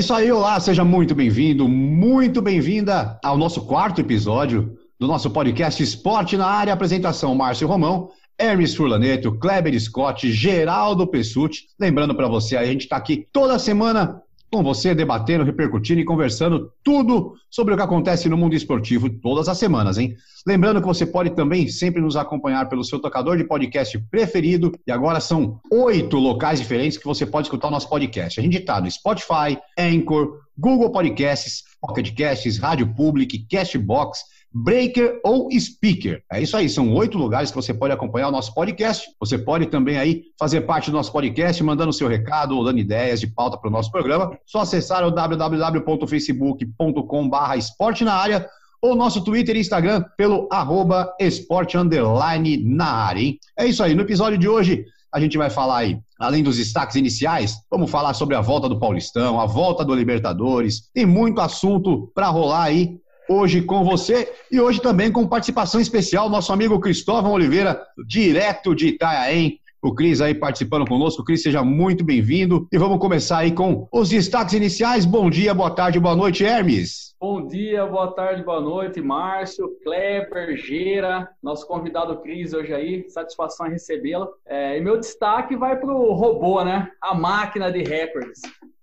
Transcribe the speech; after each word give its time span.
Isso 0.00 0.14
aí, 0.14 0.32
olá, 0.32 0.58
seja 0.58 0.82
muito 0.82 1.14
bem-vindo, 1.14 1.68
muito 1.68 2.40
bem-vinda 2.40 3.20
ao 3.22 3.36
nosso 3.36 3.66
quarto 3.66 4.00
episódio 4.00 4.78
do 4.98 5.06
nosso 5.06 5.28
podcast 5.28 5.82
Esporte 5.82 6.38
na 6.38 6.46
Área. 6.46 6.72
Apresentação: 6.72 7.34
Márcio 7.34 7.68
Romão, 7.68 8.10
Hermes 8.38 8.74
Furlaneto, 8.74 9.38
Kleber 9.38 9.78
Scott, 9.78 10.32
Geraldo 10.32 11.06
Pessuti. 11.06 11.66
Lembrando 11.78 12.14
para 12.14 12.28
você, 12.28 12.56
a 12.56 12.64
gente 12.64 12.84
está 12.84 12.96
aqui 12.96 13.26
toda 13.30 13.58
semana 13.58 14.22
com 14.50 14.62
você, 14.64 14.94
debatendo, 14.94 15.44
repercutindo 15.44 16.00
e 16.00 16.04
conversando 16.04 16.72
tudo 16.82 17.34
sobre 17.48 17.72
o 17.72 17.76
que 17.76 17.82
acontece 17.82 18.28
no 18.28 18.36
mundo 18.36 18.54
esportivo 18.54 19.08
todas 19.08 19.48
as 19.48 19.56
semanas, 19.58 19.96
hein? 19.96 20.16
Lembrando 20.46 20.80
que 20.80 20.86
você 20.86 21.06
pode 21.06 21.30
também 21.30 21.68
sempre 21.68 22.00
nos 22.00 22.16
acompanhar 22.16 22.68
pelo 22.68 22.82
seu 22.82 22.98
tocador 22.98 23.36
de 23.36 23.44
podcast 23.44 23.96
preferido. 24.10 24.72
E 24.86 24.90
agora 24.90 25.20
são 25.20 25.60
oito 25.70 26.16
locais 26.16 26.58
diferentes 26.58 26.98
que 26.98 27.04
você 27.04 27.24
pode 27.24 27.46
escutar 27.46 27.68
o 27.68 27.70
nosso 27.70 27.88
podcast. 27.88 28.40
A 28.40 28.42
gente 28.42 28.58
está 28.58 28.80
no 28.80 28.90
Spotify, 28.90 29.56
Anchor, 29.78 30.40
Google 30.58 30.90
Podcasts, 30.90 31.62
Pocket 31.80 32.12
Casts, 32.14 32.58
Rádio 32.58 32.92
Public, 32.94 33.46
Castbox, 33.48 34.20
Breaker 34.52 35.20
ou 35.24 35.48
Speaker. 35.52 36.22
É 36.30 36.42
isso 36.42 36.56
aí, 36.56 36.68
são 36.68 36.92
oito 36.94 37.16
lugares 37.16 37.50
que 37.50 37.56
você 37.56 37.72
pode 37.72 37.92
acompanhar 37.92 38.26
o 38.28 38.32
nosso 38.32 38.52
podcast. 38.52 39.08
Você 39.20 39.38
pode 39.38 39.66
também 39.66 39.98
aí 39.98 40.24
fazer 40.38 40.62
parte 40.62 40.90
do 40.90 40.96
nosso 40.96 41.12
podcast, 41.12 41.62
mandando 41.62 41.92
seu 41.92 42.08
recado 42.08 42.56
ou 42.56 42.64
dando 42.64 42.78
ideias 42.78 43.20
de 43.20 43.28
pauta 43.28 43.56
para 43.56 43.68
o 43.68 43.72
nosso 43.72 43.92
programa. 43.92 44.36
Só 44.44 44.60
acessar 44.60 45.06
o 45.06 45.10
www.facebook.com/barra 45.10 47.56
esporte 47.56 48.04
na 48.04 48.14
área 48.14 48.48
ou 48.82 48.96
nosso 48.96 49.22
Twitter 49.22 49.56
e 49.56 49.60
Instagram 49.60 50.02
pelo 50.16 50.48
arroba 50.50 51.14
esporte 51.20 51.76
na 51.76 52.86
área. 52.86 53.20
Hein? 53.20 53.38
É 53.58 53.66
isso 53.66 53.82
aí, 53.82 53.94
no 53.94 54.02
episódio 54.02 54.38
de 54.38 54.48
hoje 54.48 54.86
a 55.12 55.18
gente 55.18 55.36
vai 55.36 55.50
falar 55.50 55.78
aí, 55.78 55.98
além 56.18 56.42
dos 56.42 56.56
destaques 56.56 56.94
iniciais, 56.94 57.56
vamos 57.68 57.90
falar 57.90 58.14
sobre 58.14 58.36
a 58.36 58.40
volta 58.40 58.68
do 58.68 58.78
Paulistão, 58.78 59.40
a 59.40 59.46
volta 59.46 59.84
do 59.84 59.94
Libertadores, 59.94 60.88
tem 60.94 61.04
muito 61.04 61.40
assunto 61.40 62.10
para 62.14 62.28
rolar 62.28 62.64
aí 62.64 62.96
hoje 63.30 63.62
com 63.62 63.84
você 63.84 64.28
e 64.50 64.60
hoje 64.60 64.82
também 64.82 65.12
com 65.12 65.24
participação 65.24 65.80
especial, 65.80 66.28
nosso 66.28 66.52
amigo 66.52 66.80
Cristóvão 66.80 67.30
Oliveira, 67.30 67.80
direto 68.04 68.74
de 68.74 68.88
Itanhaém. 68.88 69.60
O 69.80 69.94
Cris 69.94 70.20
aí 70.20 70.34
participando 70.34 70.86
conosco. 70.86 71.24
Cris, 71.24 71.42
seja 71.42 71.62
muito 71.62 72.04
bem-vindo. 72.04 72.68
E 72.70 72.76
vamos 72.76 72.98
começar 72.98 73.38
aí 73.38 73.52
com 73.52 73.88
os 73.90 74.10
destaques 74.10 74.52
iniciais. 74.52 75.06
Bom 75.06 75.30
dia, 75.30 75.54
boa 75.54 75.70
tarde, 75.70 75.98
boa 75.98 76.14
noite, 76.14 76.44
Hermes. 76.44 77.14
Bom 77.18 77.46
dia, 77.46 77.86
boa 77.86 78.12
tarde, 78.12 78.42
boa 78.42 78.60
noite, 78.60 79.00
Márcio, 79.00 79.70
Kleber, 79.82 80.56
Geira, 80.56 81.30
nosso 81.42 81.66
convidado 81.66 82.16
Cris 82.18 82.52
hoje 82.52 82.74
aí. 82.74 83.08
Satisfação 83.08 83.68
em 83.68 83.70
recebê-lo. 83.70 84.28
É, 84.44 84.76
e 84.76 84.80
meu 84.82 84.98
destaque 84.98 85.56
vai 85.56 85.78
para 85.78 85.94
o 85.94 86.12
robô, 86.12 86.62
né? 86.62 86.90
A 87.00 87.14
máquina 87.14 87.70
de 87.70 87.82
recordes. 87.82 88.40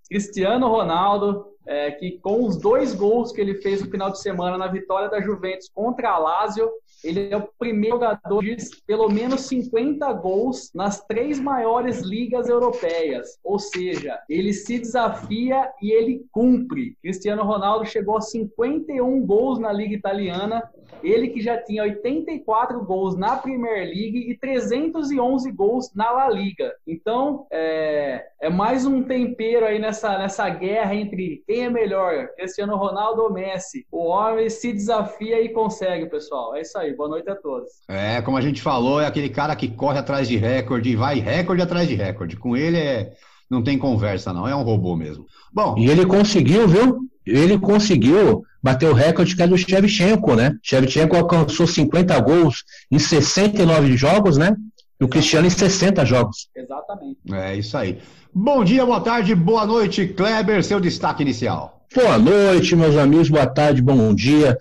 Cristiano 0.08 0.68
Ronaldo 0.68 1.44
é, 1.68 1.90
que 1.90 2.18
com 2.18 2.46
os 2.46 2.56
dois 2.56 2.94
gols 2.94 3.30
que 3.30 3.40
ele 3.42 3.54
fez 3.56 3.82
no 3.82 3.90
final 3.90 4.10
de 4.10 4.20
semana 4.20 4.56
na 4.56 4.66
vitória 4.66 5.10
da 5.10 5.20
Juventus 5.20 5.68
contra 5.68 6.08
a 6.08 6.18
Lazio, 6.18 6.70
ele 7.02 7.28
é 7.30 7.36
o 7.36 7.48
primeiro 7.58 7.96
jogador 7.96 8.42
de 8.42 8.56
pelo 8.86 9.08
menos 9.08 9.42
50 9.42 10.12
gols 10.14 10.70
nas 10.74 11.04
três 11.04 11.38
maiores 11.40 12.00
ligas 12.00 12.48
europeias. 12.48 13.38
Ou 13.42 13.58
seja, 13.58 14.18
ele 14.28 14.52
se 14.52 14.78
desafia 14.78 15.70
e 15.82 15.90
ele 15.92 16.24
cumpre. 16.30 16.96
Cristiano 17.02 17.42
Ronaldo 17.42 17.86
chegou 17.86 18.16
a 18.16 18.20
51 18.20 19.26
gols 19.26 19.58
na 19.58 19.72
Liga 19.72 19.94
Italiana, 19.94 20.62
ele 21.02 21.28
que 21.28 21.40
já 21.40 21.56
tinha 21.56 21.82
84 21.82 22.84
gols 22.84 23.16
na 23.16 23.36
Premier 23.36 23.84
League 23.86 24.30
e 24.30 24.36
311 24.36 25.50
gols 25.52 25.92
na 25.94 26.10
La 26.10 26.28
Liga. 26.28 26.74
Então, 26.86 27.46
é, 27.50 28.26
é 28.40 28.48
mais 28.48 28.86
um 28.86 29.02
tempero 29.02 29.66
aí 29.66 29.78
nessa, 29.78 30.18
nessa 30.18 30.48
guerra 30.48 30.94
entre 30.94 31.42
quem 31.46 31.64
é 31.64 31.70
melhor, 31.70 32.28
Cristiano 32.34 32.76
Ronaldo 32.76 33.22
ou 33.22 33.32
Messi. 33.32 33.86
O 33.90 34.06
homem 34.06 34.48
se 34.48 34.72
desafia 34.72 35.40
e 35.40 35.50
consegue, 35.50 36.06
pessoal. 36.06 36.54
É 36.56 36.62
isso 36.62 36.78
aí. 36.78 36.87
Boa 36.96 37.08
noite 37.08 37.28
a 37.30 37.36
todos. 37.36 37.68
É, 37.88 38.20
como 38.22 38.36
a 38.36 38.40
gente 38.40 38.60
falou, 38.62 39.00
é 39.00 39.06
aquele 39.06 39.28
cara 39.28 39.54
que 39.54 39.68
corre 39.68 39.98
atrás 39.98 40.28
de 40.28 40.36
recorde, 40.36 40.96
vai 40.96 41.18
recorde 41.18 41.62
atrás 41.62 41.88
de 41.88 41.94
recorde. 41.94 42.36
Com 42.36 42.56
ele 42.56 42.76
é 42.76 43.12
não 43.50 43.62
tem 43.62 43.78
conversa, 43.78 44.32
não. 44.32 44.46
É 44.46 44.54
um 44.54 44.62
robô 44.62 44.94
mesmo. 44.94 45.26
Bom. 45.52 45.76
E 45.78 45.88
ele 45.88 46.04
conseguiu, 46.04 46.68
viu? 46.68 47.00
Ele 47.26 47.58
conseguiu 47.58 48.44
bater 48.62 48.88
o 48.88 48.94
recorde 48.94 49.34
que 49.34 49.42
é 49.42 49.46
do 49.46 49.56
Shevchenko, 49.56 50.34
né? 50.34 50.56
Shevchenko 50.62 51.16
alcançou 51.16 51.66
50 51.66 52.18
gols 52.20 52.64
em 52.90 52.98
69 52.98 53.96
jogos, 53.96 54.36
né? 54.36 54.54
E 55.00 55.04
o 55.04 55.08
Cristiano 55.08 55.46
em 55.46 55.50
60 55.50 56.04
jogos. 56.04 56.48
Exatamente. 56.54 57.18
É 57.32 57.56
isso 57.56 57.76
aí. 57.76 57.98
Bom 58.34 58.62
dia, 58.62 58.84
boa 58.84 59.00
tarde, 59.00 59.34
boa 59.34 59.66
noite, 59.66 60.06
Kleber, 60.08 60.62
seu 60.62 60.80
destaque 60.80 61.22
inicial. 61.22 61.86
Boa 61.94 62.18
noite, 62.18 62.76
meus 62.76 62.96
amigos, 62.96 63.30
boa 63.30 63.46
tarde, 63.46 63.80
bom 63.80 64.14
dia. 64.14 64.58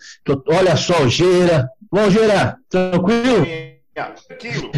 Olha 0.48 0.78
só, 0.78 1.08
Geira. 1.08 1.70
Bom, 1.92 2.10
Geira, 2.10 2.58
tranquilo? 2.70 3.46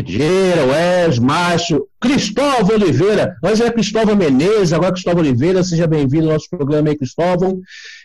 Geira, 0.06 0.66
Wes, 0.66 1.20
Márcio, 1.20 1.88
Cristóvão 2.00 2.76
Oliveira. 2.76 3.36
Nós 3.42 3.60
é 3.60 3.72
Cristóvão 3.72 4.16
Menezes, 4.16 4.72
agora 4.72 4.94
Cristóvão 4.94 5.22
Oliveira. 5.22 5.64
Seja 5.64 5.88
bem-vindo 5.88 6.28
ao 6.28 6.34
nosso 6.34 6.50
programa 6.50 6.90
aí, 6.90 6.98
Cristóvão. 6.98 7.60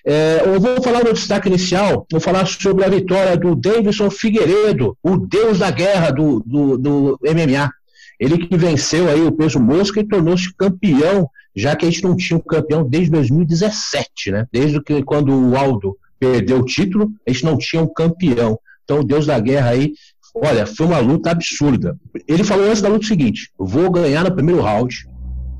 É, 0.07 0.43
eu 0.45 0.59
vou 0.59 0.83
falar 0.83 1.05
no 1.05 1.13
destaque 1.13 1.49
inicial, 1.49 2.07
vou 2.11 2.21
falar 2.21 2.47
sobre 2.47 2.85
a 2.85 2.89
vitória 2.89 3.37
do 3.37 3.55
Davidson 3.55 4.11
Figueiredo, 4.11 4.97
o 5.03 5.17
deus 5.17 5.59
da 5.59 5.71
guerra 5.71 6.11
do, 6.11 6.43
do, 6.45 6.79
do 6.79 7.19
MMA. 7.23 7.71
Ele 8.19 8.39
que 8.39 8.57
venceu 8.57 9.09
aí 9.09 9.21
o 9.21 9.33
peso 9.33 9.61
mosca 9.61 10.01
e 10.01 10.09
tornou-se 10.09 10.53
campeão, 10.57 11.29
já 11.55 11.77
que 11.77 11.85
a 11.85 11.91
gente 11.91 12.03
não 12.03 12.17
tinha 12.17 12.39
um 12.39 12.43
campeão 12.43 12.89
desde 12.89 13.11
2017, 13.11 14.31
né? 14.31 14.47
Desde 14.51 14.83
que 14.83 15.03
quando 15.03 15.33
o 15.33 15.57
Aldo 15.57 15.97
perdeu 16.19 16.61
o 16.61 16.65
título, 16.65 17.13
a 17.27 17.31
gente 17.31 17.45
não 17.45 17.59
tinha 17.59 17.83
um 17.83 17.93
campeão. 17.93 18.59
Então, 18.84 19.00
o 19.00 19.05
Deus 19.05 19.27
da 19.27 19.39
Guerra 19.41 19.71
aí, 19.71 19.93
olha, 20.34 20.67
foi 20.67 20.87
uma 20.87 20.99
luta 20.99 21.31
absurda. 21.31 21.99
Ele 22.28 22.45
falou 22.45 22.67
antes 22.67 22.83
da 22.83 22.89
luta 22.89 23.05
o 23.05 23.09
seguinte: 23.09 23.50
vou 23.59 23.91
ganhar 23.91 24.25
no 24.25 24.34
primeiro 24.34 24.62
round 24.62 25.09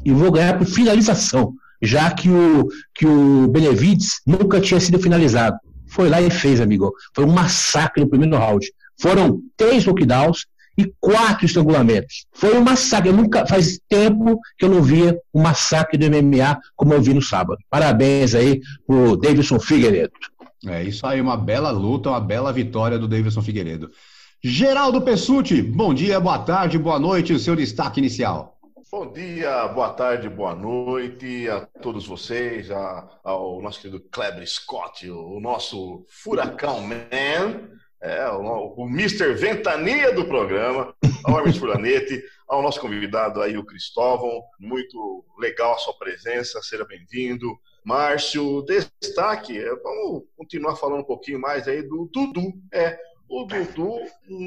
e 0.04 0.12
vou 0.12 0.30
ganhar 0.30 0.58
por 0.58 0.66
finalização, 0.66 1.54
já 1.80 2.10
que 2.10 2.28
o, 2.28 2.68
que 2.94 3.06
o 3.06 3.48
Benevides 3.48 4.20
nunca 4.26 4.60
tinha 4.60 4.78
sido 4.78 4.98
finalizado. 4.98 5.56
Foi 5.86 6.08
lá 6.08 6.20
e 6.20 6.30
fez, 6.30 6.60
amigo. 6.60 6.92
Foi 7.14 7.24
um 7.24 7.32
massacre 7.32 8.02
no 8.02 8.08
primeiro 8.08 8.36
round. 8.36 8.66
Foram 9.00 9.40
três 9.56 9.84
knockdowns 9.84 10.46
e 10.76 10.92
quatro 11.00 11.46
estrangulamentos. 11.46 12.26
Foi 12.32 12.56
um 12.56 12.62
massacre. 12.62 13.10
Eu 13.10 13.16
nunca 13.16 13.46
faz 13.46 13.78
tempo 13.88 14.40
que 14.58 14.64
eu 14.64 14.68
não 14.68 14.82
via 14.82 15.16
um 15.32 15.40
massacre 15.42 15.96
do 15.96 16.06
MMA 16.06 16.58
como 16.76 16.93
eu 16.93 17.00
vi 17.00 17.14
no 17.14 17.22
sábado. 17.22 17.58
Parabéns 17.70 18.34
aí 18.34 18.60
pro 18.87 19.16
Davidson 19.16 19.58
Figueiredo. 19.58 20.12
É 20.69 20.82
isso 20.82 21.06
aí, 21.06 21.20
uma 21.20 21.37
bela 21.37 21.70
luta, 21.70 22.11
uma 22.11 22.20
bela 22.20 22.52
vitória 22.52 22.99
do 22.99 23.08
Davidson 23.08 23.43
Figueiredo. 23.43 23.90
Geraldo 24.43 25.00
Pessuti, 25.00 25.62
bom 25.62 25.94
dia, 25.94 26.20
boa 26.20 26.38
tarde, 26.38 26.78
boa 26.78 26.99
noite, 26.99 27.32
o 27.32 27.38
seu 27.38 27.56
destaque 27.56 27.99
inicial. 28.00 28.58
Bom 28.90 29.11
dia, 29.11 29.66
boa 29.69 29.93
tarde, 29.93 30.28
boa 30.28 30.55
noite 30.55 31.49
a 31.49 31.66
todos 31.82 32.06
vocês, 32.06 32.70
a, 32.70 33.08
ao 33.25 33.61
nosso 33.61 33.81
querido 33.81 34.00
Kleber 34.12 34.46
Scott, 34.46 35.11
o 35.11 35.40
nosso 35.40 36.05
Furacão 36.08 36.81
Man, 36.81 37.70
é, 38.00 38.28
o, 38.28 38.75
o 38.76 38.87
Mr. 38.87 39.32
Ventania 39.32 40.12
do 40.12 40.26
programa, 40.26 40.94
ao 41.25 41.38
Hermes 41.38 41.56
Furlanete, 41.56 42.22
ao 42.46 42.62
nosso 42.62 42.78
convidado 42.78 43.40
aí, 43.40 43.56
o 43.56 43.64
Cristóvão. 43.64 44.43
Muito 44.61 45.25
legal 45.38 45.72
a 45.75 45.78
sua 45.78 45.94
presença, 45.94 46.61
seja 46.62 46.84
bem-vindo. 46.84 47.58
Márcio, 47.84 48.62
destaque, 48.62 49.58
é, 49.58 49.76
vamos 49.76 50.25
continuar 50.36 50.75
falando 50.76 51.00
um 51.00 51.04
pouquinho 51.04 51.38
mais 51.38 51.69
aí 51.69 51.82
do 51.82 52.08
Dudu. 52.10 52.54
É, 52.72 52.98
o 53.28 53.44
Dudu 53.44 53.98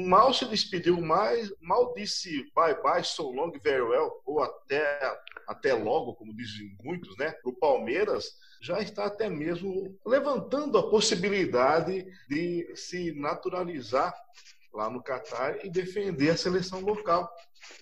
mal 0.04 0.34
se 0.34 0.44
despediu 0.46 1.00
mais, 1.00 1.52
mal 1.60 1.94
disse 1.94 2.50
bye 2.52 2.74
bye, 2.82 3.04
so 3.04 3.30
long, 3.30 3.52
very 3.62 3.82
well, 3.82 4.20
ou 4.26 4.42
até 4.42 5.16
até 5.46 5.72
logo, 5.72 6.14
como 6.14 6.36
dizem 6.36 6.76
muitos, 6.82 7.16
né? 7.16 7.34
O 7.42 7.52
Palmeiras 7.52 8.34
já 8.60 8.80
está 8.80 9.06
até 9.06 9.30
mesmo 9.30 9.96
levantando 10.04 10.76
a 10.76 10.90
possibilidade 10.90 12.06
de 12.28 12.70
se 12.74 13.12
naturalizar 13.12 14.12
lá 14.72 14.90
no 14.90 15.02
Catar 15.02 15.64
e 15.64 15.70
defender 15.70 16.30
a 16.30 16.36
seleção 16.36 16.80
local. 16.80 17.28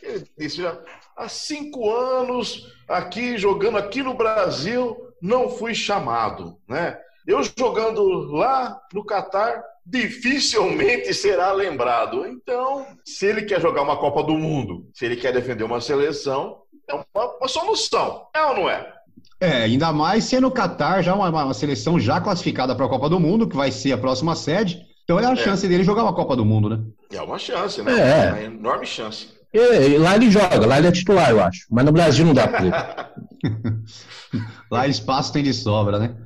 Ele 0.02 0.26
disse 0.38 0.62
já 0.62 0.78
há 1.16 1.28
cinco 1.28 1.90
anos 1.90 2.72
aqui 2.88 3.36
jogando 3.36 3.78
aqui 3.78 4.02
no 4.02 4.14
Brasil 4.14 4.96
não 5.20 5.48
fui 5.48 5.74
chamado, 5.74 6.58
né? 6.68 6.98
Eu 7.26 7.42
jogando 7.42 8.02
lá 8.32 8.80
no 8.92 9.04
Catar 9.04 9.62
dificilmente 9.84 11.12
será 11.12 11.52
lembrado. 11.52 12.26
Então, 12.26 12.86
se 13.04 13.26
ele 13.26 13.42
quer 13.42 13.60
jogar 13.60 13.82
uma 13.82 13.96
Copa 13.96 14.22
do 14.22 14.34
Mundo, 14.34 14.88
se 14.94 15.04
ele 15.04 15.16
quer 15.16 15.32
defender 15.32 15.64
uma 15.64 15.80
seleção, 15.80 16.62
é 16.88 16.94
uma, 16.94 17.36
uma 17.38 17.48
solução, 17.48 18.26
é 18.34 18.44
ou 18.44 18.54
não 18.54 18.70
é? 18.70 18.92
É, 19.40 19.64
ainda 19.64 19.92
mais 19.92 20.24
sendo 20.24 20.46
o 20.46 20.50
Catar 20.50 21.02
já 21.02 21.14
uma, 21.14 21.28
uma 21.28 21.54
seleção 21.54 21.98
já 21.98 22.20
classificada 22.20 22.74
para 22.74 22.86
a 22.86 22.88
Copa 22.88 23.08
do 23.08 23.20
Mundo, 23.20 23.48
que 23.48 23.56
vai 23.56 23.70
ser 23.70 23.92
a 23.92 23.98
próxima 23.98 24.34
sede. 24.34 24.85
Então 25.06 25.20
é 25.20 25.24
a 25.24 25.32
é. 25.32 25.36
chance 25.36 25.68
dele 25.68 25.84
jogar 25.84 26.02
uma 26.02 26.12
Copa 26.12 26.34
do 26.34 26.44
Mundo, 26.44 26.68
né? 26.68 26.80
É 27.12 27.22
uma 27.22 27.38
chance, 27.38 27.80
né? 27.80 27.92
É, 27.92 28.26
é 28.26 28.32
uma 28.32 28.42
enorme 28.42 28.84
chance. 28.84 29.28
E, 29.54 29.96
lá 29.98 30.16
ele 30.16 30.28
joga, 30.32 30.66
lá 30.66 30.78
ele 30.78 30.88
é 30.88 30.92
titular, 30.92 31.30
eu 31.30 31.40
acho. 31.40 31.64
Mas 31.70 31.84
no 31.84 31.92
Brasil 31.92 32.26
não 32.26 32.34
dá 32.34 32.48
pra 32.48 33.12
Lá 34.68 34.88
espaço 34.88 35.32
tem 35.32 35.44
de 35.44 35.54
sobra, 35.54 36.00
né? 36.00 36.16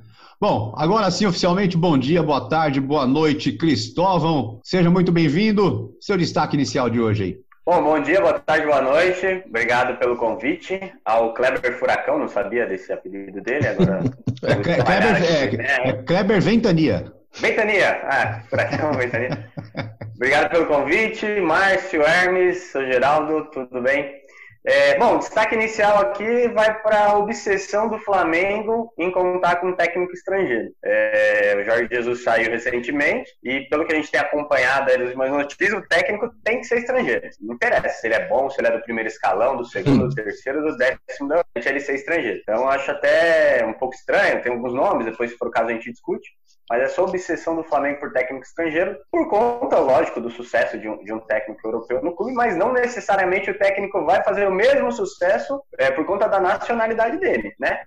Bom, 0.40 0.72
agora 0.78 1.10
sim, 1.10 1.26
oficialmente, 1.26 1.76
bom 1.76 1.98
dia, 1.98 2.22
boa 2.22 2.48
tarde, 2.48 2.80
boa 2.80 3.06
noite, 3.06 3.52
Cristóvão. 3.52 4.58
Seja 4.64 4.88
muito 4.88 5.12
bem-vindo. 5.12 5.94
Seu 6.00 6.16
destaque 6.16 6.56
inicial 6.56 6.88
de 6.88 6.98
hoje 6.98 7.22
aí. 7.22 7.38
Bom, 7.66 7.84
bom 7.84 8.00
dia, 8.00 8.18
boa 8.22 8.38
tarde, 8.38 8.66
boa 8.66 8.80
noite. 8.80 9.44
Obrigado 9.46 9.98
pelo 9.98 10.16
convite. 10.16 10.80
Ao 11.04 11.34
Kleber 11.34 11.78
Furacão, 11.78 12.18
não 12.18 12.28
sabia 12.28 12.66
desse 12.66 12.90
apelido 12.90 13.42
dele, 13.42 13.66
agora. 13.66 14.00
é, 14.42 14.54
Kleber, 14.54 15.60
é, 15.60 15.88
é, 15.90 15.92
Kleber 16.02 16.40
Ventania. 16.40 17.19
Ventania, 17.34 18.00
ah, 18.04 18.42
Furacão 18.48 18.92
Ventania. 18.92 19.50
Obrigado 20.16 20.50
pelo 20.50 20.66
convite, 20.66 21.26
Márcio, 21.40 22.02
Hermes, 22.02 22.70
sou 22.70 22.84
Geraldo, 22.84 23.50
tudo 23.50 23.80
bem? 23.80 24.20
É, 24.62 24.98
bom, 24.98 25.16
destaque 25.16 25.54
inicial 25.54 25.98
aqui 25.98 26.48
vai 26.48 26.82
para 26.82 27.06
a 27.06 27.18
obsessão 27.18 27.88
do 27.88 27.98
Flamengo 27.98 28.92
em 28.98 29.10
contar 29.10 29.56
com 29.56 29.68
um 29.68 29.74
técnico 29.74 30.12
estrangeiro. 30.12 30.68
É, 30.84 31.56
o 31.58 31.64
Jorge 31.64 31.88
Jesus 31.90 32.22
saiu 32.22 32.50
recentemente 32.50 33.30
e, 33.42 33.60
pelo 33.70 33.86
que 33.86 33.94
a 33.94 33.96
gente 33.96 34.10
tem 34.10 34.20
acompanhado 34.20 34.92
nas 34.92 35.06
últimas 35.06 35.30
notícias, 35.30 35.72
o 35.72 35.88
técnico 35.88 36.30
tem 36.44 36.60
que 36.60 36.64
ser 36.66 36.80
estrangeiro. 36.80 37.26
Não 37.40 37.54
interessa 37.54 37.88
se 37.88 38.06
ele 38.06 38.16
é 38.16 38.28
bom, 38.28 38.50
se 38.50 38.60
ele 38.60 38.68
é 38.68 38.72
do 38.72 38.82
primeiro 38.82 39.08
escalão, 39.08 39.56
do 39.56 39.64
segundo, 39.64 40.08
do 40.08 40.14
terceiro, 40.14 40.60
do 40.60 40.76
décimo, 40.76 41.28
não, 41.28 41.42
ele 41.54 41.80
ser 41.80 41.94
estrangeiro. 41.94 42.40
Então, 42.42 42.68
acho 42.68 42.90
até 42.90 43.64
um 43.64 43.72
pouco 43.72 43.94
estranho, 43.94 44.42
tem 44.42 44.52
alguns 44.52 44.74
nomes, 44.74 45.06
depois, 45.06 45.30
se 45.30 45.38
for 45.38 45.48
o 45.48 45.50
caso, 45.50 45.70
a 45.70 45.72
gente 45.72 45.90
discute 45.90 46.28
mas 46.70 46.82
essa 46.82 47.02
obsessão 47.02 47.56
do 47.56 47.64
Flamengo 47.64 47.98
por 47.98 48.12
técnico 48.12 48.46
estrangeiro, 48.46 48.96
por 49.10 49.28
conta, 49.28 49.76
lógico, 49.80 50.20
do 50.20 50.30
sucesso 50.30 50.78
de 50.78 50.88
um, 50.88 51.02
de 51.02 51.12
um 51.12 51.18
técnico 51.18 51.66
europeu 51.66 52.00
no 52.00 52.14
clube, 52.14 52.32
mas 52.32 52.56
não 52.56 52.72
necessariamente 52.72 53.50
o 53.50 53.58
técnico 53.58 54.04
vai 54.04 54.22
fazer 54.22 54.46
o 54.46 54.54
mesmo 54.54 54.92
sucesso 54.92 55.60
é, 55.76 55.90
por 55.90 56.06
conta 56.06 56.28
da 56.28 56.38
nacionalidade 56.38 57.18
dele, 57.18 57.52
né? 57.58 57.80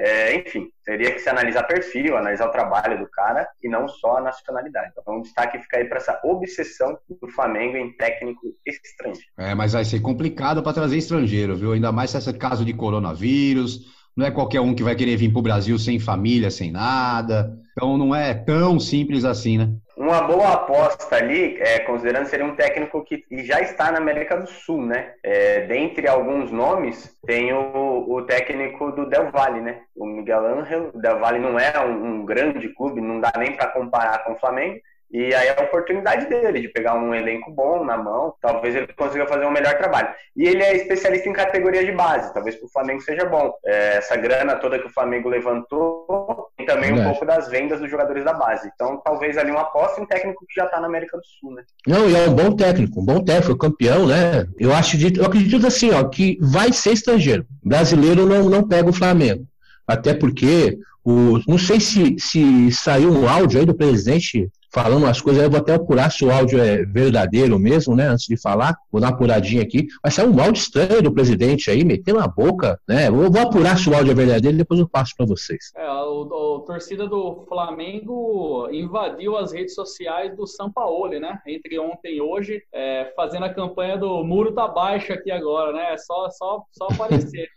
É, 0.00 0.36
enfim, 0.36 0.68
teria 0.84 1.10
que 1.10 1.18
se 1.18 1.28
analisar 1.28 1.64
perfil, 1.64 2.16
analisar 2.16 2.46
o 2.46 2.52
trabalho 2.52 3.00
do 3.00 3.10
cara 3.10 3.48
e 3.60 3.68
não 3.68 3.88
só 3.88 4.18
a 4.18 4.20
nacionalidade. 4.20 4.92
Então, 4.96 5.16
um 5.16 5.22
destaque 5.22 5.58
fica 5.58 5.78
aí 5.78 5.86
para 5.86 5.98
essa 5.98 6.20
obsessão 6.22 6.96
do 7.20 7.28
Flamengo 7.30 7.76
em 7.76 7.96
técnico 7.96 8.40
estrangeiro. 8.64 9.28
É, 9.36 9.56
mas 9.56 9.72
vai 9.72 9.84
ser 9.84 9.98
complicado 9.98 10.62
para 10.62 10.72
trazer 10.72 10.96
estrangeiro, 10.96 11.56
viu? 11.56 11.72
Ainda 11.72 11.90
mais 11.90 12.10
se 12.10 12.18
esse 12.18 12.32
caso 12.34 12.64
de 12.64 12.72
coronavírus 12.72 13.98
não 14.16 14.26
é 14.26 14.30
qualquer 14.30 14.60
um 14.60 14.74
que 14.74 14.82
vai 14.82 14.96
querer 14.96 15.16
vir 15.16 15.30
para 15.30 15.38
o 15.38 15.42
Brasil 15.42 15.76
sem 15.78 15.98
família, 15.98 16.50
sem 16.50 16.72
nada. 16.72 17.56
Então 17.78 17.96
não 17.96 18.12
é 18.12 18.34
tão 18.34 18.80
simples 18.80 19.24
assim, 19.24 19.56
né? 19.56 19.68
Uma 19.96 20.22
boa 20.22 20.52
aposta 20.52 21.14
ali, 21.14 21.56
é, 21.60 21.78
considerando 21.78 22.26
ser 22.26 22.42
um 22.42 22.56
técnico 22.56 23.04
que 23.04 23.24
já 23.44 23.60
está 23.60 23.92
na 23.92 23.98
América 23.98 24.36
do 24.36 24.48
Sul, 24.48 24.84
né? 24.84 25.12
É, 25.22 25.60
dentre 25.60 26.08
alguns 26.08 26.50
nomes, 26.50 27.16
tem 27.24 27.52
o, 27.52 28.04
o, 28.08 28.22
técnico 28.22 28.90
do 28.90 29.08
Del 29.08 29.30
Valle, 29.30 29.60
né? 29.60 29.82
O 29.94 30.06
Miguel 30.06 30.44
Ángel. 30.44 30.90
O 30.92 30.98
Del 30.98 31.20
Valle 31.20 31.38
não 31.38 31.56
é 31.56 31.72
um, 31.86 32.04
um 32.04 32.24
grande 32.24 32.68
clube, 32.70 33.00
não 33.00 33.20
dá 33.20 33.30
nem 33.38 33.52
para 33.52 33.68
comparar 33.68 34.24
com 34.24 34.32
o 34.32 34.38
Flamengo, 34.40 34.80
e 35.10 35.34
aí 35.34 35.48
é 35.48 35.58
a 35.58 35.64
oportunidade 35.64 36.26
dele 36.26 36.60
de 36.60 36.68
pegar 36.68 36.94
um 36.94 37.14
elenco 37.14 37.50
bom 37.50 37.82
na 37.82 37.96
mão, 37.96 38.34
talvez 38.42 38.74
ele 38.74 38.88
consiga 38.88 39.26
fazer 39.26 39.46
um 39.46 39.50
melhor 39.50 39.76
trabalho. 39.78 40.08
E 40.36 40.46
ele 40.46 40.62
é 40.62 40.76
especialista 40.76 41.28
em 41.28 41.32
categoria 41.32 41.84
de 41.84 41.92
base, 41.92 42.32
talvez 42.34 42.56
para 42.56 42.66
o 42.66 42.70
Flamengo 42.70 43.00
seja 43.00 43.24
bom. 43.24 43.52
É, 43.64 43.96
essa 43.96 44.16
grana 44.16 44.56
toda 44.56 44.78
que 44.78 44.86
o 44.86 44.92
Flamengo 44.92 45.28
levantou 45.28 46.48
e 46.58 46.66
também 46.66 46.92
um 46.92 47.04
pouco 47.04 47.24
das 47.24 47.48
vendas 47.48 47.80
dos 47.80 47.90
jogadores 47.90 48.24
da 48.24 48.34
base. 48.34 48.70
Então 48.74 49.00
talvez 49.02 49.38
ali 49.38 49.50
uma 49.50 49.62
aposta 49.62 50.00
em 50.00 50.06
técnico 50.06 50.44
que 50.46 50.54
já 50.54 50.66
está 50.66 50.78
na 50.78 50.86
América 50.86 51.16
do 51.16 51.24
Sul, 51.24 51.54
né? 51.54 51.62
Não, 51.86 52.08
e 52.08 52.14
é 52.14 52.28
um 52.28 52.34
bom 52.34 52.54
técnico, 52.54 53.00
um 53.00 53.04
bom 53.04 53.24
técnico, 53.24 53.58
campeão, 53.58 54.06
né? 54.06 54.46
Eu 54.58 54.74
acho, 54.74 54.98
eu 55.16 55.24
acredito 55.24 55.66
assim, 55.66 55.90
ó, 55.90 56.04
que 56.04 56.38
vai 56.40 56.70
ser 56.72 56.92
estrangeiro. 56.92 57.46
Brasileiro 57.64 58.26
não, 58.26 58.50
não 58.50 58.68
pega 58.68 58.90
o 58.90 58.92
Flamengo. 58.92 59.46
Até 59.86 60.12
porque 60.12 60.78
o, 61.02 61.40
não 61.48 61.56
sei 61.56 61.80
se, 61.80 62.16
se 62.18 62.70
saiu 62.72 63.10
um 63.10 63.26
áudio 63.26 63.60
aí 63.60 63.64
do 63.64 63.74
presidente 63.74 64.50
falando 64.70 65.04
umas 65.04 65.20
coisas, 65.20 65.42
eu 65.42 65.50
vou 65.50 65.60
até 65.60 65.74
apurar 65.74 66.10
se 66.10 66.24
o 66.24 66.30
áudio 66.30 66.60
é 66.60 66.84
verdadeiro 66.84 67.58
mesmo, 67.58 67.96
né? 67.96 68.08
Antes 68.08 68.26
de 68.26 68.36
falar, 68.36 68.76
vou 68.90 69.00
dar 69.00 69.08
uma 69.08 69.14
apuradinha 69.14 69.62
aqui. 69.62 69.86
Vai 70.02 70.12
sair 70.12 70.26
um 70.26 70.40
áudio 70.40 70.60
estranho 70.60 71.02
do 71.02 71.12
presidente 71.12 71.70
aí, 71.70 71.84
metendo 71.84 72.20
a 72.20 72.28
boca, 72.28 72.78
né? 72.86 73.08
Eu 73.08 73.30
vou 73.30 73.40
apurar 73.40 73.78
se 73.78 73.88
o 73.88 73.94
áudio 73.94 74.12
é 74.12 74.14
verdadeiro 74.14 74.56
e 74.56 74.58
depois 74.58 74.80
eu 74.80 74.88
passo 74.88 75.14
para 75.16 75.26
vocês. 75.26 75.72
É, 75.76 75.90
o, 75.90 76.60
torcida 76.66 77.06
do 77.06 77.44
Flamengo 77.48 78.68
invadiu 78.70 79.36
as 79.36 79.52
redes 79.52 79.74
sociais 79.74 80.36
do 80.36 80.46
São 80.46 80.70
Paulo, 80.70 81.18
né? 81.18 81.40
Entre 81.46 81.78
ontem 81.78 82.16
e 82.16 82.20
hoje, 82.20 82.62
é, 82.72 83.12
fazendo 83.16 83.44
a 83.44 83.54
campanha 83.54 83.96
do 83.96 84.22
Muro 84.22 84.52
tá 84.52 84.68
baixo 84.68 85.12
aqui 85.12 85.30
agora, 85.30 85.72
né? 85.72 85.94
É 85.94 85.98
só, 85.98 86.28
só, 86.30 86.62
só 86.72 86.88
aparecer. 86.88 87.48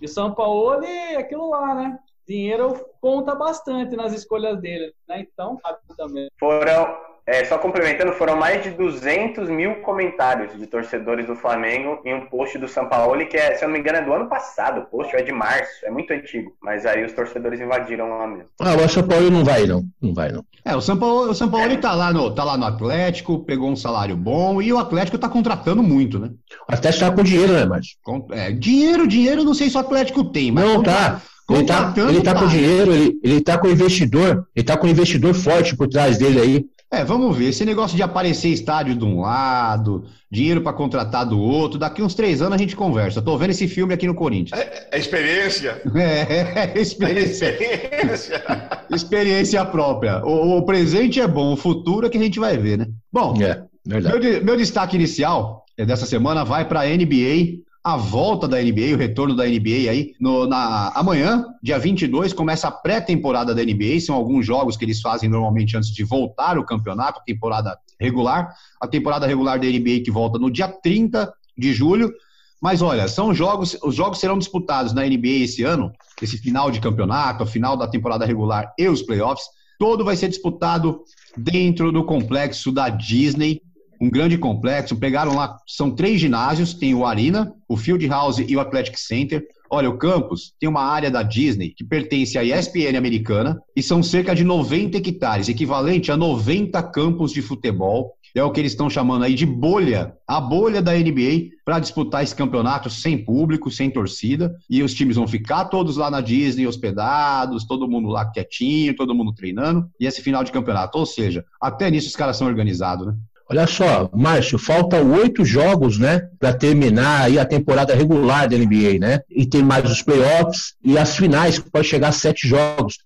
E 0.00 0.08
São 0.08 0.32
Paulo 0.32 0.82
é 0.82 1.16
aquilo 1.16 1.50
lá, 1.50 1.74
né? 1.74 1.98
Dinheiro 2.30 2.86
conta 3.00 3.34
bastante 3.34 3.96
nas 3.96 4.12
escolhas 4.12 4.60
dele, 4.60 4.92
né? 5.08 5.26
Então, 5.32 5.58
rapidamente. 5.64 6.30
Foram, 6.38 6.94
é, 7.26 7.44
só 7.44 7.58
complementando, 7.58 8.12
foram 8.12 8.36
mais 8.36 8.62
de 8.62 8.70
200 8.70 9.48
mil 9.48 9.82
comentários 9.82 10.56
de 10.56 10.66
torcedores 10.66 11.26
do 11.26 11.34
Flamengo 11.34 12.00
em 12.04 12.14
um 12.14 12.26
post 12.26 12.56
do 12.58 12.68
São 12.68 12.88
Paulo, 12.88 13.26
que 13.26 13.36
é, 13.36 13.56
se 13.56 13.64
eu 13.64 13.68
não 13.68 13.72
me 13.72 13.80
engano, 13.80 13.98
é 13.98 14.02
do 14.02 14.12
ano 14.12 14.28
passado. 14.28 14.82
O 14.82 14.86
post 14.86 15.14
é 15.16 15.22
de 15.22 15.32
março, 15.32 15.84
é 15.84 15.90
muito 15.90 16.12
antigo. 16.12 16.52
Mas 16.62 16.86
aí 16.86 17.04
os 17.04 17.12
torcedores 17.12 17.60
invadiram 17.60 18.08
lá 18.08 18.26
mesmo. 18.28 18.50
Ah, 18.60 18.76
o 18.76 18.88
São 18.88 19.02
Paulo 19.02 19.28
não 19.28 19.44
vai, 19.44 19.66
não. 19.66 19.82
Não 20.00 20.14
vai, 20.14 20.30
não. 20.30 20.44
É, 20.64 20.76
o 20.76 20.80
São 20.80 20.96
Paulo, 20.96 21.30
o 21.30 21.34
São 21.34 21.50
Paulo 21.50 21.72
é. 21.72 21.76
tá, 21.78 21.94
lá 21.94 22.12
no, 22.12 22.32
tá 22.32 22.44
lá 22.44 22.56
no 22.56 22.66
Atlético, 22.66 23.44
pegou 23.44 23.68
um 23.70 23.76
salário 23.76 24.16
bom 24.16 24.62
e 24.62 24.72
o 24.72 24.78
Atlético 24.78 25.18
tá 25.18 25.28
contratando 25.28 25.82
muito, 25.82 26.18
né? 26.18 26.30
O 26.70 26.74
Atlético 26.74 27.06
tá 27.06 27.10
com 27.10 27.22
dinheiro, 27.24 27.54
né, 27.54 27.64
Márcio? 27.64 27.96
É, 28.30 28.52
dinheiro, 28.52 29.08
dinheiro, 29.08 29.42
não 29.42 29.54
sei 29.54 29.68
se 29.68 29.76
o 29.76 29.80
Atlético 29.80 30.22
tem, 30.24 30.52
mas. 30.52 30.64
Não, 30.64 30.82
tá. 30.82 31.20
Ele 31.50 31.64
tá, 31.64 31.94
ele 32.08 32.20
tá 32.20 32.34
com 32.34 32.46
dinheiro, 32.46 32.92
ele, 32.92 33.20
ele 33.22 33.40
tá 33.40 33.58
com 33.58 33.68
investidor, 33.68 34.46
ele 34.54 34.64
tá 34.64 34.76
com 34.76 34.86
investidor 34.86 35.34
forte 35.34 35.76
por 35.76 35.88
trás 35.88 36.18
dele 36.18 36.40
aí. 36.40 36.64
É, 36.92 37.04
vamos 37.04 37.36
ver. 37.36 37.50
Esse 37.50 37.64
negócio 37.64 37.96
de 37.96 38.02
aparecer 38.02 38.48
estádio 38.48 38.96
de 38.96 39.04
um 39.04 39.20
lado, 39.20 40.04
dinheiro 40.28 40.60
para 40.60 40.72
contratar 40.72 41.24
do 41.24 41.38
outro, 41.38 41.78
daqui 41.78 42.02
uns 42.02 42.14
três 42.14 42.42
anos 42.42 42.54
a 42.54 42.58
gente 42.58 42.74
conversa. 42.74 43.22
Tô 43.22 43.38
vendo 43.38 43.50
esse 43.50 43.68
filme 43.68 43.94
aqui 43.94 44.08
no 44.08 44.14
Corinthians. 44.14 44.60
É, 44.60 44.88
é 44.90 44.98
experiência. 44.98 45.80
É, 45.94 46.72
é 46.74 46.80
experiência. 46.80 47.46
É 47.46 47.52
experiência. 47.52 48.42
experiência 48.90 49.64
própria. 49.64 50.24
O, 50.24 50.58
o, 50.58 50.62
presente 50.64 51.20
é 51.20 51.28
bom, 51.28 51.52
o 51.52 51.56
futuro 51.56 52.06
é 52.06 52.10
que 52.10 52.18
a 52.18 52.20
gente 52.20 52.40
vai 52.40 52.56
ver, 52.56 52.78
né? 52.78 52.86
Bom, 53.12 53.34
é, 53.40 53.62
meu, 53.86 54.44
meu 54.44 54.56
destaque 54.56 54.96
inicial 54.96 55.64
dessa 55.76 56.06
semana 56.06 56.44
vai 56.44 56.66
para 56.66 56.80
a 56.80 56.86
NBA 56.86 57.60
a 57.82 57.96
volta 57.96 58.46
da 58.46 58.62
NBA, 58.62 58.94
o 58.94 58.98
retorno 58.98 59.34
da 59.34 59.46
NBA 59.46 59.90
aí. 59.90 60.14
No, 60.20 60.46
na, 60.46 60.92
amanhã, 60.94 61.46
dia 61.62 61.78
22, 61.78 62.32
começa 62.32 62.68
a 62.68 62.70
pré-temporada 62.70 63.54
da 63.54 63.64
NBA. 63.64 64.00
São 64.00 64.14
alguns 64.14 64.44
jogos 64.44 64.76
que 64.76 64.84
eles 64.84 65.00
fazem 65.00 65.30
normalmente 65.30 65.76
antes 65.76 65.90
de 65.90 66.04
voltar 66.04 66.58
o 66.58 66.64
campeonato, 66.64 67.20
a 67.20 67.24
temporada 67.24 67.78
regular. 67.98 68.54
A 68.80 68.86
temporada 68.86 69.26
regular 69.26 69.58
da 69.58 69.66
NBA 69.66 70.02
que 70.04 70.10
volta 70.10 70.38
no 70.38 70.50
dia 70.50 70.68
30 70.68 71.32
de 71.56 71.72
julho. 71.72 72.12
Mas 72.60 72.82
olha, 72.82 73.08
são 73.08 73.32
jogos, 73.32 73.78
os 73.82 73.94
jogos 73.94 74.20
serão 74.20 74.38
disputados 74.38 74.92
na 74.92 75.02
NBA 75.02 75.44
esse 75.44 75.62
ano, 75.62 75.90
esse 76.20 76.36
final 76.36 76.70
de 76.70 76.80
campeonato, 76.80 77.42
a 77.42 77.46
final 77.46 77.74
da 77.74 77.88
temporada 77.88 78.26
regular 78.26 78.74
e 78.78 78.86
os 78.86 79.00
playoffs. 79.00 79.46
Todo 79.78 80.04
vai 80.04 80.14
ser 80.14 80.28
disputado 80.28 81.00
dentro 81.34 81.90
do 81.90 82.04
complexo 82.04 82.70
da 82.70 82.90
Disney, 82.90 83.62
um 84.00 84.08
grande 84.08 84.38
complexo. 84.38 84.96
Pegaram 84.96 85.34
lá, 85.34 85.58
são 85.66 85.90
três 85.90 86.20
ginásios, 86.20 86.72
tem 86.72 86.94
o 86.94 87.04
Arena, 87.04 87.52
o 87.68 87.76
Field 87.76 88.06
House 88.08 88.38
e 88.38 88.56
o 88.56 88.60
Athletic 88.60 88.96
Center. 88.98 89.46
Olha, 89.72 89.88
o 89.88 89.98
campus 89.98 90.52
tem 90.58 90.68
uma 90.68 90.82
área 90.82 91.10
da 91.10 91.22
Disney 91.22 91.70
que 91.70 91.84
pertence 91.84 92.36
à 92.36 92.42
ESPN 92.42 92.96
americana 92.96 93.62
e 93.76 93.82
são 93.82 94.02
cerca 94.02 94.34
de 94.34 94.42
90 94.42 94.98
hectares, 94.98 95.48
equivalente 95.48 96.10
a 96.10 96.16
90 96.16 96.82
campos 96.84 97.32
de 97.32 97.40
futebol. 97.40 98.16
é 98.34 98.42
o 98.42 98.50
que 98.50 98.60
eles 98.60 98.72
estão 98.72 98.90
chamando 98.90 99.24
aí 99.24 99.34
de 99.34 99.46
bolha, 99.46 100.14
a 100.26 100.40
bolha 100.40 100.82
da 100.82 100.92
NBA 100.92 101.50
para 101.64 101.78
disputar 101.78 102.24
esse 102.24 102.34
campeonato 102.34 102.90
sem 102.90 103.16
público, 103.24 103.70
sem 103.70 103.90
torcida, 103.90 104.56
e 104.68 104.82
os 104.82 104.94
times 104.94 105.14
vão 105.14 105.28
ficar 105.28 105.66
todos 105.66 105.96
lá 105.96 106.10
na 106.10 106.20
Disney 106.20 106.66
hospedados, 106.66 107.64
todo 107.64 107.88
mundo 107.88 108.08
lá 108.08 108.24
quietinho, 108.24 108.96
todo 108.96 109.14
mundo 109.14 109.32
treinando, 109.32 109.88
e 110.00 110.06
esse 110.06 110.20
final 110.20 110.42
de 110.42 110.50
campeonato, 110.50 110.98
ou 110.98 111.06
seja, 111.06 111.44
até 111.60 111.88
nisso 111.90 112.08
os 112.08 112.16
caras 112.16 112.36
são 112.36 112.48
organizados, 112.48 113.06
né? 113.06 113.14
Olha 113.50 113.66
só, 113.66 114.08
Márcio, 114.14 114.60
faltam 114.60 115.10
oito 115.14 115.44
jogos, 115.44 115.98
né, 115.98 116.28
para 116.38 116.52
terminar 116.52 117.22
aí 117.22 117.36
a 117.36 117.44
temporada 117.44 117.92
regular 117.92 118.48
da 118.48 118.56
NBA, 118.56 119.00
né? 119.00 119.22
E 119.28 119.44
tem 119.44 119.60
mais 119.60 119.90
os 119.90 120.02
playoffs 120.02 120.74
e 120.84 120.96
as 120.96 121.16
finais, 121.16 121.58
que 121.58 121.68
pode 121.68 121.88
chegar 121.88 122.08
a 122.08 122.12
sete 122.12 122.46
jogos. 122.46 122.98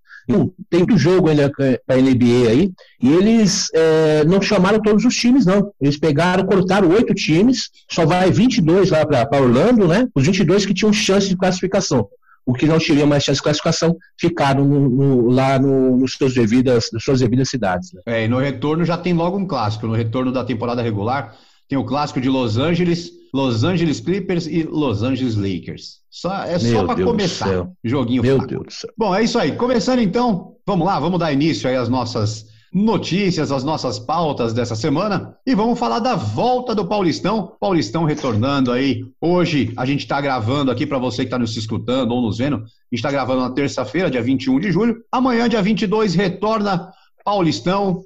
Tem 0.69 0.81
muito 0.81 0.99
jogo 0.99 1.31
ainda 1.31 1.51
para 1.51 1.97
NBA 1.97 2.51
aí, 2.51 2.73
e 3.01 3.11
eles 3.11 3.69
é, 3.73 4.23
não 4.25 4.43
chamaram 4.43 4.83
todos 4.83 5.07
os 5.07 5.17
times, 5.17 5.47
não. 5.47 5.73
Eles 5.81 5.97
pegaram, 5.97 6.45
cortaram 6.45 6.91
oito 6.91 7.15
times, 7.15 7.71
só 7.91 8.05
vai 8.05 8.31
22 8.31 8.91
lá 8.91 9.07
para 9.07 9.41
Orlando, 9.41 9.89
né? 9.89 10.07
Os 10.15 10.27
22 10.27 10.67
que 10.67 10.75
tinham 10.75 10.93
chance 10.93 11.27
de 11.27 11.39
classificação 11.39 12.07
o 12.47 12.53
que 12.53 12.67
não 12.67 12.79
teria 12.79 13.07
mais 13.07 13.25
chance 13.25 13.39
de 13.39 13.43
classificação 13.43 13.97
ficaram 14.19 14.65
no, 14.65 14.89
no, 14.89 15.31
lá 15.31 15.59
no, 15.59 15.97
nos 15.97 16.13
seus 16.13 16.35
devidas, 16.35 16.91
nas 16.93 17.03
suas 17.03 17.21
devidas 17.21 17.49
cidades. 17.49 17.93
Né? 17.93 18.03
É, 18.07 18.25
e 18.25 18.29
no 18.29 18.39
retorno 18.39 18.85
já 18.85 18.97
tem 18.97 19.13
logo 19.15 19.39
um 19.39 19.47
clássico. 19.47 19.87
No 19.87 19.95
retorno 19.95 20.31
da 20.31 20.45
temporada 20.45 20.83
regular, 20.83 21.37
tem 21.69 21.79
o 21.79 21.85
clássico 21.85 22.21
de 22.21 22.29
Los 22.29 22.59
Angeles, 22.59 23.11
Los 23.33 23.65
Angeles 23.65 24.01
Clippers 24.01 24.47
e 24.47 24.63
Los 24.63 25.03
Angeles 25.03 25.37
Lakers. 25.37 26.01
Só, 26.11 26.45
é 26.45 26.59
só 26.59 26.85
para 26.85 27.03
começar. 27.03 27.69
Joguinho 27.83 28.23
Meu 28.23 28.37
fraco. 28.37 28.51
Deus 28.51 28.67
do 28.67 28.73
céu. 28.73 28.91
Bom, 28.97 29.15
é 29.15 29.23
isso 29.25 29.39
aí. 29.39 29.53
Começando 29.53 30.01
então, 30.01 30.57
vamos 30.67 30.87
lá, 30.87 31.01
vamos 31.01 31.19
dar 31.19 31.33
início 31.33 31.69
aí 31.69 31.77
às 31.77 31.89
nossas 31.89 32.47
notícias, 32.75 33.53
as 33.53 33.63
nossas 33.63 34.01
pautas 34.01 34.53
dessa 34.53 34.75
semana 34.75 35.37
e 35.47 35.55
vamos 35.55 35.79
falar 35.79 36.01
da 36.01 36.17
volta 36.17 36.75
do 36.75 36.85
Paulistão. 36.85 37.53
Paulistão 37.61 38.05
retornando 38.05 38.73
aí. 38.73 39.05
Hoje 39.21 39.73
a 39.77 39.87
gente 39.87 40.01
está 40.01 40.21
gravando 40.21 40.73
aqui 40.73 40.85
para 40.85 40.99
você 40.99 41.19
que 41.19 41.29
está 41.29 41.39
nos 41.39 41.57
escutando 41.57 42.11
ou 42.11 42.21
nos 42.21 42.39
vendo. 42.39 42.57
A 42.57 42.59
gente 42.59 42.67
está 42.95 43.13
gravando 43.13 43.43
na 43.43 43.51
terça-feira, 43.51 44.11
dia 44.11 44.21
21 44.21 44.59
de 44.59 44.73
julho. 44.73 44.97
Amanhã, 45.13 45.49
dia 45.49 45.63
22, 45.63 46.17
retorna 46.17 46.91
Paulistão. 47.25 48.03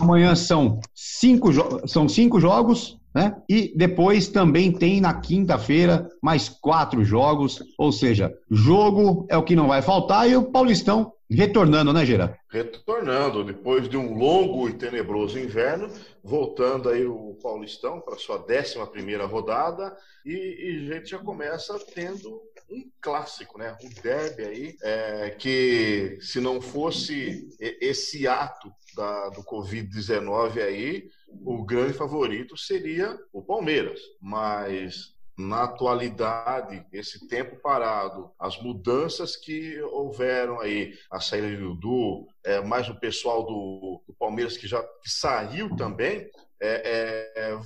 Amanhã 0.00 0.34
são 0.34 0.80
cinco, 0.94 1.50
são 1.86 2.08
cinco 2.08 2.40
jogos, 2.40 2.96
né? 3.16 3.34
E 3.48 3.72
depois 3.74 4.28
também 4.28 4.70
tem 4.70 5.00
na 5.00 5.14
quinta-feira 5.18 6.06
mais 6.22 6.50
quatro 6.50 7.02
jogos, 7.02 7.62
ou 7.78 7.90
seja, 7.90 8.30
jogo 8.50 9.26
é 9.30 9.38
o 9.38 9.42
que 9.42 9.56
não 9.56 9.68
vai 9.68 9.80
faltar 9.80 10.28
e 10.28 10.36
o 10.36 10.44
Paulistão 10.44 11.14
Retornando, 11.28 11.92
né, 11.92 12.06
Gera? 12.06 12.38
Retornando, 12.48 13.42
depois 13.42 13.88
de 13.88 13.96
um 13.96 14.16
longo 14.16 14.68
e 14.68 14.74
tenebroso 14.74 15.38
inverno, 15.38 15.90
voltando 16.22 16.88
aí 16.88 17.04
o 17.04 17.36
Paulistão 17.42 18.00
para 18.00 18.16
sua 18.16 18.36
11 18.48 18.90
primeira 18.92 19.26
rodada 19.26 19.96
e, 20.24 20.32
e, 20.32 20.88
a 20.88 20.94
gente 20.94 21.10
já 21.10 21.18
começa 21.18 21.76
tendo 21.92 22.40
um 22.70 22.88
clássico, 23.00 23.58
né? 23.58 23.76
Um 23.82 23.88
derby 24.00 24.44
aí, 24.44 24.76
é, 24.80 25.30
que 25.30 26.16
se 26.20 26.40
não 26.40 26.60
fosse 26.60 27.48
esse 27.58 28.28
ato 28.28 28.70
da, 28.94 29.30
do 29.30 29.42
Covid-19 29.42 30.62
aí, 30.62 31.08
o 31.28 31.64
grande 31.64 31.92
favorito 31.92 32.56
seria 32.56 33.18
o 33.32 33.42
Palmeiras. 33.42 34.00
Mas 34.20 35.14
na 35.38 35.64
atualidade, 35.64 36.84
esse 36.92 37.28
tempo 37.28 37.56
parado, 37.56 38.30
as 38.38 38.60
mudanças 38.60 39.36
que 39.36 39.78
houveram 39.82 40.60
aí, 40.60 40.94
a 41.10 41.20
saída 41.20 41.48
de 41.48 41.56
Dudu, 41.56 42.26
é, 42.44 42.62
mais 42.62 42.88
o 42.88 42.98
pessoal 42.98 43.44
do, 43.44 44.02
do 44.06 44.14
Palmeiras 44.18 44.56
que 44.56 44.66
já 44.66 44.82
que 44.82 45.10
saiu 45.10 45.76
também, 45.76 46.26
é, 46.58 47.32
é, 47.36 47.58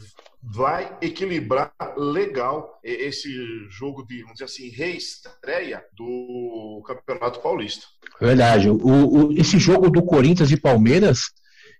vai 0.42 0.98
equilibrar 1.00 1.72
legal 1.96 2.80
esse 2.82 3.30
jogo 3.68 4.04
de, 4.04 4.20
vamos 4.22 4.34
dizer 4.34 4.46
assim, 4.46 4.68
reestreia 4.68 5.84
do 5.92 6.82
Campeonato 6.84 7.40
Paulista. 7.40 7.86
Verdade. 8.20 8.68
O, 8.68 8.76
o, 8.76 9.32
esse 9.32 9.58
jogo 9.58 9.88
do 9.90 10.02
Corinthians 10.02 10.50
e 10.50 10.60
Palmeiras 10.60 11.30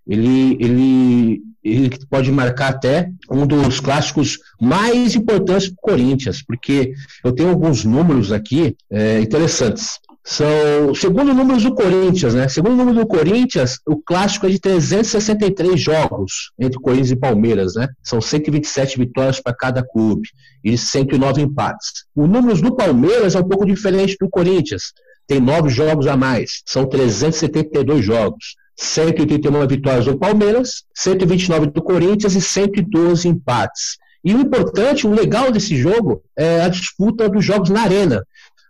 ele, 0.07 0.57
ele, 0.61 1.43
ele 1.63 1.91
pode 2.09 2.31
marcar 2.33 2.71
até 2.71 3.11
um 3.31 3.47
dos 3.47 3.81
clássicos 3.81 4.39
mais 4.61 5.15
importantes 5.15 5.69
para 5.69 5.77
o 5.77 5.91
Corinthians, 5.93 6.43
porque 6.43 6.93
eu 7.25 7.33
tenho 7.33 7.51
alguns 7.51 7.85
números 7.85 8.33
aqui 8.33 8.77
é, 8.91 9.21
interessantes. 9.21 9.99
São, 10.23 10.95
segundo 10.95 11.33
números 11.33 11.63
do 11.63 11.75
Corinthians, 11.75 12.35
né? 12.35 12.47
Segundo 12.47 12.77
número 12.77 12.99
do 13.01 13.07
Corinthians, 13.07 13.81
o 13.87 13.97
clássico 13.97 14.47
é 14.47 14.51
de 14.51 14.61
363 14.61 15.81
jogos 15.81 16.53
entre 16.59 16.79
Corinthians 16.79 17.11
e 17.11 17.17
Palmeiras, 17.17 17.75
né? 17.75 17.89
São 18.03 18.21
127 18.21 18.99
vitórias 18.99 19.41
para 19.41 19.55
cada 19.55 19.83
clube 19.83 20.29
e 20.63 20.77
109 20.77 21.41
empates. 21.41 22.05
O 22.15 22.27
número 22.27 22.61
do 22.61 22.77
Palmeiras 22.77 23.35
é 23.35 23.41
um 23.41 23.49
pouco 23.49 23.65
diferente 23.65 24.17
do 24.21 24.29
Corinthians. 24.29 24.93
Tem 25.27 25.41
nove 25.41 25.69
jogos 25.69 26.07
a 26.07 26.17
mais, 26.17 26.63
são 26.67 26.87
372 26.87 28.05
jogos. 28.05 28.57
181 28.81 29.67
vitórias 29.69 30.07
do 30.07 30.17
Palmeiras, 30.17 30.85
129 30.95 31.67
do 31.67 31.83
Corinthians 31.83 32.35
e 32.35 32.41
112 32.41 33.29
empates. 33.29 33.99
E 34.25 34.35
o 34.35 34.41
importante, 34.41 35.07
o 35.07 35.13
legal 35.13 35.53
desse 35.53 35.77
jogo 35.77 36.23
é 36.35 36.63
a 36.63 36.69
disputa 36.69 37.29
dos 37.29 37.45
jogos 37.45 37.69
na 37.69 37.83
Arena. 37.83 38.25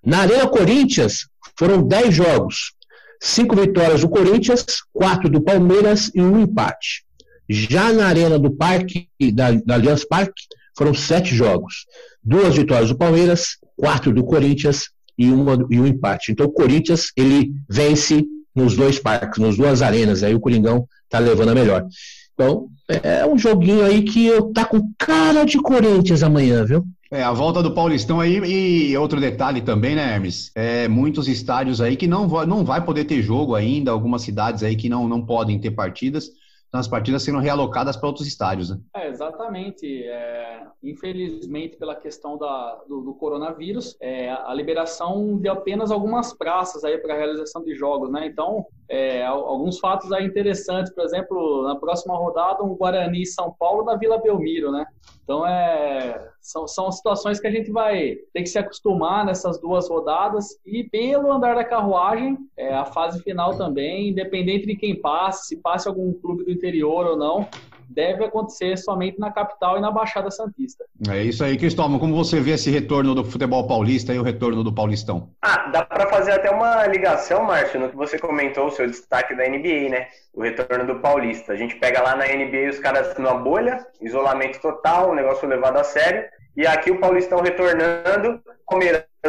Na 0.05 0.19
Arena 0.19 0.49
Corinthians 0.49 1.29
foram 1.57 1.87
10 1.87 2.13
jogos, 2.13 2.73
5 3.21 3.55
vitórias 3.55 4.01
do 4.01 4.09
Corinthians, 4.09 4.65
4 4.93 5.29
do 5.29 5.41
Palmeiras 5.41 6.11
e 6.13 6.21
um 6.21 6.41
empate. 6.43 7.05
Já 7.49 7.93
na 7.93 8.07
Arena 8.07 8.37
do 8.37 8.51
Parque, 8.51 9.09
da, 9.33 9.53
da 9.53 9.75
Allianz 9.75 10.05
Parque, 10.05 10.43
foram 10.77 10.93
7 10.93 11.35
jogos, 11.37 11.87
2 12.25 12.57
vitórias 12.57 12.89
do 12.89 12.99
Palmeiras, 12.99 13.59
4 13.77 14.13
do 14.13 14.25
Corinthians 14.25 14.91
e, 15.17 15.31
uma, 15.31 15.67
e 15.71 15.79
um 15.79 15.87
empate. 15.87 16.33
Então 16.33 16.47
o 16.47 16.53
Corinthians 16.53 17.13
ele 17.17 17.53
vence 17.69 18.27
nos 18.61 18.77
dois 18.77 18.99
parques, 18.99 19.39
nas 19.39 19.57
duas 19.57 19.83
arenas. 19.83 20.23
Aí 20.23 20.35
o 20.35 20.41
Coringão 20.41 20.87
tá 21.09 21.19
levando 21.19 21.51
a 21.51 21.55
melhor. 21.55 21.87
Então, 22.35 22.69
é 22.89 23.27
um 23.27 23.39
joguinho 23.39 23.85
aí 23.85 24.03
que 24.03 24.27
eu 24.27 24.53
tá 24.53 24.65
com 24.65 24.91
cara 24.99 25.45
de 25.45 25.59
Corinthians 25.59 26.23
amanhã, 26.23 26.65
viu? 26.65 26.85
É, 27.13 27.25
a 27.25 27.33
volta 27.33 27.61
do 27.61 27.73
Paulistão 27.73 28.21
aí, 28.21 28.37
e 28.39 28.97
outro 28.97 29.21
detalhe 29.21 29.61
também, 29.61 29.97
né, 29.97 30.15
Hermes? 30.15 30.53
É, 30.55 30.87
muitos 30.87 31.27
estádios 31.27 31.81
aí 31.81 31.97
que 31.97 32.07
não 32.07 32.29
vai, 32.29 32.47
não 32.47 32.65
vai 32.65 32.85
poder 32.85 33.05
ter 33.05 33.21
jogo 33.21 33.57
ainda, 33.57 33.91
algumas 33.91 34.23
cidades 34.23 34.63
aí 34.63 34.77
que 34.77 34.89
não, 34.89 35.09
não 35.09 35.21
podem 35.21 35.59
ter 35.59 35.73
partidas, 35.73 36.31
as 36.79 36.87
partidas 36.87 37.23
sendo 37.23 37.39
realocadas 37.39 37.97
para 37.97 38.07
outros 38.07 38.27
estádios, 38.27 38.71
né? 38.71 38.79
É, 38.95 39.09
exatamente. 39.09 40.05
É, 40.05 40.67
infelizmente, 40.83 41.77
pela 41.77 41.97
questão 41.97 42.39
da, 42.39 42.81
do, 42.89 43.01
do 43.01 43.15
coronavírus, 43.15 43.97
é, 44.01 44.31
a 44.31 44.55
liberação 44.55 45.37
de 45.37 45.49
apenas 45.49 45.91
algumas 45.91 46.33
praças 46.33 46.85
aí 46.85 46.97
para 46.99 47.17
realização 47.17 47.65
de 47.65 47.75
jogos, 47.75 48.11
né? 48.11 48.27
Então, 48.27 48.65
é, 48.89 49.25
alguns 49.25 49.79
fatos 49.81 50.13
aí 50.13 50.25
interessantes, 50.25 50.93
por 50.93 51.05
exemplo, 51.05 51.65
na 51.65 51.77
próxima 51.77 52.17
rodada, 52.17 52.63
um 52.63 52.77
Guarani 52.77 53.27
São 53.27 53.55
Paulo 53.59 53.83
da 53.85 53.97
Vila 53.97 54.19
Belmiro, 54.19 54.71
né? 54.71 54.87
Então, 55.25 55.47
é, 55.47 56.30
são, 56.41 56.67
são 56.67 56.91
situações 56.91 57.39
que 57.39 57.47
a 57.47 57.51
gente 57.51 57.71
vai 57.71 58.17
ter 58.33 58.43
que 58.43 58.49
se 58.49 58.59
acostumar 58.59 59.25
nessas 59.25 59.61
duas 59.61 59.89
rodadas 59.89 60.59
e 60.65 60.85
pelo 60.85 61.31
andar 61.31 61.55
da 61.55 61.65
carruagem, 61.65 62.39
é, 62.57 62.75
a 62.75 62.85
fase 62.85 63.23
final 63.23 63.57
também, 63.57 64.09
independente 64.09 64.67
de 64.67 64.77
quem 64.77 65.01
passe, 65.01 65.49
se 65.49 65.57
passe 65.57 65.87
algum 65.87 66.13
clube 66.13 66.45
do 66.45 66.51
interior 66.51 67.07
ou 67.07 67.17
não, 67.17 67.49
deve 67.91 68.25
acontecer 68.25 68.77
somente 68.79 69.19
na 69.19 69.33
capital 69.33 69.77
e 69.77 69.81
na 69.81 69.91
Baixada 69.91 70.31
Santista. 70.31 70.85
É 71.11 71.23
isso 71.23 71.43
aí, 71.43 71.59
Cristóvão. 71.59 71.99
Como 71.99 72.15
você 72.15 72.41
vê 72.41 72.53
esse 72.53 72.71
retorno 72.71 73.15
do 73.15 73.25
futebol 73.25 73.67
paulista 73.67 74.15
e 74.15 74.19
o 74.19 74.23
retorno 74.23 74.63
do 74.63 74.73
Paulistão? 74.73 75.31
Ah, 75.43 75.69
dá 75.71 75.85
para 75.85 76.09
fazer 76.09 76.33
até 76.33 76.51
uma 76.51 76.87
ligação, 76.87 77.45
Márcio, 77.45 77.81
no 77.81 77.91
que 77.91 77.97
você 77.97 78.19
comentou, 78.19 78.69
o 78.69 78.71
seu 78.71 78.87
destaque 78.87 79.35
da 79.35 79.49
NBA, 79.49 79.91
né? 79.91 80.07
O 80.33 80.43
retorno 80.43 80.87
do 80.87 81.01
Paulista. 81.01 81.53
A 81.53 81.57
gente 81.57 81.75
pega 81.77 82.01
lá 82.01 82.15
na 82.15 82.27
NBA 82.27 82.71
os 82.71 82.79
caras 82.79 83.17
numa 83.19 83.35
bolha, 83.35 83.85
isolamento 84.01 84.61
total, 84.61 85.11
o 85.11 85.15
negócio 85.15 85.49
levado 85.49 85.79
a 85.79 85.85
sério. 85.85 86.25
E 86.57 86.67
aqui 86.67 86.91
o 86.91 87.01
Paulistão 87.01 87.41
retornando, 87.41 88.41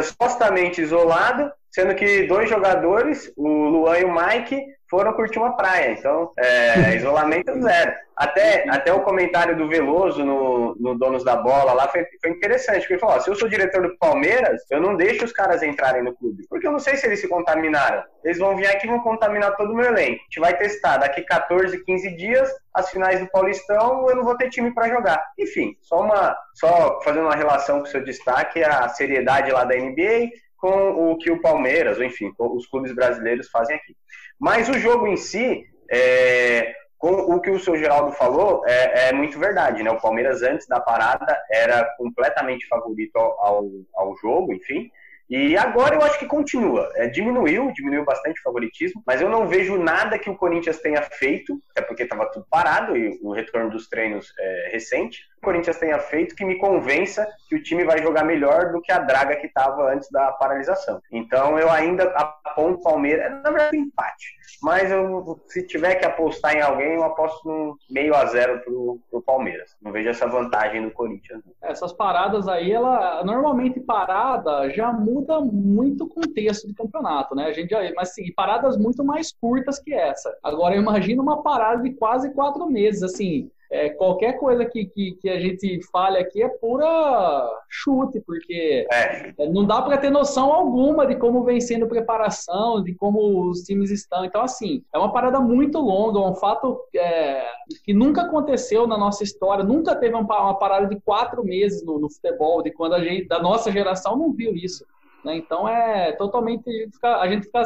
supostamente 0.02 0.80
isolado, 0.80 1.50
sendo 1.70 1.94
que 1.94 2.26
dois 2.26 2.48
jogadores, 2.48 3.32
o 3.36 3.48
Luan 3.48 3.98
e 3.98 4.04
o 4.04 4.14
Mike, 4.14 4.60
foram 4.92 5.14
curtir 5.14 5.38
uma 5.38 5.56
praia. 5.56 5.92
Então, 5.92 6.30
é, 6.36 6.94
isolamento 7.00 7.58
zero. 7.62 7.94
Até, 8.14 8.68
até 8.68 8.92
o 8.92 9.00
comentário 9.00 9.56
do 9.56 9.66
Veloso 9.66 10.22
no, 10.22 10.76
no 10.78 10.94
Donos 10.98 11.24
da 11.24 11.34
Bola 11.34 11.72
lá 11.72 11.88
foi, 11.88 12.06
foi 12.20 12.30
interessante, 12.30 12.80
porque 12.80 12.92
ele 12.92 13.00
falou: 13.00 13.16
ó, 13.16 13.20
se 13.20 13.30
eu 13.30 13.34
sou 13.34 13.48
diretor 13.48 13.82
do 13.82 13.96
Palmeiras, 13.96 14.60
eu 14.70 14.82
não 14.82 14.94
deixo 14.94 15.24
os 15.24 15.32
caras 15.32 15.62
entrarem 15.62 16.02
no 16.02 16.14
clube, 16.14 16.44
porque 16.50 16.66
eu 16.66 16.72
não 16.72 16.78
sei 16.78 16.96
se 16.96 17.06
eles 17.06 17.20
se 17.20 17.26
contaminaram. 17.26 18.04
Eles 18.22 18.38
vão 18.38 18.54
vir 18.54 18.66
aqui 18.66 18.86
e 18.86 18.90
vão 18.90 19.00
contaminar 19.00 19.56
todo 19.56 19.72
o 19.72 19.74
meu 19.74 19.86
elenco. 19.86 20.20
A 20.20 20.24
gente 20.24 20.40
vai 20.40 20.56
testar 20.56 20.98
daqui 20.98 21.22
14, 21.22 21.82
15 21.84 22.14
dias, 22.14 22.50
as 22.74 22.90
finais 22.90 23.18
do 23.18 23.30
Paulistão, 23.30 24.06
eu 24.10 24.14
não 24.14 24.24
vou 24.24 24.36
ter 24.36 24.50
time 24.50 24.74
para 24.74 24.90
jogar. 24.90 25.24
Enfim, 25.38 25.74
só 25.80 26.02
uma 26.02 26.36
só 26.54 27.00
fazendo 27.02 27.24
uma 27.24 27.34
relação 27.34 27.78
com 27.78 27.86
o 27.86 27.90
seu 27.90 28.04
destaque, 28.04 28.62
a 28.62 28.88
seriedade 28.90 29.50
lá 29.50 29.64
da 29.64 29.74
NBA 29.74 30.28
com 30.62 31.10
o 31.10 31.18
que 31.18 31.28
o 31.28 31.40
Palmeiras, 31.40 31.98
ou 31.98 32.04
enfim, 32.04 32.32
os 32.38 32.68
clubes 32.68 32.94
brasileiros 32.94 33.50
fazem 33.50 33.74
aqui. 33.74 33.96
Mas 34.42 34.68
o 34.68 34.76
jogo 34.76 35.06
em 35.06 35.16
si, 35.16 35.64
é, 35.88 36.74
com 36.98 37.12
o 37.12 37.40
que 37.40 37.48
o 37.48 37.60
seu 37.60 37.76
Geraldo 37.76 38.10
falou, 38.10 38.66
é, 38.66 39.10
é, 39.10 39.12
muito 39.12 39.38
verdade, 39.38 39.84
né? 39.84 39.90
O 39.92 40.00
Palmeiras, 40.00 40.42
antes 40.42 40.66
da 40.66 40.80
parada, 40.80 41.40
era 41.48 41.84
completamente 41.96 42.66
favorito 42.66 43.16
ao, 43.16 43.70
ao 43.94 44.16
jogo, 44.16 44.52
enfim. 44.52 44.90
E 45.30 45.56
agora 45.56 45.94
eu 45.94 46.02
acho 46.02 46.18
que 46.18 46.26
continua. 46.26 46.90
É, 46.96 47.06
diminuiu, 47.06 47.72
diminuiu 47.72 48.04
bastante 48.04 48.40
o 48.40 48.42
favoritismo, 48.42 49.00
mas 49.06 49.20
eu 49.20 49.28
não 49.28 49.46
vejo 49.46 49.78
nada 49.78 50.18
que 50.18 50.28
o 50.28 50.36
Corinthians 50.36 50.80
tenha 50.80 51.02
feito, 51.02 51.62
até 51.70 51.80
porque 51.80 52.02
estava 52.02 52.26
tudo 52.26 52.44
parado 52.50 52.96
e 52.96 53.20
o 53.22 53.32
retorno 53.32 53.70
dos 53.70 53.88
treinos 53.88 54.34
é 54.36 54.70
recente. 54.72 55.22
Corinthians 55.42 55.78
tenha 55.78 55.98
feito 55.98 56.36
que 56.36 56.44
me 56.44 56.56
convença 56.56 57.26
que 57.48 57.56
o 57.56 57.62
time 57.62 57.84
vai 57.84 58.00
jogar 58.00 58.24
melhor 58.24 58.72
do 58.72 58.80
que 58.80 58.92
a 58.92 58.98
draga 58.98 59.36
que 59.36 59.46
estava 59.46 59.92
antes 59.92 60.08
da 60.10 60.30
paralisação. 60.32 61.00
Então 61.10 61.58
eu 61.58 61.70
ainda 61.70 62.04
aponto 62.14 62.78
o 62.78 62.82
Palmeiras, 62.82 63.30
na 63.42 63.50
verdade, 63.50 63.76
empate. 63.76 64.42
Mas 64.62 64.92
eu, 64.92 65.40
se 65.48 65.66
tiver 65.66 65.96
que 65.96 66.04
apostar 66.04 66.54
em 66.54 66.60
alguém, 66.60 66.94
eu 66.94 67.02
aposto 67.02 67.48
no 67.48 67.76
meio 67.90 68.14
a 68.14 68.24
zero 68.26 68.60
pro, 68.60 69.00
pro 69.10 69.20
Palmeiras. 69.22 69.76
Não 69.82 69.90
vejo 69.90 70.08
essa 70.08 70.28
vantagem 70.28 70.82
do 70.82 70.92
Corinthians. 70.92 71.42
Essas 71.60 71.92
paradas 71.92 72.46
aí, 72.46 72.70
ela 72.70 73.24
normalmente 73.24 73.80
parada 73.80 74.70
já 74.70 74.92
muda 74.92 75.40
muito 75.40 76.04
o 76.04 76.08
contexto 76.08 76.68
do 76.68 76.74
campeonato, 76.74 77.34
né? 77.34 77.46
A 77.46 77.52
gente 77.52 77.70
já, 77.70 77.80
mas 77.96 78.10
assim, 78.10 78.32
paradas 78.34 78.76
muito 78.78 79.04
mais 79.04 79.32
curtas 79.32 79.80
que 79.80 79.92
essa. 79.92 80.32
Agora 80.44 80.76
imagina 80.76 81.20
uma 81.20 81.42
parada 81.42 81.82
de 81.82 81.94
quase 81.94 82.32
quatro 82.32 82.64
meses, 82.70 83.02
assim. 83.02 83.50
É, 83.72 83.88
qualquer 83.88 84.38
coisa 84.38 84.66
que, 84.66 84.84
que, 84.84 85.12
que, 85.12 85.30
a 85.30 85.40
gente 85.40 85.80
fale 85.90 86.18
aqui 86.18 86.42
é 86.42 86.48
pura 86.48 87.50
chute, 87.70 88.20
porque 88.20 88.86
é. 88.92 89.32
é 89.38 89.48
não 89.48 89.64
dá 89.64 89.80
para 89.80 89.96
ter 89.96 90.10
noção 90.10 90.52
alguma 90.52 91.06
de 91.06 91.16
como 91.16 91.42
vem 91.42 91.58
sendo 91.58 91.88
preparação, 91.88 92.82
de 92.82 92.94
como 92.94 93.48
os 93.48 93.62
times 93.62 93.90
estão. 93.90 94.26
Então, 94.26 94.42
assim, 94.42 94.84
é 94.92 94.98
uma 94.98 95.10
parada 95.10 95.40
muito 95.40 95.78
longa, 95.78 96.20
um 96.20 96.34
fato 96.34 96.78
é, 96.94 97.46
que 97.82 97.94
nunca 97.94 98.20
aconteceu 98.20 98.86
na 98.86 98.98
nossa 98.98 99.24
história, 99.24 99.64
nunca 99.64 99.96
teve 99.96 100.14
uma, 100.14 100.54
parada 100.58 100.86
de 100.86 101.00
quatro 101.00 101.42
meses 101.42 101.82
no, 101.82 101.98
no 101.98 102.10
futebol, 102.10 102.62
de 102.62 102.70
quando 102.72 102.92
a 102.92 103.02
gente, 103.02 103.26
da 103.26 103.40
nossa 103.40 103.72
geração, 103.72 104.18
não 104.18 104.34
viu 104.34 104.54
isso. 104.54 104.84
Né? 105.24 105.36
Então 105.36 105.66
é 105.66 106.12
totalmente 106.12 106.90
a 107.02 107.26
gente 107.26 107.46
fica 107.46 107.62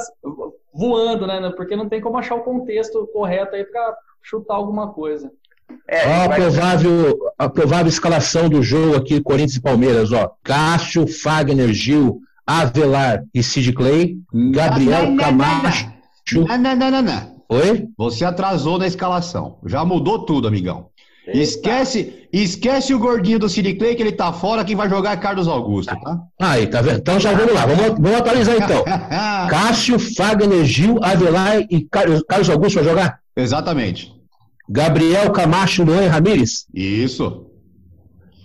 voando, 0.73 1.27
né? 1.27 1.51
Porque 1.57 1.75
não 1.75 1.89
tem 1.89 2.01
como 2.01 2.17
achar 2.17 2.37
o 2.37 2.45
contexto 2.45 3.09
correto 3.09 3.57
aí 3.57 3.65
para 3.65 3.97
chutar 4.23 4.55
alguma 4.55 4.93
coisa. 4.93 5.33
É, 5.89 6.09
ó, 6.09 6.25
a, 6.25 6.29
provável, 6.29 7.19
a 7.39 7.49
provável 7.49 7.89
escalação 7.89 8.49
do 8.49 8.63
jogo 8.63 8.97
aqui, 8.97 9.21
Corinthians 9.21 9.57
e 9.57 9.61
Palmeiras, 9.61 10.13
ó. 10.13 10.33
Cássio, 10.43 11.07
Fagner, 11.07 11.73
Gil, 11.73 12.21
Avelar 12.47 13.25
e 13.33 13.43
Sid 13.43 13.73
Clay, 13.73 14.17
Gabriel 14.53 15.05
não, 15.05 15.11
não, 15.13 15.17
Camacho. 15.17 15.93
Não, 16.33 16.59
não, 16.59 16.77
não, 16.77 16.91
não, 16.91 17.03
não. 17.03 17.37
Oi? 17.49 17.87
Você 17.97 18.25
atrasou 18.25 18.79
na 18.79 18.87
escalação. 18.87 19.59
Já 19.65 19.85
mudou 19.85 20.25
tudo, 20.25 20.49
amigão. 20.49 20.89
Esquece, 21.29 22.29
esquece 22.33 22.95
o 22.95 22.99
gordinho 22.99 23.39
do 23.39 23.49
City 23.49 23.75
Clay 23.75 23.97
que 23.97 24.03
ele 24.03 24.13
tá 24.13 24.33
fora, 24.33 24.65
quem 24.65 24.77
vai 24.77 24.89
jogar 24.89 25.13
é 25.13 25.17
Carlos 25.17 25.49
Augusto, 25.49 25.93
tá? 26.01 26.21
Aí, 26.41 26.69
tá 26.69 26.81
vendo? 26.81 26.99
Então 26.99 27.19
já 27.19 27.33
vamos 27.33 27.53
lá, 27.53 27.67
vamos, 27.67 27.99
vamos 27.99 28.15
atualizar 28.15 28.57
então. 28.57 28.85
Cássio, 29.51 29.99
Fagner, 29.99 30.65
Gil, 30.65 30.99
Avelar 31.03 31.63
e 31.69 31.85
Carlos 31.85 32.49
Augusto 32.49 32.77
vai 32.77 32.85
jogar? 32.85 33.19
Exatamente. 33.37 34.16
Gabriel 34.69 35.31
Camacho, 35.33 35.85
Luan 35.85 36.09
Ramires? 36.09 36.67
Isso. 36.75 37.47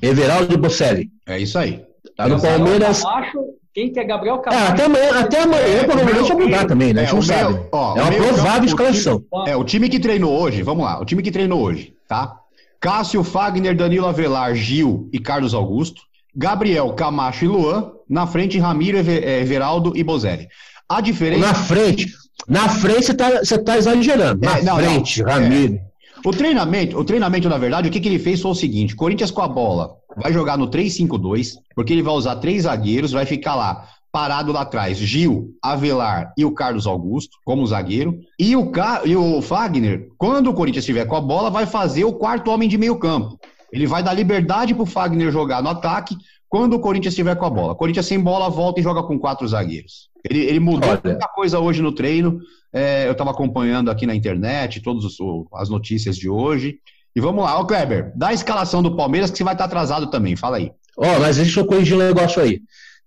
Everaldo 0.02 0.58
Bocelli? 0.58 1.10
É 1.26 1.40
isso 1.40 1.58
aí. 1.58 1.84
Tá 2.16 2.28
no 2.28 2.42
Palmeiras. 2.42 3.04
Camacho, 3.04 3.40
quem 3.74 3.92
que 3.92 4.00
é 4.00 4.04
Gabriel 4.04 4.36
é, 4.36 4.40
Camacho? 4.40 4.64
É, 4.64 4.68
até 4.68 4.86
amanhã, 4.86 5.20
até 5.20 5.42
amanhã 5.42 5.62
é, 5.62 5.84
provavelmente 5.84 6.34
vai 6.34 6.46
mudar 6.46 6.66
também, 6.66 6.94
né? 6.94 7.06
É, 7.06 7.14
não 7.14 7.22
sabe. 7.22 7.60
Ó, 7.72 7.98
é 7.98 8.02
uma 8.02 8.12
provável 8.12 8.66
escalação. 8.66 9.24
é, 9.48 9.56
o 9.56 9.64
time 9.64 9.90
que 9.90 10.00
treinou 10.00 10.38
hoje, 10.40 10.62
vamos 10.62 10.84
lá, 10.84 11.00
o 11.00 11.06
time 11.06 11.24
que 11.24 11.32
treinou 11.32 11.62
hoje, 11.62 11.94
tá? 12.08 12.38
Cássio, 12.80 13.24
Fagner, 13.24 13.76
Danilo 13.76 14.08
Avelar, 14.08 14.56
Gil 14.56 15.08
e 15.14 15.20
Carlos 15.20 15.54
Augusto. 15.54 16.02
Gabriel, 16.36 16.92
Camacho 16.94 17.46
e 17.46 17.48
Luan. 17.48 17.92
Na 18.10 18.26
frente, 18.26 18.58
Ramiro, 18.58 18.98
é, 18.98 19.42
Everaldo 19.42 19.94
e 19.96 20.04
Bozelli. 20.04 20.48
A 20.90 21.00
diferença. 21.00 21.48
Na 21.48 21.54
frente. 21.54 22.08
Na 22.48 22.68
frente 22.70 23.06
você 23.06 23.12
está 23.12 23.64
tá 23.64 23.78
exagerando. 23.78 24.44
Na 24.44 24.58
é, 24.58 24.64
não, 24.64 24.78
frente, 24.78 25.22
não, 25.22 25.32
Ramiro. 25.32 25.76
É. 25.76 25.91
O 26.24 26.32
treinamento, 26.32 26.98
o 26.98 27.04
treinamento, 27.04 27.50
na 27.50 27.58
verdade, 27.58 27.90
o 27.90 27.92
que, 27.92 28.00
que 28.00 28.08
ele 28.08 28.20
fez 28.20 28.42
foi 28.42 28.52
o 28.52 28.56
seguinte: 28.56 28.96
Corinthians 28.96 29.32
com 29.32 29.42
a 29.42 29.48
bola 29.48 29.98
vai 30.16 30.32
jogar 30.32 30.58
no 30.58 30.70
3-5-2, 30.70 31.54
porque 31.76 31.94
ele 31.94 32.04
vai 32.04 32.14
usar 32.14 32.36
três 32.36 32.64
zagueiros, 32.64 33.12
vai 33.12 33.26
ficar 33.26 33.56
lá 33.56 33.88
parado 34.12 34.52
lá 34.52 34.62
atrás, 34.62 34.98
Gil, 34.98 35.56
Avelar 35.64 36.34
e 36.38 36.44
o 36.44 36.52
Carlos 36.52 36.86
Augusto, 36.86 37.38
como 37.46 37.66
zagueiro. 37.66 38.20
E 38.38 38.56
o, 38.56 38.70
Ca... 38.70 39.02
e 39.06 39.16
o 39.16 39.42
Fagner, 39.42 40.10
quando 40.18 40.50
o 40.50 40.54
Corinthians 40.54 40.84
estiver 40.84 41.06
com 41.06 41.16
a 41.16 41.22
bola, 41.22 41.50
vai 41.50 41.66
fazer 41.66 42.04
o 42.04 42.14
quarto 42.14 42.52
homem 42.52 42.68
de 42.68 42.78
meio 42.78 42.98
campo. 43.00 43.40
Ele 43.72 43.88
vai 43.88 44.04
dar 44.04 44.14
liberdade 44.14 44.74
para 44.74 44.84
o 44.84 44.86
Fagner 44.86 45.32
jogar 45.32 45.64
no 45.64 45.70
ataque 45.70 46.18
quando 46.52 46.74
o 46.74 46.80
Corinthians 46.80 47.14
estiver 47.14 47.36
com 47.36 47.46
a 47.46 47.50
bola. 47.50 47.72
O 47.72 47.76
Corinthians 47.76 48.06
sem 48.06 48.20
bola 48.20 48.50
volta 48.50 48.82
e 48.82 48.84
joga 48.84 49.02
com 49.04 49.18
quatro 49.18 49.48
zagueiros. 49.48 50.10
Ele, 50.30 50.42
ele 50.42 50.60
mudou 50.60 50.90
Olha. 50.90 51.02
muita 51.04 51.28
coisa 51.30 51.58
hoje 51.60 51.82
no 51.82 51.94
treino. 51.94 52.42
É, 52.74 53.08
eu 53.08 53.14
estava 53.14 53.32
acompanhando 53.32 53.90
aqui 53.90 54.06
na 54.06 54.14
internet 54.14 54.82
todas 54.82 55.06
as 55.54 55.70
notícias 55.70 56.18
de 56.18 56.30
hoje. 56.30 56.76
E 57.16 57.22
vamos 57.22 57.46
lá, 57.46 57.58
ô 57.58 57.66
Kleber, 57.66 58.12
dá 58.18 58.28
a 58.28 58.34
escalação 58.34 58.84
do 58.84 58.98
Palmeiras 58.98 59.32
que 59.32 59.38
você 59.38 59.46
vai 59.46 59.54
estar 59.54 59.64
atrasado 59.64 60.08
também. 60.08 60.36
Fala 60.36 60.58
aí. 60.58 60.72
Ó, 60.98 61.06
oh, 61.06 61.20
mas 61.22 61.38
deixa 61.38 61.62
eu 61.62 61.66
corrigir 61.66 61.96
um 61.96 62.00
negócio 62.00 62.42
aí 62.42 62.62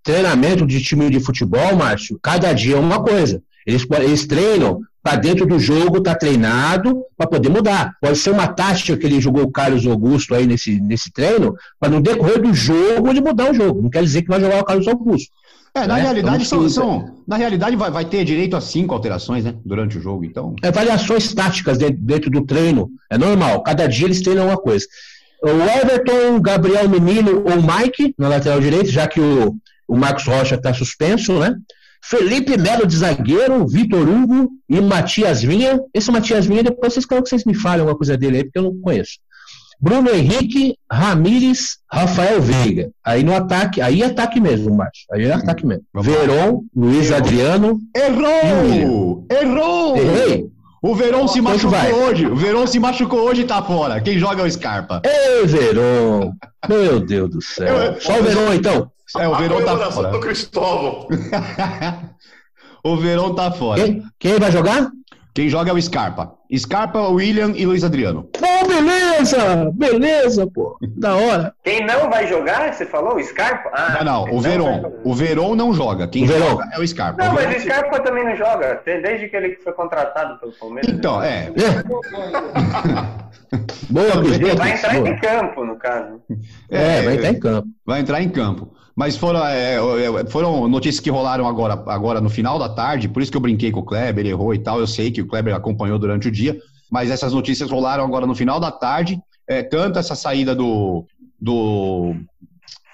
treinamento 0.05 0.67
de 0.67 0.83
time 0.83 1.09
de 1.09 1.19
futebol, 1.19 1.75
Márcio, 1.75 2.19
cada 2.23 2.53
dia 2.53 2.77
é 2.77 2.79
uma 2.79 3.03
coisa. 3.03 3.43
Eles, 3.67 3.87
eles 3.91 4.27
treinam 4.27 4.81
para 5.05 5.19
dentro 5.19 5.45
do 5.45 5.59
jogo, 5.59 6.01
tá 6.01 6.15
treinado 6.15 7.05
para 7.15 7.27
poder 7.27 7.51
mudar. 7.51 7.95
Pode 8.01 8.17
ser 8.17 8.31
uma 8.31 8.49
tática 8.49 8.97
que 8.97 9.05
ele 9.05 9.21
jogou 9.21 9.43
o 9.43 9.53
Carlos 9.53 9.87
Augusto 9.87 10.35
aí 10.35 10.47
nesse, 10.47 10.81
nesse 10.81 11.13
treino, 11.13 11.55
para 11.79 11.91
no 11.91 12.01
decorrer 12.01 12.41
do 12.41 12.55
jogo 12.55 13.11
ele 13.11 13.21
mudar 13.21 13.51
o 13.51 13.55
jogo. 13.55 13.83
Não 13.83 13.91
quer 13.91 14.03
dizer 14.03 14.23
que 14.23 14.29
vai 14.29 14.41
jogar 14.41 14.63
o 14.63 14.65
Carlos 14.65 14.89
Augusto. 14.89 15.31
É, 15.75 15.87
na 15.87 15.97
né? 15.97 16.03
realidade, 16.03 16.47
então, 16.47 16.61
são, 16.61 16.69
são, 16.71 17.17
na 17.29 17.37
realidade 17.37 17.77
vai, 17.77 17.91
vai 17.91 18.05
ter 18.07 18.25
direito 18.25 18.57
a 18.57 18.63
cinco 18.63 18.95
alterações, 18.95 19.45
né? 19.45 19.55
Durante 19.63 19.99
o 19.99 20.01
jogo, 20.01 20.25
então. 20.25 20.57
É 20.63 20.71
variações 20.71 21.35
táticas 21.35 21.77
dentro, 21.77 21.97
dentro 21.99 22.31
do 22.31 22.47
treino. 22.47 22.91
É 23.11 23.19
normal. 23.19 23.63
Cada 23.63 23.87
dia 23.87 24.07
eles 24.07 24.23
treinam 24.23 24.47
uma 24.47 24.57
coisa. 24.57 24.87
O 25.43 25.49
Everton, 25.49 26.41
Gabriel 26.41 26.89
Menino 26.89 27.45
ou 27.45 27.61
Mike 27.61 28.15
na 28.17 28.29
lateral 28.29 28.59
direita, 28.59 28.89
já 28.89 29.07
que 29.07 29.21
o, 29.21 29.55
o 29.87 29.97
Marcos 29.97 30.25
Rocha 30.25 30.55
está 30.55 30.73
suspenso, 30.73 31.39
né? 31.39 31.55
Felipe 32.07 32.57
Melo 32.59 32.87
de 32.87 32.97
zagueiro, 32.97 33.67
Vitor 33.67 34.07
Hugo 34.07 34.51
e 34.69 34.81
Matias 34.81 35.43
Vinha. 35.43 35.81
Esse 35.93 36.11
Matias 36.11 36.45
Vinha, 36.45 36.63
depois 36.63 36.93
vocês 36.93 37.07
querem 37.07 37.23
que 37.23 37.31
vocês 37.31 37.45
me 37.45 37.55
falem 37.55 37.81
alguma 37.81 37.97
coisa 37.97 38.17
dele 38.17 38.37
aí, 38.37 38.45
porque 38.45 38.59
eu 38.59 38.65
não 38.65 38.81
conheço. 38.81 39.19
Bruno 39.81 40.11
Henrique, 40.11 40.77
Ramires, 40.91 41.79
Rafael 41.91 42.41
Veiga. 42.41 42.91
Aí 43.03 43.23
no 43.23 43.35
ataque, 43.35 43.81
aí 43.81 44.03
é 44.03 44.07
ataque 44.07 44.41
mesmo, 44.41 44.75
Márcio. 44.75 45.07
Aí 45.13 45.25
é 45.25 45.33
ataque 45.33 45.67
mesmo. 45.67 45.85
Veron, 45.95 46.65
Luiz 46.75 47.07
Errou. 47.07 47.17
Adriano. 47.17 47.81
Errou! 47.97 49.27
Errou! 49.31 49.97
Errei. 49.97 50.54
O 50.87 50.95
Verón 50.95 51.27
se 51.27 51.41
machucou 51.41 51.95
hoje. 52.05 52.27
O 52.27 52.37
Verón 52.37 52.67
se 52.67 52.79
machucou 52.79 53.21
hoje 53.21 53.41
e 53.41 53.45
tá 53.47 53.63
fora. 53.63 54.03
Quem 54.03 54.19
joga 54.19 54.43
é 54.43 54.45
o 54.45 54.51
Scarpa. 54.51 55.01
Ei, 55.03 55.47
Verón. 55.47 56.33
Meu 56.69 57.01
Deus 57.01 57.31
do 57.31 57.41
céu. 57.41 57.75
Eu, 57.75 57.99
Só 57.99 58.21
o 58.21 58.23
Verón, 58.23 58.53
então. 58.53 58.93
É, 59.17 59.27
o 59.27 59.35
Verón 59.35 59.65
tá 59.65 59.91
fora. 59.91 60.11
do 60.11 60.21
Cristóvão. 60.21 61.09
o 62.85 62.97
Verón 62.99 63.35
tá 63.35 63.51
fora. 63.51 63.83
Quem, 63.83 64.03
quem 64.19 64.39
vai 64.39 64.53
jogar? 64.53 64.91
Quem 65.35 65.49
joga 65.49 65.73
é 65.73 65.75
o 65.75 65.83
Scarpa. 65.83 66.33
Scarpa, 66.57 67.09
William 67.09 67.53
e 67.57 67.67
Luiz 67.67 67.83
Adriano. 67.83 68.23
Pô, 68.33 68.69
beleza! 68.69 69.69
Beleza, 69.75 70.47
pô. 70.47 70.79
Da 70.97 71.17
hora. 71.17 71.53
Quem 71.65 71.85
não 71.85 72.09
vai 72.09 72.29
jogar, 72.29 72.73
você 72.73 72.87
falou? 72.87 73.17
O 73.17 73.23
Scarpa? 73.23 73.69
Ah, 73.73 74.05
não, 74.05 74.27
não, 74.27 74.35
o 74.37 74.41
Veron. 74.41 74.93
O 75.03 75.13
Veron 75.13 75.57
não 75.57 75.75
joga. 75.75 76.07
Quem 76.07 76.25
joga 76.25 76.71
é 76.73 76.79
o 76.79 76.87
Scarpa. 76.87 77.25
Não, 77.25 77.33
o 77.33 77.35
mas 77.35 77.57
o 77.57 77.61
Scarpa 77.61 77.99
também 77.99 78.25
não 78.25 78.37
joga. 78.37 78.81
Desde 78.85 79.29
que 79.29 79.37
ele 79.37 79.57
foi 79.57 79.73
contratado 79.73 80.39
pelo 80.39 80.53
Palmeiras. 80.53 80.93
Então, 80.93 81.21
é. 81.21 81.51
Boa, 83.91 84.35
Ele 84.35 84.55
vai 84.55 84.73
entrar 84.73 84.95
boa. 84.95 85.09
em 85.09 85.17
campo, 85.19 85.65
no 85.65 85.77
caso. 85.77 86.21
É, 86.71 87.03
vai 87.03 87.15
entrar 87.15 87.31
em 87.31 87.41
campo. 87.41 87.69
Vai 87.85 88.01
entrar 88.01 88.23
em 88.23 88.29
campo. 88.29 88.75
Mas 88.97 89.17
foram, 89.17 89.45
é, 89.45 89.75
é, 89.75 90.27
foram 90.27 90.69
notícias 90.69 91.01
que 91.01 91.11
rolaram 91.11 91.49
agora, 91.49 91.75
agora 91.87 92.21
no 92.21 92.31
final 92.31 92.59
da 92.59 92.69
tarde, 92.69 93.09
por 93.09 93.23
isso 93.23 93.31
que 93.31 93.37
eu 93.37 93.41
brinquei 93.43 93.73
com 93.73 93.81
o 93.81 93.85
Kleber, 93.85 94.25
errou 94.25 94.55
e 94.55 94.59
tal. 94.59 94.79
Eu 94.79 94.87
sei 94.87 95.11
que 95.11 95.21
o 95.21 95.27
Kleber 95.27 95.55
acompanhou 95.55 95.99
durante 95.99 96.29
o 96.29 96.31
dia, 96.31 96.57
mas 96.91 97.11
essas 97.11 97.33
notícias 97.33 97.71
rolaram 97.71 98.05
agora 98.05 98.27
no 98.27 98.35
final 98.35 98.61
da 98.61 98.71
tarde. 98.71 99.19
É, 99.49 99.63
tanto 99.63 99.99
essa 99.99 100.15
saída 100.15 100.55
do, 100.55 101.05
do 101.41 102.15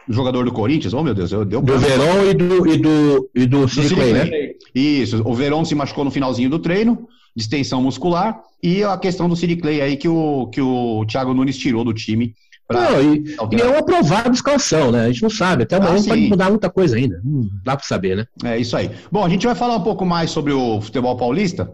jogador 0.09 0.45
do 0.45 0.53
Corinthians, 0.53 0.95
oh 0.95 1.03
meu 1.03 1.15
Deus, 1.15 1.31
eu 1.31 1.45
deu 1.45 1.61
Do 1.61 1.79
Verón 1.79 2.25
e 2.29 2.35
do, 2.35 2.67
e 2.67 2.77
do, 2.79 3.31
e 3.35 3.47
do, 3.47 3.67
do 3.67 3.95
Clay, 3.95 4.13
né? 4.13 4.31
Isso, 4.75 5.23
o 5.25 5.35
Verón 5.35 5.65
se 5.65 5.75
machucou 5.75 6.05
no 6.05 6.11
finalzinho 6.11 6.51
do 6.51 6.59
treino, 6.59 7.07
distensão 7.37 7.83
muscular, 7.83 8.41
e 8.63 8.83
a 8.83 8.97
questão 8.97 9.29
do 9.29 9.37
Cid 9.37 9.57
Clay 9.57 9.81
aí 9.81 9.97
que 9.97 10.09
o, 10.09 10.49
que 10.49 10.61
o 10.61 11.05
Thiago 11.07 11.35
Nunes 11.35 11.57
tirou 11.57 11.85
do 11.85 11.95
time 11.95 12.35
não, 12.71 13.03
e, 13.03 13.37
e, 13.57 13.61
é 13.61 13.67
uma 13.67 13.83
provável 13.83 14.33
escalação, 14.33 14.93
né? 14.93 15.05
A 15.05 15.07
gente 15.09 15.23
não 15.23 15.31
sabe. 15.31 15.65
Até 15.65 15.77
amanhã 15.77 16.01
ah, 16.01 16.09
pode 16.09 16.29
mudar 16.29 16.51
muita 16.51 16.71
coisa 16.71 16.97
ainda. 16.97 17.21
Não 17.25 17.49
dá 17.65 17.77
para 17.77 17.87
saber, 17.87 18.17
né? 18.17 18.27
É 18.45 18.59
isso 18.59 18.77
aí. 18.77 18.91
Bom, 19.11 19.25
a 19.25 19.29
gente 19.29 19.47
vai 19.47 19.55
falar 19.55 19.77
um 19.77 19.83
pouco 19.83 20.07
mais 20.07 20.31
sobre 20.31 20.53
o 20.53 20.81
futebol 20.81 21.17
paulista. 21.17 21.71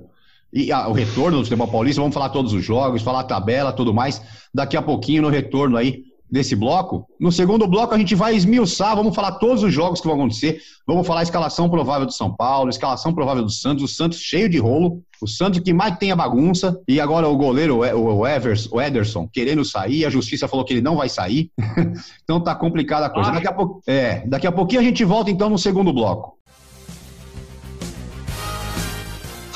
e 0.53 0.73
ah, 0.73 0.89
o 0.89 0.93
retorno 0.93 1.39
do 1.39 1.45
futebol 1.45 1.69
paulista, 1.69 2.01
vamos 2.01 2.15
falar 2.15 2.31
todos 2.31 2.53
os 2.53 2.65
jogos, 2.65 3.03
falar 3.03 3.21
a 3.21 3.25
tabela, 3.25 3.73
tudo 3.73 3.93
mais, 3.93 4.23
daqui 4.53 4.77
a 4.77 4.83
pouquinho 4.83 5.23
no 5.23 5.29
retorno 5.29 5.77
aí 5.77 6.06
desse 6.31 6.57
bloco. 6.57 7.07
No 7.19 7.31
segundo 7.31 7.67
bloco, 7.67 7.95
a 7.95 7.99
gente 7.99 8.15
vai 8.15 8.35
esmiuçar, 8.35 8.97
vamos 8.97 9.15
falar 9.15 9.33
todos 9.33 9.63
os 9.63 9.73
jogos 9.73 10.01
que 10.01 10.07
vão 10.07 10.17
acontecer. 10.17 10.61
Vamos 10.87 11.07
falar 11.07 11.21
a 11.21 11.23
escalação 11.23 11.69
provável 11.69 12.07
do 12.07 12.13
São 12.13 12.35
Paulo, 12.35 12.71
escalação 12.71 13.13
provável 13.13 13.43
do 13.43 13.51
Santos, 13.51 13.85
o 13.85 13.89
Santos 13.89 14.19
cheio 14.19 14.49
de 14.49 14.59
rolo, 14.59 15.03
o 15.21 15.27
Santos 15.27 15.61
que 15.61 15.73
mais 15.73 15.97
tem 15.99 16.13
a 16.13 16.17
bagunça, 16.17 16.81
e 16.87 17.01
agora 17.01 17.29
o 17.29 17.37
goleiro, 17.37 17.79
o, 17.79 18.27
Evers, 18.27 18.69
o 18.71 18.81
Ederson, 18.81 19.29
querendo 19.33 19.65
sair, 19.65 20.05
a 20.05 20.11
justiça 20.11 20.47
falou 20.47 20.65
que 20.65 20.75
ele 20.75 20.81
não 20.81 20.97
vai 20.97 21.09
sair. 21.09 21.51
então 22.23 22.41
tá 22.41 22.55
complicada 22.55 23.07
a 23.07 23.11
coisa. 23.11 23.33
Daqui 23.33 23.49
a, 23.49 23.57
é, 23.87 24.27
daqui 24.27 24.47
a 24.47 24.53
pouquinho 24.53 24.81
a 24.81 24.85
gente 24.85 25.05
volta 25.05 25.31
então 25.31 25.49
no 25.49 25.59
segundo 25.59 25.93
bloco. 25.93 26.36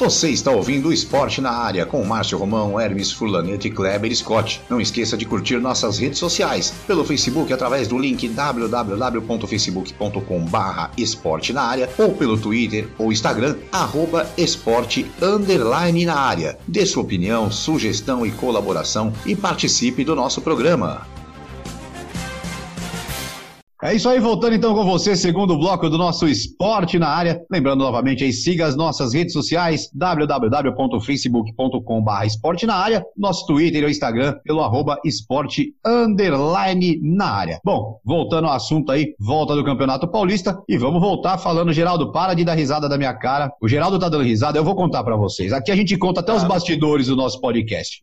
Você 0.01 0.31
está 0.31 0.51
ouvindo 0.51 0.89
o 0.89 0.93
Esporte 0.95 1.43
na 1.43 1.51
Área 1.51 1.85
com 1.85 2.03
Márcio 2.03 2.39
Romão, 2.39 2.81
Hermes 2.81 3.13
Furlanete 3.13 3.69
e 3.69 3.71
Kleber 3.71 4.17
Scott. 4.17 4.63
Não 4.67 4.81
esqueça 4.81 5.15
de 5.15 5.27
curtir 5.27 5.59
nossas 5.59 5.99
redes 5.99 6.19
sociais 6.19 6.73
pelo 6.87 7.05
Facebook 7.05 7.53
através 7.53 7.87
do 7.87 7.99
link 7.99 8.27
www.facebook.com 8.27 10.41
barra 10.47 10.91
esporte 10.97 11.53
na 11.53 11.65
área 11.65 11.91
ou 11.99 12.15
pelo 12.15 12.39
Twitter 12.39 12.89
ou 12.97 13.13
Instagram 13.13 13.57
arroba 13.71 14.27
esporte 14.39 15.05
underline 15.21 16.07
na 16.07 16.19
área. 16.19 16.59
Dê 16.67 16.87
sua 16.87 17.03
opinião, 17.03 17.51
sugestão 17.51 18.25
e 18.25 18.31
colaboração 18.31 19.13
e 19.27 19.37
participe 19.37 20.03
do 20.03 20.17
nosso 20.17 20.41
programa. 20.41 21.07
É 23.83 23.95
isso 23.95 24.11
aí, 24.11 24.21
voltando 24.21 24.55
então 24.55 24.75
com 24.75 24.85
você, 24.85 25.17
segundo 25.17 25.57
bloco 25.57 25.89
do 25.89 25.97
nosso 25.97 26.29
Esporte 26.29 26.99
na 26.99 27.09
Área. 27.09 27.41
Lembrando 27.51 27.83
novamente 27.83 28.23
aí, 28.23 28.31
siga 28.31 28.67
as 28.67 28.77
nossas 28.77 29.15
redes 29.15 29.33
sociais, 29.33 29.89
www.facebook.com.br 29.95 32.27
esporte 32.27 32.67
na 32.67 32.75
área, 32.75 33.03
nosso 33.17 33.47
Twitter 33.47 33.85
e 33.85 33.91
Instagram 33.91 34.35
pelo 34.45 34.61
arroba 34.61 35.01
esporte 35.03 35.73
underline 35.85 37.01
na 37.03 37.31
área. 37.31 37.59
Bom, 37.65 37.99
voltando 38.05 38.49
ao 38.49 38.53
assunto 38.53 38.93
aí, 38.93 39.15
volta 39.19 39.55
do 39.55 39.65
Campeonato 39.65 40.07
Paulista 40.07 40.63
e 40.69 40.77
vamos 40.77 41.01
voltar 41.01 41.39
falando, 41.39 41.73
Geraldo, 41.73 42.13
para 42.13 42.35
de 42.35 42.45
dar 42.45 42.57
risada 42.57 42.87
da 42.87 42.99
minha 42.99 43.15
cara. 43.15 43.51
O 43.63 43.69
Geraldo 43.69 43.99
tá 43.99 44.11
dando 44.11 44.25
risada, 44.25 44.59
eu 44.59 44.65
vou 44.65 44.75
contar 44.75 45.03
para 45.05 45.17
vocês. 45.17 45.55
Aqui 45.55 45.73
a 45.73 45.77
gente 45.77 45.97
conta 45.97 46.21
até 46.21 46.35
os 46.35 46.45
bastidores 46.45 47.07
do 47.07 47.17
nosso 47.17 47.41
podcast. 47.41 47.99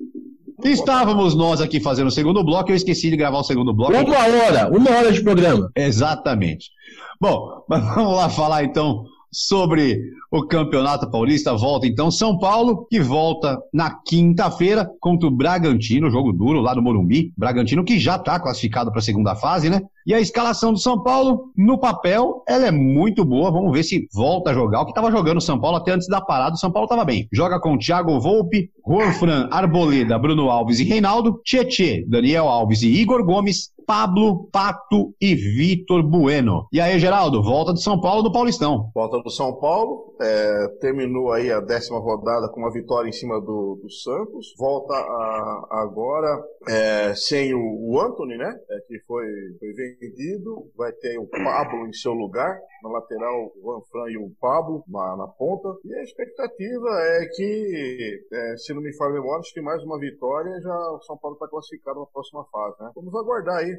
Estávamos 0.64 1.36
nós 1.36 1.62
aqui 1.62 1.80
fazendo 1.80 2.08
o 2.08 2.12
segundo 2.12 2.44
bloco, 2.44 2.72
eu 2.72 2.76
esqueci 2.76 3.10
de 3.10 3.18
gravar 3.18 3.40
o 3.40 3.44
segundo 3.44 3.74
bloco. 3.74 3.94
Uma 3.94 4.18
hora, 4.18 4.70
uma 4.70 4.92
hora 4.92 5.12
de 5.12 5.22
programa. 5.22 5.70
Exatamente. 5.76 6.72
Bom, 7.20 7.64
vamos 7.70 8.16
lá 8.16 8.30
falar 8.30 8.64
então 8.64 9.06
sobre 9.32 10.02
o 10.32 10.46
Campeonato 10.48 11.10
Paulista. 11.10 11.56
Volta 11.56 11.86
então 11.86 12.10
São 12.10 12.38
Paulo, 12.38 12.88
que 12.90 13.00
volta 13.00 13.58
na 13.74 13.92
quinta-feira 13.92 14.90
contra 15.00 15.28
o 15.28 15.32
Bragantino, 15.32 16.10
jogo 16.10 16.34
duro 16.34 16.60
lá 16.60 16.74
no 16.74 16.82
Morumbi. 16.82 17.32
Bragantino 17.38 17.84
que 17.84 18.00
já 18.00 18.16
está 18.16 18.40
classificado 18.40 18.90
para 18.90 19.00
a 19.00 19.04
segunda 19.04 19.36
fase, 19.36 19.70
né? 19.70 19.82
E 20.08 20.14
a 20.14 20.22
escalação 20.22 20.72
do 20.72 20.80
São 20.80 21.04
Paulo, 21.04 21.52
no 21.54 21.78
papel, 21.78 22.42
ela 22.48 22.66
é 22.66 22.72
muito 22.72 23.26
boa. 23.26 23.52
Vamos 23.52 23.74
ver 23.74 23.84
se 23.84 24.08
volta 24.14 24.52
a 24.52 24.54
jogar. 24.54 24.80
O 24.80 24.86
que 24.86 24.92
estava 24.92 25.12
jogando 25.12 25.40
o 25.40 25.42
São 25.42 25.60
Paulo 25.60 25.76
até 25.76 25.92
antes 25.92 26.08
da 26.08 26.22
parada, 26.22 26.56
o 26.56 26.58
São 26.58 26.72
Paulo 26.72 26.86
estava 26.86 27.04
bem. 27.04 27.28
Joga 27.30 27.60
com 27.60 27.78
Thiago 27.78 28.18
Volpe, 28.18 28.72
Juan 28.88 29.50
Arboleda, 29.52 30.18
Bruno 30.18 30.50
Alves 30.50 30.80
e 30.80 30.86
Reinaldo, 30.86 31.42
Tietê, 31.44 32.06
Daniel 32.08 32.48
Alves 32.48 32.84
e 32.84 32.88
Igor 32.88 33.22
Gomes, 33.26 33.74
Pablo, 33.88 34.50
Pato 34.52 35.14
e 35.20 35.34
Vitor 35.34 36.04
Bueno. 36.04 36.68
E 36.74 36.82
aí, 36.82 37.00
Geraldo, 37.00 37.42
volta 37.42 37.72
do 37.72 37.80
São 37.80 38.00
Paulo 38.02 38.22
do 38.22 38.32
Paulistão. 38.32 38.92
Volta 38.94 39.22
do 39.22 39.30
São 39.30 39.58
Paulo, 39.60 40.14
é, 40.22 40.68
terminou 40.82 41.32
aí 41.32 41.50
a 41.50 41.62
décima 41.62 41.98
rodada 41.98 42.50
com 42.50 42.60
uma 42.60 42.72
vitória 42.72 43.08
em 43.08 43.14
cima 43.14 43.40
do, 43.40 43.80
do 43.82 43.90
Santos. 43.90 44.54
Volta 44.58 44.94
a, 44.94 45.68
agora 45.72 46.44
é, 46.68 47.14
sem 47.16 47.54
o, 47.54 47.60
o 47.60 48.02
Anthony, 48.02 48.38
né? 48.38 48.54
É, 48.70 48.80
que 48.88 49.00
foi, 49.08 49.26
foi 49.58 49.70
vendido. 50.00 50.70
Vai 50.76 50.92
ter 50.94 51.18
o 51.18 51.28
Pablo 51.28 51.88
em 51.88 51.94
seu 51.94 52.14
lugar. 52.14 52.60
Na 52.84 52.90
lateral, 52.90 53.52
o 53.56 53.62
Van 53.64 53.82
Fran 53.92 54.10
e 54.12 54.18
o 54.18 54.32
Pablo 54.40 54.84
na, 54.88 55.18
na 55.18 55.28
ponta. 55.28 55.70
E 55.84 55.94
a 55.94 56.04
expectativa 56.04 56.88
é 56.90 57.26
que, 57.36 58.26
é, 58.32 58.58
se 58.58 58.74
não 58.74 58.82
me 58.82 58.96
falha 58.96 59.14
memória, 59.14 59.40
acho 59.40 59.54
que 59.54 59.62
mais 59.62 59.84
uma 59.84 60.00
vitória 60.00 60.60
já 60.62 60.76
o 60.92 61.02
São 61.02 61.18
Paulo 61.18 61.36
está 61.36 61.48
classificado 61.48 62.00
na 62.00 62.06
próxima 62.06 62.46
fase, 62.52 62.76
né? 62.80 62.92
Vamos 62.96 63.16
aguardar 63.16 63.58
aí 63.58 63.72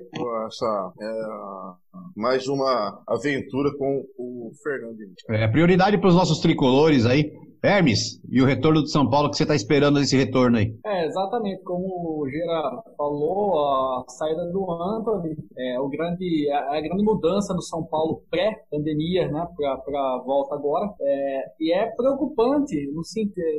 essa 0.46 0.92
é, 1.00 1.87
mais 2.16 2.48
uma 2.48 3.02
aventura 3.06 3.70
com 3.76 4.04
o 4.18 4.50
Fernando. 4.62 4.98
É, 5.30 5.48
prioridade 5.48 5.98
para 5.98 6.08
os 6.08 6.14
nossos 6.14 6.40
tricolores 6.40 7.06
aí. 7.06 7.30
Hermes, 7.62 8.20
e 8.30 8.40
o 8.40 8.46
retorno 8.46 8.82
do 8.82 8.88
São 8.88 9.08
Paulo, 9.10 9.30
que 9.30 9.36
você 9.36 9.42
está 9.42 9.54
esperando 9.54 9.98
desse 9.98 10.16
retorno 10.16 10.58
aí? 10.58 10.72
É, 10.86 11.06
exatamente, 11.06 11.62
como 11.64 12.22
o 12.22 12.28
Gera 12.30 12.82
falou, 12.96 13.58
a 13.58 14.04
saída 14.08 14.46
do 14.52 14.70
Anthony, 14.70 15.36
é, 15.56 15.80
o 15.80 15.88
grande, 15.88 16.48
a, 16.52 16.76
a 16.76 16.80
grande 16.80 17.02
mudança 17.02 17.52
no 17.54 17.62
São 17.62 17.84
Paulo 17.84 18.22
pré-pandemia, 18.30 19.28
né, 19.28 19.46
para 19.56 19.72
a 19.72 20.22
volta 20.24 20.54
agora, 20.54 20.88
é, 21.00 21.44
e 21.60 21.72
é 21.72 21.86
preocupante, 21.96 22.76
no, 22.92 23.02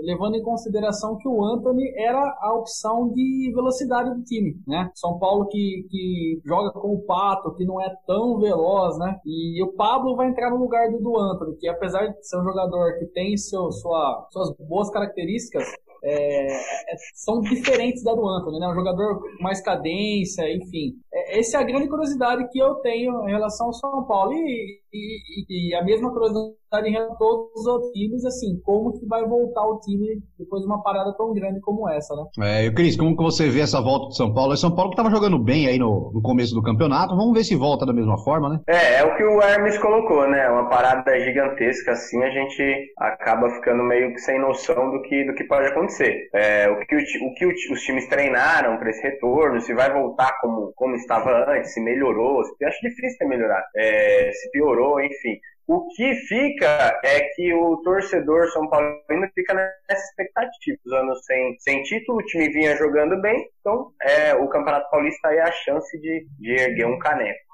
levando 0.03 0.35
em 0.35 0.43
consideração 0.43 1.17
que 1.17 1.27
o 1.27 1.43
Anthony 1.43 1.93
era 1.97 2.37
a 2.39 2.53
opção 2.53 3.09
de 3.09 3.51
velocidade 3.53 4.15
do 4.15 4.23
time, 4.23 4.55
né? 4.65 4.89
São 4.95 5.19
Paulo 5.19 5.47
que, 5.47 5.85
que 5.89 6.41
joga 6.45 6.71
com 6.71 6.93
o 6.93 7.01
Pato, 7.01 7.53
que 7.55 7.65
não 7.65 7.81
é 7.81 7.93
tão 8.07 8.28
veloz, 8.37 8.97
né? 8.97 9.19
E 9.25 9.63
o 9.63 9.73
Pablo 9.73 10.15
vai 10.15 10.27
entrar 10.27 10.49
no 10.51 10.57
lugar 10.57 10.89
do, 10.91 10.99
do 10.99 11.57
que 11.59 11.67
apesar 11.67 12.07
de 12.07 12.27
ser 12.27 12.39
um 12.39 12.43
jogador 12.43 12.99
que 12.99 13.05
tem 13.07 13.35
seu, 13.37 13.71
sua, 13.71 14.27
suas 14.31 14.53
boas 14.57 14.89
características, 14.91 15.65
é, 16.03 16.47
é, 16.47 16.95
são 17.13 17.41
diferentes 17.41 18.03
da 18.03 18.13
do 18.13 18.27
Anthony, 18.27 18.59
né? 18.59 18.67
Um 18.67 18.75
jogador 18.75 19.21
mais 19.39 19.61
cadência, 19.61 20.49
enfim. 20.53 20.95
É, 21.13 21.39
essa 21.39 21.57
é 21.57 21.61
a 21.61 21.63
grande 21.63 21.87
curiosidade 21.87 22.47
que 22.49 22.59
eu 22.59 22.75
tenho 22.75 23.27
em 23.27 23.31
relação 23.31 23.67
ao 23.67 23.73
São 23.73 24.03
Paulo. 24.05 24.33
E, 24.33 24.79
e, 24.93 25.71
e 25.71 25.75
a 25.75 25.83
mesma 25.83 26.11
curiosidade 26.11 26.59
em 26.85 26.91
relação 26.91 27.15
a 27.15 27.17
todos 27.17 27.51
os 27.55 27.65
outros 27.65 27.91
times, 27.91 28.25
assim, 28.25 28.59
como 28.63 28.93
que 28.99 29.05
vai 29.07 29.25
voltar 29.25 29.65
o 29.65 29.79
time 29.79 30.21
depois 30.37 30.61
de 30.61 30.67
uma 30.67 30.83
parada 30.83 31.13
tão 31.17 31.33
grande 31.33 31.59
como 31.61 31.89
essa, 31.89 32.13
né? 32.15 32.25
É, 32.39 32.65
e 32.65 32.73
Cris, 32.73 32.95
como 32.95 33.15
que 33.15 33.23
você 33.23 33.49
vê 33.49 33.61
essa 33.61 33.81
volta 33.81 34.07
do 34.07 34.13
São 34.13 34.33
Paulo? 34.33 34.53
É 34.53 34.57
São 34.57 34.73
Paulo 34.75 34.91
que 34.91 34.95
estava 34.95 35.13
jogando 35.13 35.39
bem 35.39 35.67
aí 35.67 35.79
no, 35.79 36.11
no, 36.13 36.21
começo 36.21 36.53
do 36.53 36.61
campeonato, 36.61 37.15
vamos 37.15 37.33
ver 37.33 37.43
se 37.43 37.55
volta 37.55 37.85
da 37.85 37.93
mesma 37.93 38.17
forma, 38.23 38.49
né? 38.49 38.59
É, 38.67 38.99
é 38.99 39.03
o 39.03 39.15
que 39.15 39.23
o 39.23 39.41
Hermes 39.41 39.77
colocou, 39.79 40.27
né? 40.29 40.47
Uma 40.49 40.69
parada 40.69 41.19
gigantesca, 41.19 41.91
assim, 41.91 42.21
a 42.23 42.29
gente 42.29 42.93
acaba 42.97 43.49
ficando 43.49 43.83
meio 43.83 44.13
que 44.13 44.19
sem 44.19 44.39
noção 44.39 44.91
do 44.91 45.01
que, 45.03 45.25
do 45.25 45.33
que 45.33 45.45
pode 45.45 45.67
acontecer. 45.67 46.29
É, 46.33 46.69
o 46.69 46.79
que, 46.85 46.95
o, 46.95 46.99
o 46.99 47.33
que 47.33 47.47
os 47.47 47.81
times 47.81 48.07
treinaram 48.07 48.77
para 48.77 48.89
esse 48.89 49.01
retorno, 49.01 49.59
se 49.61 49.73
vai 49.73 49.91
voltar 49.91 50.39
como, 50.41 50.71
como 50.75 50.95
estava 50.95 51.45
antes, 51.49 51.73
se 51.73 51.81
melhorou, 51.81 52.43
se, 52.43 52.65
acho 52.65 52.81
difícil 52.81 53.17
ter 53.17 53.29
melhorar, 53.29 53.63
é, 53.75 54.31
se 54.33 54.51
piorou, 54.51 54.78
enfim. 54.99 55.39
O 55.67 55.87
que 55.89 56.15
fica 56.27 56.99
é 57.03 57.19
que 57.35 57.53
o 57.53 57.77
torcedor 57.83 58.47
São 58.51 58.67
Paulino 58.67 59.29
fica 59.35 59.53
nessa 59.53 60.03
expectativa. 60.03 60.79
Os 60.83 60.91
anos 60.91 61.23
sem, 61.25 61.55
sem 61.59 61.83
título, 61.83 62.17
o 62.17 62.25
time 62.25 62.49
vinha 62.49 62.75
jogando 62.75 63.21
bem, 63.21 63.47
então 63.59 63.91
é, 64.01 64.33
o 64.33 64.47
Campeonato 64.47 64.89
Paulista 64.89 65.27
aí 65.27 65.37
é 65.37 65.43
a 65.43 65.51
chance 65.51 65.95
de, 65.99 66.25
de 66.39 66.53
erguer 66.53 66.87
um 66.87 66.97
caneco. 66.97 67.49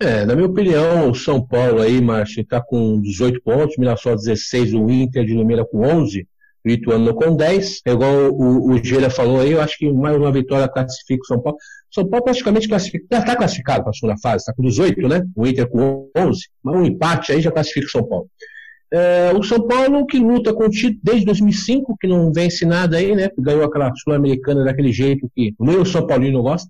É, 0.00 0.24
na 0.24 0.34
minha 0.34 0.48
opinião, 0.48 1.10
o 1.10 1.14
São 1.14 1.46
Paulo 1.46 1.82
aí, 1.82 2.00
Márcio, 2.00 2.40
está 2.40 2.62
com 2.62 2.98
18 3.00 3.42
pontos, 3.42 3.76
Mirassol 3.76 4.16
16, 4.16 4.72
o 4.72 4.88
Inter 4.88 5.24
de 5.24 5.34
Limeira 5.34 5.64
com 5.64 5.82
11, 5.82 6.26
o 6.64 6.68
Ituano 6.68 7.14
com 7.14 7.36
10. 7.36 7.82
É 7.86 7.92
igual 7.92 8.32
o, 8.32 8.72
o 8.72 9.10
falou 9.10 9.40
aí, 9.40 9.52
eu 9.52 9.60
acho 9.60 9.76
que 9.76 9.92
mais 9.92 10.16
uma 10.16 10.32
vitória 10.32 10.68
classifica 10.68 11.22
o 11.22 11.26
São 11.26 11.40
Paulo. 11.40 11.58
São 11.94 12.08
Paulo 12.08 12.24
praticamente 12.24 12.68
classifica, 12.68 13.06
já 13.10 13.18
está 13.20 13.36
classificado 13.36 13.82
para 13.82 13.90
a 13.90 13.94
segunda 13.94 14.18
fase, 14.20 14.38
está 14.38 14.52
com 14.52 14.62
18, 14.62 15.08
né? 15.08 15.22
O 15.36 15.46
Inter 15.46 15.68
com 15.68 16.10
11, 16.16 16.40
mas 16.62 16.76
um 16.76 16.84
empate 16.84 17.30
aí 17.30 17.40
já 17.40 17.52
classifica 17.52 17.86
o 17.86 17.90
São 17.90 18.04
Paulo. 18.04 18.28
É, 18.92 19.32
o 19.32 19.42
São 19.42 19.66
Paulo 19.66 20.04
que 20.04 20.18
luta 20.18 20.52
com 20.52 20.64
o 20.64 20.70
título 20.70 21.00
desde 21.02 21.24
2005, 21.26 21.96
que 22.00 22.08
não 22.08 22.32
vence 22.32 22.66
nada 22.66 22.96
aí, 22.96 23.14
né? 23.14 23.28
Ganhou 23.38 23.64
aquela 23.64 23.92
Sul-Americana 23.94 24.64
daquele 24.64 24.92
jeito 24.92 25.30
que 25.34 25.54
nem 25.58 25.76
o 25.76 25.86
São 25.86 26.06
Paulino 26.06 26.42
gosta. 26.42 26.68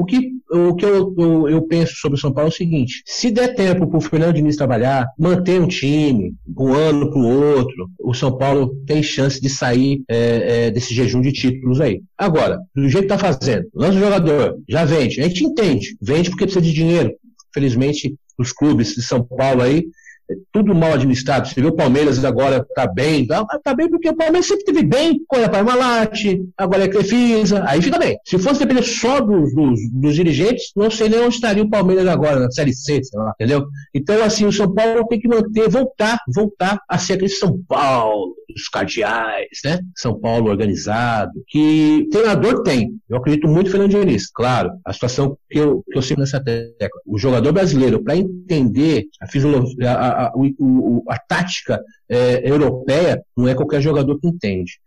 O 0.00 0.04
que, 0.06 0.30
o 0.50 0.74
que 0.74 0.86
eu, 0.86 1.14
eu, 1.18 1.48
eu, 1.50 1.62
penso 1.62 1.94
sobre 1.96 2.16
o 2.16 2.20
São 2.20 2.32
Paulo 2.32 2.48
é 2.48 2.52
o 2.52 2.56
seguinte: 2.56 3.02
se 3.04 3.30
der 3.30 3.54
tempo 3.54 3.86
para 3.86 3.98
o 3.98 4.00
Fernando 4.00 4.34
Diniz 4.34 4.56
trabalhar, 4.56 5.06
manter 5.18 5.60
um 5.60 5.68
time, 5.68 6.34
um 6.56 6.72
ano 6.72 7.10
para 7.10 7.20
o 7.20 7.54
outro, 7.54 7.90
o 7.98 8.14
São 8.14 8.38
Paulo 8.38 8.74
tem 8.86 9.02
chance 9.02 9.38
de 9.38 9.50
sair 9.50 10.02
é, 10.08 10.68
é, 10.68 10.70
desse 10.70 10.94
jejum 10.94 11.20
de 11.20 11.32
títulos 11.32 11.82
aí. 11.82 12.00
Agora, 12.16 12.58
do 12.74 12.88
jeito 12.88 13.08
que 13.08 13.12
está 13.12 13.18
fazendo, 13.18 13.68
lança 13.74 13.98
o 13.98 14.00
jogador, 14.00 14.56
já 14.66 14.86
vende. 14.86 15.20
A 15.20 15.24
gente 15.24 15.44
entende, 15.44 15.94
vende 16.00 16.30
porque 16.30 16.44
precisa 16.44 16.64
de 16.64 16.72
dinheiro. 16.72 17.12
Felizmente, 17.52 18.14
os 18.38 18.54
clubes 18.54 18.94
de 18.94 19.02
São 19.02 19.22
Paulo 19.22 19.60
aí 19.60 19.84
tudo 20.52 20.74
mal 20.74 20.92
administrado. 20.92 21.48
Você 21.48 21.60
viu 21.60 21.70
o 21.70 21.76
Palmeiras 21.76 22.24
agora 22.24 22.66
tá 22.74 22.86
bem, 22.86 23.26
tá, 23.26 23.44
tá 23.44 23.74
bem 23.74 23.88
porque 23.88 24.08
o 24.08 24.16
Palmeiras 24.16 24.46
sempre 24.46 24.64
teve 24.64 24.82
bem, 24.82 25.20
quando 25.26 25.44
é 25.44 25.48
Parmalat, 25.48 26.22
agora 26.56 26.84
é 26.84 26.88
Crefisa, 26.88 27.64
aí 27.66 27.80
fica 27.80 27.98
bem. 27.98 28.18
Se 28.24 28.38
fosse 28.38 28.60
depender 28.60 28.82
só 28.82 29.20
dos, 29.20 29.54
dos, 29.54 29.80
dos, 29.92 30.14
dirigentes, 30.14 30.72
não 30.76 30.90
sei 30.90 31.08
nem 31.08 31.20
onde 31.20 31.34
estaria 31.34 31.62
o 31.62 31.70
Palmeiras 31.70 32.06
agora, 32.06 32.40
na 32.40 32.50
Série 32.50 32.74
C, 32.74 33.02
sei 33.02 33.18
lá, 33.18 33.32
entendeu? 33.34 33.66
Então, 33.94 34.22
assim, 34.22 34.44
o 34.44 34.52
São 34.52 34.72
Paulo 34.72 35.06
tem 35.06 35.20
que 35.20 35.28
manter, 35.28 35.68
voltar, 35.68 36.18
voltar 36.34 36.80
a 36.88 36.98
ser 36.98 37.14
aquele 37.14 37.28
São 37.28 37.60
Paulo 37.68 38.34
os 38.54 38.68
cardeais, 38.68 39.48
né? 39.64 39.80
São 39.94 40.18
Paulo 40.18 40.50
organizado, 40.50 41.32
que 41.48 42.06
treinador 42.10 42.62
tem. 42.62 42.90
Eu 43.08 43.16
acredito 43.16 43.48
muito 43.48 43.70
Fernando 43.70 43.90
Diniz, 43.90 44.30
claro. 44.30 44.70
A 44.84 44.92
situação 44.92 45.36
que 45.48 45.58
eu, 45.58 45.82
que 45.90 45.96
eu 45.96 46.02
sigo 46.02 46.20
nessa 46.20 46.42
tecla. 46.42 47.00
O 47.06 47.18
jogador 47.18 47.52
brasileiro, 47.52 48.02
para 48.02 48.16
entender 48.16 49.06
a 49.20 49.26
fisiologia, 49.26 49.92
a, 49.92 50.08
a, 50.08 50.26
a, 50.26 50.32
a 51.08 51.18
tática 51.18 51.82
é, 52.08 52.48
europeia, 52.48 53.22
não 53.36 53.48
é 53.48 53.54
qualquer 53.54 53.80
jogador 53.80 54.18
que 54.18 54.28
entende. 54.28 54.80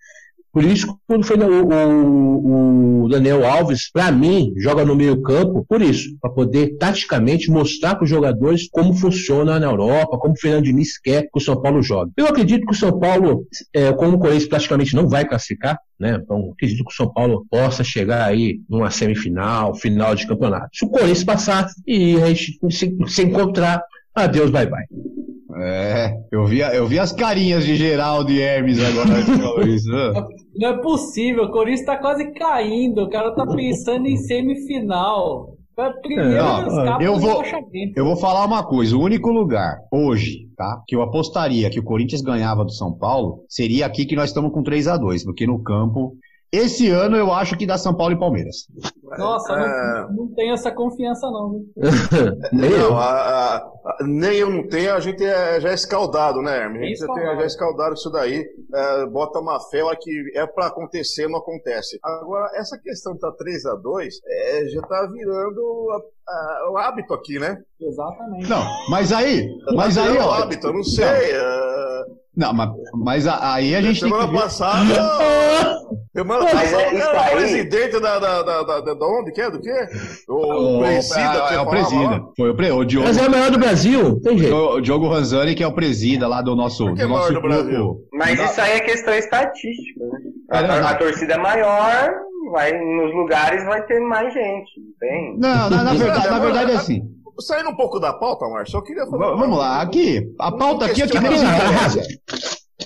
Por 0.53 0.63
isso, 0.63 0.95
quando 1.07 1.25
foi 1.25 1.35
o, 1.35 3.05
o, 3.05 3.09
Daniel 3.09 3.43
Alves, 3.43 3.91
para 3.91 4.11
mim, 4.11 4.53
joga 4.57 4.85
no 4.85 4.95
meio-campo, 4.95 5.65
por 5.67 5.81
isso, 5.81 6.15
para 6.21 6.29
poder 6.29 6.77
taticamente 6.77 7.49
mostrar 7.49 7.95
para 7.95 8.03
os 8.03 8.09
jogadores 8.09 8.69
como 8.71 8.93
funciona 8.93 9.59
na 9.59 9.65
Europa, 9.65 10.15
como 10.19 10.35
o 10.35 10.39
Fernando 10.39 10.65
Diniz 10.65 10.99
quer 10.99 11.23
que 11.23 11.29
o 11.33 11.39
São 11.39 11.59
Paulo 11.59 11.81
jogue. 11.81 12.11
Eu 12.15 12.27
acredito 12.27 12.67
que 12.67 12.71
o 12.71 12.77
São 12.77 12.99
Paulo, 12.99 13.47
é, 13.73 13.91
como 13.93 14.17
o 14.17 14.19
Corinthians 14.19 14.47
praticamente 14.47 14.95
não 14.95 15.09
vai 15.09 15.27
classificar, 15.27 15.79
né? 15.99 16.19
Então, 16.23 16.51
acredito 16.51 16.85
que 16.85 16.93
o 16.93 16.95
São 16.95 17.11
Paulo 17.11 17.47
possa 17.49 17.83
chegar 17.83 18.23
aí 18.23 18.59
numa 18.69 18.91
semifinal, 18.91 19.73
final 19.73 20.13
de 20.13 20.27
campeonato. 20.27 20.69
Se 20.71 20.85
o 20.85 20.89
Corinthians 20.89 21.23
passar 21.23 21.67
e 21.87 22.21
a 22.21 22.27
gente 22.27 22.59
se, 22.69 22.95
se 23.07 23.23
encontrar, 23.23 23.81
adeus, 24.13 24.51
bye 24.51 24.67
bye. 24.67 24.85
É, 25.57 26.17
eu 26.31 26.45
vi, 26.45 26.59
eu 26.59 26.87
vi 26.87 26.99
as 26.99 27.11
carinhas 27.11 27.65
de 27.65 27.75
Geraldo 27.75 28.31
e 28.31 28.39
Hermes 28.39 28.79
agora 28.79 29.65
isso. 29.67 29.89
Não 30.55 30.69
é 30.69 30.77
possível, 30.81 31.45
o 31.45 31.51
Corinthians 31.51 31.85
tá 31.85 31.97
quase 31.97 32.31
caindo, 32.33 33.03
o 33.03 33.09
cara 33.09 33.31
tá 33.31 33.45
pensando 33.45 34.07
em 34.07 34.17
semifinal. 34.17 35.57
Primeiro 36.03 36.31
não, 36.31 37.01
eu 37.01 37.17
vou, 37.17 37.41
eu 37.95 38.05
vou 38.05 38.15
falar 38.15 38.45
uma 38.45 38.63
coisa, 38.63 38.95
o 38.95 39.01
único 39.01 39.31
lugar 39.31 39.79
hoje, 39.91 40.47
tá, 40.55 40.83
que 40.87 40.95
eu 40.95 41.01
apostaria 41.01 41.67
que 41.69 41.79
o 41.79 41.83
Corinthians 41.83 42.21
ganhava 42.21 42.63
do 42.63 42.71
São 42.71 42.93
Paulo 42.93 43.43
seria 43.49 43.87
aqui 43.87 44.05
que 44.05 44.15
nós 44.15 44.29
estamos 44.29 44.51
com 44.51 44.61
3 44.61 44.87
a 44.87 44.97
2 44.97 45.23
porque 45.23 45.47
no 45.47 45.63
campo 45.63 46.15
esse 46.53 46.87
ano 46.91 47.17
eu 47.17 47.33
acho 47.33 47.57
que 47.57 47.65
dá 47.65 47.79
São 47.79 47.95
Paulo 47.95 48.13
e 48.13 48.19
Palmeiras. 48.19 48.67
Nossa, 49.17 49.53
é... 49.53 50.01
não, 50.03 50.13
não 50.13 50.35
tenho 50.35 50.53
essa 50.53 50.71
confiança 50.71 51.25
não. 51.31 51.65
nem 52.53 52.69
eu. 52.69 52.95
A, 52.95 53.09
a, 53.09 53.55
a, 53.57 53.97
nem 54.03 54.35
eu 54.35 54.51
não 54.51 54.67
tenho, 54.67 54.93
a 54.93 54.99
gente 54.99 55.23
é, 55.23 55.59
já 55.59 55.71
é 55.71 55.73
escaldado, 55.73 56.43
né, 56.43 56.55
Hermes? 56.59 56.81
A 56.81 56.85
gente 56.85 56.99
já, 56.99 57.13
tem, 57.13 57.23
já 57.23 57.41
é 57.41 57.45
escaldado 57.47 57.93
isso 57.95 58.11
daí. 58.11 58.45
É, 58.71 59.05
bota 59.07 59.39
uma 59.39 59.59
fé 59.59 59.81
que 59.99 60.31
é 60.35 60.45
para 60.45 60.67
acontecer, 60.67 61.27
não 61.27 61.39
acontece. 61.39 61.97
Agora, 62.03 62.51
essa 62.55 62.77
questão 62.77 63.17
tá 63.17 63.31
3 63.31 63.65
a 63.65 63.75
2 63.75 64.13
é, 64.23 64.67
já 64.67 64.81
tá 64.83 65.07
virando 65.11 65.89
o 66.69 66.77
hábito 66.77 67.13
aqui, 67.13 67.39
né? 67.39 67.57
Exatamente. 67.79 68.49
Não, 68.49 68.65
mas 68.89 69.11
aí, 69.11 69.47
mas 69.75 69.97
aí, 69.97 70.17
ó. 70.17 70.31
hábito, 70.31 70.67
eu 70.67 70.73
não 70.73 70.83
sei. 70.83 71.05
É, 71.05 71.73
não, 72.35 72.51
mas, 72.51 72.71
mas 72.95 73.27
aí 73.27 73.75
a 73.75 73.81
gente 73.81 73.99
semana 73.99 74.23
tem 74.23 74.33
que. 74.33 74.41
Passada, 74.41 74.83
semana 76.17 76.45
passada, 76.45 76.95
o 76.95 76.99
cara 76.99 77.21
aí... 77.21 77.35
presidente 77.35 77.99
da, 77.99 78.17
da, 78.17 78.41
da, 78.41 78.63
da, 78.63 78.93
da 78.95 79.05
onde 79.05 79.31
que 79.31 79.39
é? 79.39 79.51
Do 79.51 79.61
quê? 79.61 79.87
O, 80.27 80.77
o 80.77 80.79
presida. 80.79 81.47
É, 81.51 81.53
é 81.53 81.59
o 81.59 81.65
presida. 81.67 82.23
Foi 82.35 82.49
o, 82.49 82.55
pre, 82.55 82.71
o 82.71 82.83
Diogo. 82.83 83.07
Mas 83.07 83.17
é 83.19 83.27
o 83.27 83.31
maior 83.31 83.51
do 83.51 83.59
Brasil, 83.59 84.19
tem 84.21 84.37
jeito. 84.39 84.55
O 84.55 84.81
Diogo 84.81 85.07
Ranzani, 85.07 85.53
que 85.53 85.61
é 85.61 85.67
o 85.67 85.73
presida 85.73 86.27
lá 86.27 86.41
do 86.41 86.55
nosso. 86.55 86.85
Do 86.85 86.95
nosso 86.95 87.07
maior 87.07 87.33
do 87.33 87.41
Brasil? 87.41 88.07
Mas 88.11 88.39
isso 88.39 88.59
aí 88.59 88.71
é 88.71 88.79
questão 88.79 89.13
estatística, 89.13 90.03
né? 90.03 90.19
A, 90.49 90.59
a, 90.59 90.89
a 90.89 90.95
torcida 90.95 91.35
é 91.35 91.37
maior, 91.37 92.15
vai, 92.53 92.71
nos 92.71 93.13
lugares 93.15 93.65
vai 93.65 93.83
ter 93.85 93.99
mais 93.99 94.31
gente, 94.31 94.71
tem? 94.99 95.37
Não, 95.39 95.69
na, 95.69 95.83
na 95.83 95.93
verdade, 95.93 96.29
na 96.29 96.39
verdade 96.39 96.71
é 96.71 96.75
assim. 96.75 97.01
Saindo 97.39 97.71
um 97.71 97.75
pouco 97.75 97.99
da 97.99 98.13
pauta, 98.13 98.47
Márcio, 98.47 98.77
eu 98.77 98.83
queria 98.83 99.07
falar. 99.07 99.35
Vamos 99.35 99.57
lá, 99.57 99.81
aqui. 99.81 100.21
A 100.39 100.51
pauta 100.51 100.85
um 100.85 100.87
aqui 100.87 101.01
é 101.01 101.07
que 101.07 101.19
menos 101.19 101.41
interessa. 101.41 101.99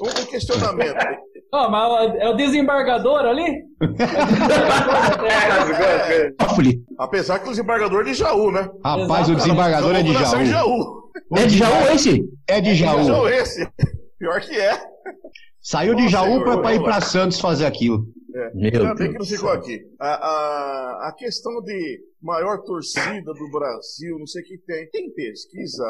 Um 0.01 0.25
questionamento. 0.25 0.95
Oh, 1.53 1.69
mas 1.69 2.15
é 2.15 2.30
o 2.30 2.34
desembargador 2.34 3.25
ali? 3.25 3.63
Apesar 6.97 7.39
que 7.39 7.47
o 7.47 7.51
desembargador 7.51 8.01
é 8.01 8.06
de 8.06 8.13
Jaú, 8.13 8.51
né? 8.51 8.69
Rapaz, 8.84 9.30
o 9.30 9.36
desembargador 9.36 9.95
é 9.95 10.03
de 10.03 10.13
Jaú. 10.13 10.45
Jaú. 10.45 11.12
É 11.36 11.45
de 11.45 11.58
Jaú 11.58 11.91
esse? 11.93 12.23
É 12.47 12.62
de 12.62 12.75
Jaú. 12.75 12.99
É 12.99 13.01
de 13.01 13.08
Jaú 13.08 13.27
esse. 13.27 13.67
Pior 14.17 14.39
que 14.39 14.56
é. 14.56 14.80
Saiu 15.62 15.93
de 15.95 16.08
Jaú 16.08 16.41
para 16.43 16.73
ir 16.73 16.82
para 16.82 17.01
Santos 17.01 17.39
fazer 17.41 17.65
aquilo. 17.65 18.06
É. 18.38 18.52
Ainda 18.54 18.95
bem 18.95 19.12
que 19.12 19.17
não 19.17 19.26
ficou 19.26 19.50
aqui. 19.50 19.82
A, 20.00 20.08
a, 20.08 21.10
a 21.10 21.15
questão 21.17 21.62
de 21.63 22.00
maior 22.21 22.62
torcida 22.63 23.34
do 23.34 23.52
Brasil, 23.52 24.19
não 24.19 24.28
sei 24.28 24.43
o 24.43 24.45
que 24.45 24.58
tem. 24.60 24.89
Tem 24.89 25.12
pesquisa. 25.12 25.86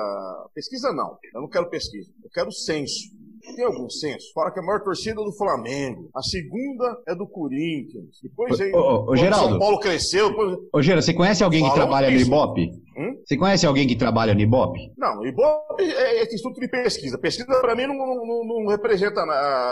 Pesquisa 0.56 0.94
não. 0.94 1.18
Eu 1.34 1.42
não 1.42 1.50
quero 1.50 1.70
pesquisa. 1.70 2.10
Eu 2.24 2.30
quero 2.30 2.52
censo. 2.52 3.18
Tem 3.56 3.66
algum 3.66 3.90
senso? 3.90 4.32
Fala 4.34 4.52
que 4.52 4.60
a 4.60 4.64
maior 4.64 4.82
torcida 4.84 5.22
é 5.22 5.24
do 5.24 5.32
Flamengo. 5.32 6.10
A 6.16 6.22
segunda 6.22 7.02
é 7.08 7.16
do 7.16 7.28
Corinthians. 7.28 8.20
Depois 8.22 8.60
aí. 8.60 8.72
Ô, 8.74 9.10
ô, 9.10 9.16
Geraldo. 9.16 9.50
São 9.50 9.60
Paulo 9.60 9.80
cresceu. 9.80 10.30
Depois... 10.30 10.58
Ô, 10.74 10.82
Geraldo, 10.82 11.06
você 11.06 11.14
conhece 11.14 11.44
alguém 11.44 11.64
que 11.64 11.74
trabalha 11.74 12.10
no 12.10 12.18
Ibope? 12.18 12.70
Hum? 12.98 13.22
Você 13.24 13.38
conhece 13.38 13.66
alguém 13.66 13.88
que 13.88 13.96
trabalha 13.96 14.34
no 14.34 14.42
Ibope? 14.42 14.92
Não, 14.98 15.24
Ibope 15.24 15.84
é, 15.84 16.18
é 16.18 16.24
instituto 16.24 16.60
de 16.60 16.68
pesquisa. 16.68 17.18
Pesquisa 17.20 17.62
para 17.62 17.76
mim 17.76 17.86
não, 17.86 17.96
não, 17.96 18.44
não, 18.44 18.68
representa 18.68 19.22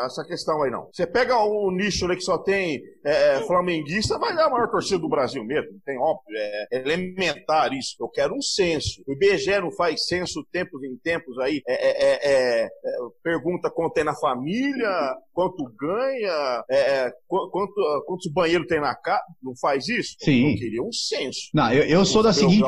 essa 0.06 0.24
questão 0.24 0.62
aí, 0.62 0.70
não. 0.70 0.88
Você 0.94 1.08
pega 1.08 1.44
um 1.44 1.72
nicho 1.72 2.06
ali 2.06 2.16
que 2.16 2.22
só 2.22 2.38
tem 2.38 2.84
é, 3.04 3.42
flamenguista, 3.42 4.20
vai 4.20 4.36
dar 4.36 4.46
a 4.46 4.50
maior 4.50 4.70
torcida 4.70 5.00
do 5.00 5.10
Brasil 5.10 5.44
mesmo. 5.44 5.72
Tem 5.84 5.98
óbvio, 5.98 6.38
é, 6.38 6.68
é 6.72 6.82
elementar 6.82 7.74
isso. 7.74 7.96
Eu 8.00 8.08
quero 8.10 8.36
um 8.36 8.42
censo. 8.42 9.02
O 9.08 9.14
IBGE 9.14 9.60
não 9.60 9.72
faz 9.72 10.06
censo 10.06 10.46
tempos 10.52 10.84
em 10.84 10.96
tempos 10.98 11.40
aí. 11.40 11.64
É, 11.68 11.74
é, 11.74 12.14
é, 12.14 12.66
é 12.66 12.70
pergunta 13.24 13.72
quanto 13.72 13.94
tem 13.94 14.04
na 14.04 14.16
família, 14.16 15.16
quanto 15.34 15.64
ganha, 15.80 16.64
quanto, 17.28 18.04
quantos 18.06 18.32
banheiros 18.32 18.68
tem 18.68 18.80
na 18.80 18.94
casa. 18.94 19.24
Não 19.42 19.56
faz 19.60 19.90
isso? 19.90 20.16
Sim. 20.20 20.52
Eu 20.52 20.58
queria 20.58 20.84
um 20.84 20.92
censo. 20.92 21.50
Não, 21.56 21.74
eu, 21.74 21.84
eu 21.86 22.06
sou 22.06 22.22
da 22.22 22.32
seguinte 22.32 22.64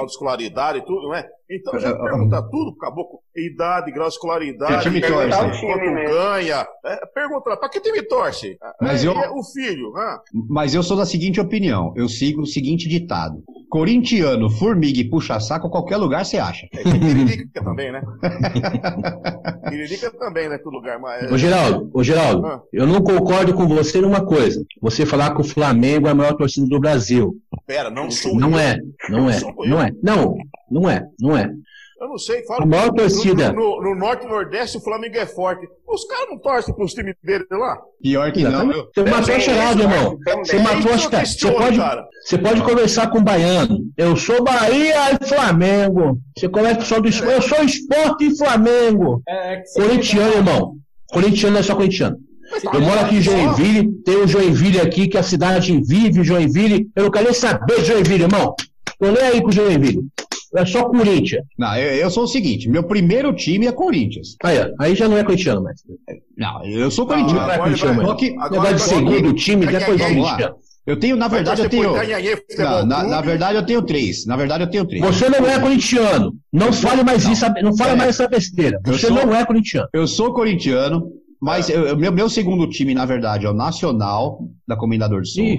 idade 0.48 0.80
e 0.80 0.86
tudo, 0.86 1.08
não 1.08 1.16
é? 1.16 1.28
Então 1.50 1.80
já 1.80 1.98
pergunta 1.98 2.42
tudo 2.52 2.72
pro 2.72 2.80
caboclo. 2.80 3.20
Idade, 3.36 3.92
grau 3.92 4.08
de 4.08 4.14
escolaridade, 4.14 4.84
time 4.84 5.00
torce, 5.00 5.30
quanto 5.30 5.60
time 5.60 6.06
ganha. 6.06 6.68
É, 6.86 7.06
pergunta 7.14 7.52
lá, 7.52 7.58
pra 7.58 7.70
que 7.70 7.80
time 7.80 8.02
torce? 8.02 8.58
Mas 8.82 9.06
é, 9.06 9.08
eu, 9.08 9.12
é 9.14 9.30
o 9.30 9.44
filho. 9.44 9.96
Ah. 9.96 10.22
Mas 10.50 10.74
eu 10.74 10.84
sou 10.84 10.98
da 10.98 11.06
seguinte 11.06 11.40
opinião. 11.40 11.94
Eu 11.96 12.10
sigo 12.10 12.42
o 12.42 12.46
seguinte 12.46 12.90
ditado. 12.90 13.44
Corintiano, 13.70 14.50
formiga 14.50 15.00
e 15.00 15.10
puxa-saco, 15.10 15.70
qualquer 15.70 15.98
lugar 15.98 16.26
você 16.26 16.38
acha. 16.38 16.68
É, 16.74 16.84
Tiririca 16.84 17.64
também, 17.64 17.92
né? 17.92 18.02
Tiririca 19.70 20.12
também, 20.18 20.50
né? 20.50 20.58
Todo 20.58 20.74
lugar. 20.74 21.00
Mas... 21.00 21.32
Ô, 21.32 21.38
Geraldo, 21.38 21.90
ô, 21.94 22.04
Geraldo 22.04 22.46
ah. 22.46 22.62
eu 22.74 22.88
não 22.88 23.02
concordo 23.02 23.54
com 23.54 23.68
você 23.68 24.02
numa 24.02 24.26
coisa. 24.26 24.66
Você 24.82 25.06
falar 25.06 25.36
que 25.36 25.42
o 25.42 25.46
Flamengo 25.46 26.08
é 26.08 26.12
a 26.12 26.16
maior 26.16 26.34
torcida 26.34 26.68
do 26.68 26.80
Brasil. 26.80 27.36
Pera, 27.68 27.90
não 27.92 28.10
sou 28.10 28.40
Não 28.40 28.52
eu. 28.52 28.60
é, 28.60 28.78
não 29.10 29.30
é, 29.30 29.40
não 29.68 29.82
é. 29.82 29.92
Não, 30.02 30.36
não 30.72 30.90
é, 30.90 31.04
não 31.20 31.38
é. 31.38 31.52
Eu 32.00 32.10
não 32.10 32.18
sei, 32.18 32.46
fala. 32.46 32.64
A 32.64 32.66
maior 32.66 32.94
torcida. 32.94 33.52
No, 33.52 33.82
no, 33.82 33.90
no, 33.90 33.96
Norte 33.96 34.24
e 34.24 34.30
Nordeste 34.30 34.78
o 34.78 34.82
Flamengo 34.82 35.18
é 35.18 35.26
forte. 35.26 35.68
Os 35.86 36.06
caras 36.06 36.30
não 36.30 36.38
torcem 36.38 36.74
para 36.74 36.86
os 36.86 36.94
times 36.94 37.16
dele 37.24 37.44
lá? 37.52 37.78
Pior 38.02 38.32
que 38.32 38.44
não. 38.44 38.68
Você 38.68 39.04
matou 39.04 39.36
a 39.36 39.40
cheirada, 39.40 39.82
irmão. 39.82 40.18
Você 40.38 40.60
matou 40.60 40.94
a 40.94 40.98
cheirada. 40.98 41.26
Você 41.26 41.52
pode, 41.52 41.80
você 42.24 42.38
pode 42.38 42.64
conversar 42.64 43.10
com 43.10 43.18
o 43.18 43.24
baiano. 43.24 43.80
Eu 43.98 44.16
sou 44.16 44.44
Bahia 44.44 45.14
e 45.20 45.26
Flamengo. 45.26 46.20
Você 46.38 46.48
conversa 46.48 46.76
com 46.76 46.82
o 46.82 46.84
pessoal 46.84 47.02
do 47.02 47.10
esporte. 47.10 47.34
Eu 47.34 47.42
sou 47.42 47.64
esporte 47.64 48.28
e 48.28 48.38
Flamengo. 48.38 49.22
É, 49.28 49.56
é 49.56 49.64
Corintiano, 49.76 50.34
irmão. 50.36 50.76
Corintiano 51.12 51.54
não 51.54 51.60
é 51.60 51.64
só 51.64 51.76
corintiano. 51.76 52.18
Eu 52.74 52.82
moro 52.82 53.00
aqui 53.00 53.16
em 53.16 53.22
Joinville, 53.22 53.92
tem 54.04 54.18
o 54.18 54.28
Joinville 54.28 54.80
aqui, 54.80 55.08
que 55.08 55.18
a 55.18 55.24
cidade 55.24 55.80
vive 55.86 56.24
Joinville. 56.24 56.88
Eu 56.96 57.06
não 57.06 57.12
quero 57.12 57.26
nem 57.26 57.34
saber 57.34 57.82
de 57.82 57.86
Joinville, 57.86 58.24
irmão. 58.24 58.56
Tô 59.00 59.12
nem 59.12 59.24
aí 59.24 59.42
com 59.42 59.50
o 59.50 59.52
Joinville. 59.52 60.08
É 60.56 60.66
só 60.66 60.86
Corinthians. 60.86 61.44
Não, 61.58 61.76
eu, 61.76 61.96
eu, 61.96 62.10
sou 62.10 62.24
o 62.24 62.28
seguinte: 62.28 62.70
meu 62.70 62.84
primeiro 62.84 63.34
time 63.34 63.68
é 63.68 63.72
Corinthians. 63.72 64.36
Aí, 64.44 64.58
aí 64.80 64.96
já 64.96 65.08
não 65.08 65.18
é 65.18 65.24
corintiano 65.24 65.62
mais. 65.62 65.82
Não, 66.38 66.66
eu 66.66 66.90
sou 66.90 67.06
corintiano. 67.06 67.42
Não, 67.42 67.48
não 67.48 67.54
é 67.54 67.58
corintiano 67.60 67.96
mais. 67.96 68.10
Agora, 68.10 68.46
agora 68.46 68.74
de 68.74 68.82
segundo 68.82 69.34
time 69.34 69.66
já 69.66 69.80
é 69.80 69.86
corintiano. 69.86 70.56
Eu 70.86 70.98
tenho, 70.98 71.18
na 71.18 71.28
verdade, 71.28 71.64
eu 71.64 71.70
tenho. 71.70 71.92
Não, 72.58 72.86
na, 72.86 73.04
na, 73.04 73.20
verdade, 73.20 73.58
eu 73.58 73.66
tenho 73.66 73.82
três. 73.82 74.26
Na 74.26 74.38
verdade, 74.38 74.64
eu 74.64 74.70
tenho 74.70 74.86
três. 74.86 75.04
Você 75.04 75.28
não 75.28 75.46
é 75.46 75.60
corintiano. 75.60 76.34
Não 76.52 76.72
fale 76.72 77.04
mais 77.04 77.26
isso, 77.26 77.46
não 77.62 77.76
fale 77.76 77.92
é. 77.92 77.96
mais 77.96 78.10
essa 78.12 78.28
besteira. 78.30 78.80
Você 78.86 79.08
sou, 79.08 79.26
não 79.26 79.36
é 79.36 79.46
corintiano. 79.46 79.90
Eu 79.92 80.08
sou 80.08 80.34
corintiano, 80.34 81.12
mas 81.40 81.70
eu, 81.70 81.96
meu, 81.98 82.12
meu 82.12 82.30
segundo 82.30 82.70
time, 82.70 82.94
na 82.94 83.06
verdade, 83.06 83.46
é 83.46 83.50
o 83.50 83.54
Nacional 83.54 84.40
da 84.68 84.76
Comendador 84.76 85.22
do 85.22 85.28
Sul. 85.28 85.58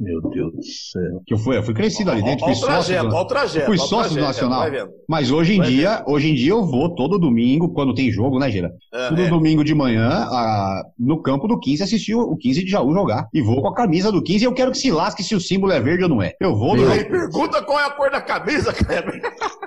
Meu 0.00 0.18
Deus 0.30 0.50
do 0.54 0.62
céu. 0.62 1.20
Que 1.26 1.34
eu 1.34 1.38
fui, 1.38 1.58
eu 1.58 1.62
fui 1.62 1.74
crescido 1.74 2.10
ali 2.10 2.22
dentro, 2.22 2.46
fui 2.46 2.54
sócio. 2.54 3.06
Do, 3.06 3.24
trajeto, 3.26 3.66
fui 3.66 3.76
sócio 3.76 4.14
do 4.14 4.22
Nacional. 4.22 4.66
Mas 5.06 5.30
hoje 5.30 5.56
em 5.56 5.60
dia, 5.60 5.98
vendo. 5.98 6.10
hoje 6.14 6.30
em 6.30 6.34
dia 6.34 6.52
eu 6.52 6.64
vou 6.64 6.94
todo 6.94 7.18
domingo, 7.18 7.68
quando 7.74 7.92
tem 7.92 8.10
jogo, 8.10 8.38
né, 8.38 8.50
Gira? 8.50 8.72
É, 8.94 9.08
todo 9.10 9.20
é. 9.20 9.28
domingo 9.28 9.62
de 9.62 9.74
manhã, 9.74 10.08
a, 10.08 10.82
no 10.98 11.20
campo 11.20 11.46
do 11.46 11.60
15, 11.60 11.82
assistir 11.82 12.14
o 12.14 12.34
15 12.34 12.64
de 12.64 12.70
Jaú 12.70 12.94
jogar. 12.94 13.28
E 13.34 13.42
vou 13.42 13.60
com 13.60 13.68
a 13.68 13.74
camisa 13.74 14.10
do 14.10 14.22
15 14.22 14.42
e 14.42 14.46
eu 14.46 14.54
quero 14.54 14.70
que 14.70 14.78
se 14.78 14.90
lasque 14.90 15.22
se 15.22 15.34
o 15.34 15.40
símbolo 15.40 15.74
é 15.74 15.80
verde 15.80 16.04
ou 16.04 16.08
não 16.08 16.22
é. 16.22 16.32
Eu 16.40 16.56
vou. 16.56 16.78
E 16.78 16.84
aí, 16.90 17.04
pergunta 17.04 17.60
qual 17.62 17.78
é 17.78 17.84
a 17.84 17.90
cor 17.90 18.10
da 18.10 18.22
camisa, 18.22 18.72
Kleber. 18.72 19.20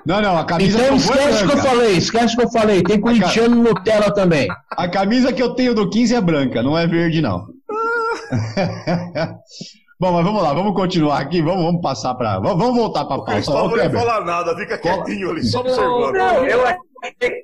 Não, 0.04 0.20
não, 0.20 0.36
a 0.36 0.44
camisa 0.44 0.78
Então 0.78 0.98
que 0.98 1.04
eu 1.04 1.14
vou 1.14 1.14
é 1.14 1.30
esquece 1.30 1.44
o 1.44 1.46
que 1.46 1.52
eu 1.52 1.62
branca. 1.62 1.70
falei, 1.70 1.92
esquece 1.92 2.34
o 2.34 2.38
que 2.38 2.44
eu 2.44 2.50
falei. 2.50 2.82
Tem 2.82 3.00
corintiano 3.00 3.54
no 3.54 3.74
tela 3.84 4.10
também. 4.10 4.48
A 4.72 4.88
camisa 4.88 5.32
que 5.32 5.40
eu 5.40 5.54
tenho 5.54 5.76
do 5.76 5.88
15 5.88 6.12
é 6.12 6.20
branca, 6.20 6.60
não 6.60 6.76
é 6.76 6.88
verde, 6.88 7.22
não. 7.22 7.46
Bom, 9.98 10.12
mas 10.12 10.24
vamos 10.24 10.42
lá, 10.42 10.52
vamos 10.52 10.74
continuar 10.74 11.20
aqui, 11.20 11.40
vamos, 11.40 11.64
vamos 11.64 11.80
passar 11.80 12.14
para. 12.14 12.40
Vamos, 12.40 12.58
vamos 12.58 12.76
voltar 12.76 13.04
para 13.04 13.14
a 13.14 13.18
O 13.18 13.24
pauta. 13.24 13.32
Cristóvão 13.34 13.64
Ô, 13.64 13.68
não 13.68 13.74
Kleber, 13.74 14.00
fala 14.00 14.24
nada, 14.24 14.56
fica 14.56 14.78
quietinho 14.78 15.30
ali, 15.30 15.44
só 15.44 15.60
observando. 15.60 16.14
Não, 16.14 16.44
eu 16.46 16.66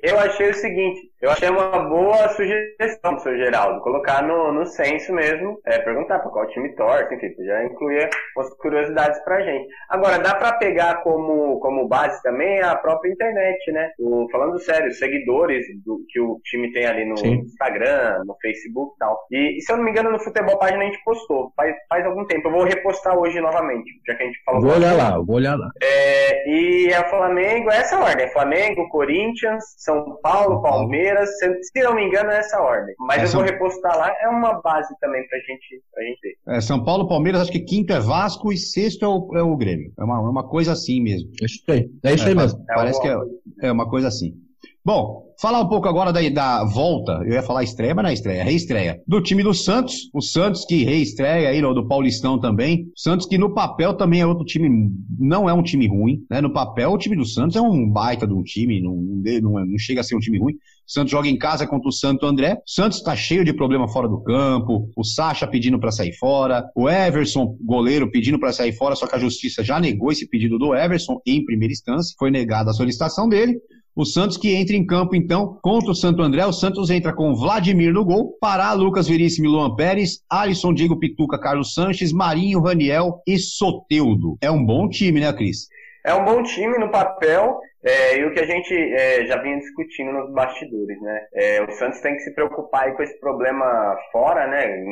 eu 0.03 0.19
achei 0.19 0.51
o 0.51 0.55
seguinte, 0.55 1.11
eu 1.21 1.31
achei 1.31 1.49
uma 1.49 1.81
boa 1.81 2.29
sugestão, 2.31 3.19
seu 3.19 3.37
Geraldo, 3.37 3.81
colocar 3.81 4.23
no, 4.23 4.53
no 4.53 4.65
censo 4.65 5.13
mesmo, 5.13 5.61
é, 5.67 5.79
perguntar 5.79 6.19
para 6.21 6.31
qual 6.31 6.47
time 6.49 6.75
torce, 6.75 7.15
enfim, 7.15 7.35
já 7.45 7.65
incluir 7.65 8.09
umas 8.37 8.49
curiosidades 8.57 9.23
pra 9.25 9.43
gente. 9.43 9.69
Agora, 9.89 10.19
dá 10.19 10.35
para 10.35 10.55
pegar 10.55 11.03
como, 11.03 11.59
como 11.61 11.89
base 11.89 12.23
também 12.23 12.61
a 12.61 12.75
própria 12.77 13.11
internet, 13.11 13.71
né? 13.73 13.91
O, 13.99 14.29
falando 14.31 14.59
sério, 14.61 14.89
os 14.89 14.99
seguidores 14.99 15.65
do, 15.85 16.01
que 16.09 16.21
o 16.21 16.41
time 16.45 16.73
tem 16.73 16.87
ali 16.87 17.05
no 17.05 17.17
Sim. 17.17 17.41
Instagram, 17.41 18.23
no 18.27 18.37
Facebook 18.41 18.95
e 18.95 18.99
tal. 18.99 19.19
E, 19.31 19.59
e 19.59 19.61
se 19.61 19.73
eu 19.73 19.77
não 19.77 19.85
me 19.85 19.91
engano, 19.91 20.11
no 20.11 20.21
Futebol 20.21 20.59
Página 20.59 20.83
a 20.83 20.87
gente 20.87 21.05
postou, 21.05 21.53
faz, 21.57 21.75
faz 21.89 22.07
algum 22.07 22.25
tempo. 22.27 22.49
Eu 22.49 22.53
vou 22.53 22.65
repostar 22.65 23.19
hoje 23.19 23.41
novamente, 23.41 23.91
já 24.07 24.15
que 24.15 24.23
a 24.23 24.27
gente 24.27 24.43
falou 24.45 24.61
Vou 24.63 24.75
olhar 24.75 24.95
lá, 24.95 25.19
vou 25.19 25.37
olhar 25.37 25.57
lá. 25.57 25.69
É, 25.83 26.49
e 26.49 26.93
é 26.93 27.01
o 27.01 27.11
Flamengo, 27.11 27.71
é 27.71 27.77
essa 27.77 27.99
ordem. 27.99 28.27
É 28.27 28.33
Flamengo, 28.33 28.89
Corinthians, 28.89 29.50
São 29.61 30.19
Paulo, 30.23 30.61
Palmeiras. 30.63 31.29
Se, 31.39 31.63
se 31.65 31.83
não 31.83 31.95
me 31.95 32.05
engano, 32.07 32.31
é 32.31 32.39
essa 32.39 32.61
ordem. 32.61 32.95
Mas 32.99 33.19
É, 33.21 33.25
eu 33.25 33.29
São- 33.29 33.41
vou 33.41 33.49
repostar 33.51 33.97
lá. 33.97 34.13
É 34.23 34.29
uma 34.29 34.61
base 34.61 34.95
também 35.01 35.27
pra 35.29 35.39
gente, 35.39 35.83
pra 35.93 36.03
gente 36.05 36.21
ver. 36.23 36.57
é, 36.57 36.61
São 36.61 36.85
Paulo, 36.85 37.09
Palmeiras, 37.09 37.41
acho 37.43 37.53
que 37.53 37.61
quinto 37.61 37.93
é 37.93 38.01
Vasco 38.01 38.53
e 38.53 38.57
sexto 38.59 39.05
é 39.05 39.09
o, 39.09 39.37
é 39.39 39.43
o 39.43 39.57
Grêmio. 39.57 39.93
É 39.99 40.05
uma, 40.05 40.17
é 40.17 40.29
uma 40.31 40.49
coisa 40.49 40.73
assim 40.73 41.01
mesmo. 41.03 41.31
É 41.41 41.45
isso 41.47 41.63
aí, 41.69 41.91
é 42.05 42.15
isso 42.15 42.27
aí 42.27 42.33
É, 42.33 42.35
mesmo. 42.35 42.61
É 42.71 42.75
Parece 42.75 42.99
uma- 43.01 43.03
que 43.03 43.65
é, 43.65 43.69
é 43.69 43.73
uma 43.73 43.89
coisa 43.89 44.09
assim. 44.09 44.35
Bom, 44.83 45.27
falar 45.39 45.61
um 45.61 45.69
pouco 45.69 45.87
agora 45.87 46.11
da, 46.11 46.27
da 46.31 46.65
volta, 46.65 47.13
eu 47.27 47.35
ia 47.35 47.43
falar 47.43 47.63
estreia, 47.63 47.95
mas 47.95 48.03
não 48.03 48.11
é 48.11 48.15
estreia, 48.15 48.41
é 48.41 48.43
reestreia, 48.43 49.03
do 49.07 49.21
time 49.21 49.43
do 49.43 49.53
Santos, 49.53 50.09
o 50.15 50.23
Santos 50.23 50.65
que 50.65 50.85
reestreia 50.85 51.51
aí, 51.51 51.61
no, 51.61 51.75
do 51.75 51.87
Paulistão 51.87 52.41
também, 52.41 52.87
Santos 52.97 53.27
que 53.27 53.37
no 53.37 53.53
papel 53.53 53.93
também 53.93 54.23
é 54.23 54.27
outro 54.27 54.43
time, 54.43 54.91
não 55.19 55.51
é 55.51 55.53
um 55.53 55.63
time 55.63 55.87
ruim, 55.87 56.25
né, 56.31 56.41
no 56.41 56.51
papel 56.51 56.93
o 56.93 56.99
time 56.99 57.15
do 57.15 57.27
Santos 57.27 57.57
é 57.57 57.61
um 57.61 57.87
baita 57.87 58.27
de 58.27 58.33
um 58.33 58.43
time, 58.43 58.81
não, 58.81 58.97
não, 58.97 59.67
não 59.67 59.79
chega 59.79 60.01
a 60.01 60.05
ser 60.05 60.17
um 60.17 60.19
time 60.19 60.39
ruim, 60.39 60.55
Santos 60.87 61.13
joga 61.13 61.29
em 61.29 61.37
casa 61.37 61.67
contra 61.67 61.89
o 61.89 61.93
Santo 61.93 62.25
André, 62.25 62.59
Santos 62.67 63.03
tá 63.03 63.15
cheio 63.15 63.45
de 63.45 63.53
problema 63.53 63.87
fora 63.87 64.09
do 64.09 64.23
campo, 64.23 64.91
o 64.97 65.05
Sacha 65.05 65.47
pedindo 65.47 65.79
pra 65.79 65.93
sair 65.93 66.13
fora, 66.15 66.65
o 66.75 66.89
Everson, 66.89 67.55
goleiro, 67.63 68.11
pedindo 68.11 68.41
pra 68.41 68.51
sair 68.51 68.73
fora, 68.73 68.97
só 68.97 69.07
que 69.07 69.15
a 69.15 69.19
justiça 69.19 69.63
já 69.63 69.79
negou 69.79 70.11
esse 70.11 70.27
pedido 70.27 70.59
do 70.59 70.75
Everson 70.75 71.21
em 71.27 71.45
primeira 71.45 71.71
instância, 71.71 72.17
foi 72.19 72.31
negada 72.31 72.71
a 72.71 72.75
solicitação 72.75 73.29
dele, 73.29 73.61
o 73.95 74.05
Santos 74.05 74.37
que 74.37 74.55
entra 74.55 74.77
em 74.77 74.87
campo, 74.87 75.15
então, 75.15 75.59
contra 75.63 75.91
o 75.91 75.95
Santo 75.95 76.23
André. 76.23 76.45
O 76.47 76.53
Santos 76.53 76.91
entra 76.91 77.13
com 77.13 77.35
Vladimir 77.35 77.93
no 77.93 78.05
gol, 78.05 78.37
Pará, 78.41 78.73
Lucas 78.73 79.09
Veríssimo 79.09 79.47
e 79.47 79.51
Luan 79.51 79.75
Pérez, 79.75 80.23
Alisson, 80.31 80.73
Diego 80.73 80.99
Pituca, 80.99 81.39
Carlos 81.39 81.75
Sanches, 81.75 82.13
Marinho, 82.13 82.61
Raniel 82.61 83.23
e 83.27 83.39
Soteudo. 83.39 84.39
É 84.41 84.51
um 84.51 84.65
bom 84.65 84.89
time, 84.89 85.21
né, 85.21 85.33
Cris? 85.33 85.69
É 86.05 86.15
um 86.15 86.25
bom 86.25 86.43
time 86.43 86.79
no 86.79 86.91
papel. 86.91 87.59
É, 87.83 88.19
e 88.19 88.25
o 88.27 88.33
que 88.33 88.41
a 88.41 88.47
gente 88.47 88.75
é, 88.75 89.25
já 89.25 89.41
vinha 89.41 89.59
discutindo 89.59 90.13
nos 90.13 90.33
bastidores, 90.33 91.01
né? 91.01 91.21
É, 91.35 91.63
o 91.63 91.71
Santos 91.73 92.01
tem 92.01 92.15
que 92.15 92.23
se 92.23 92.35
preocupar 92.35 92.95
com 92.95 93.03
esse 93.03 93.19
problema 93.19 93.97
fora, 94.13 94.47
né? 94.47 94.85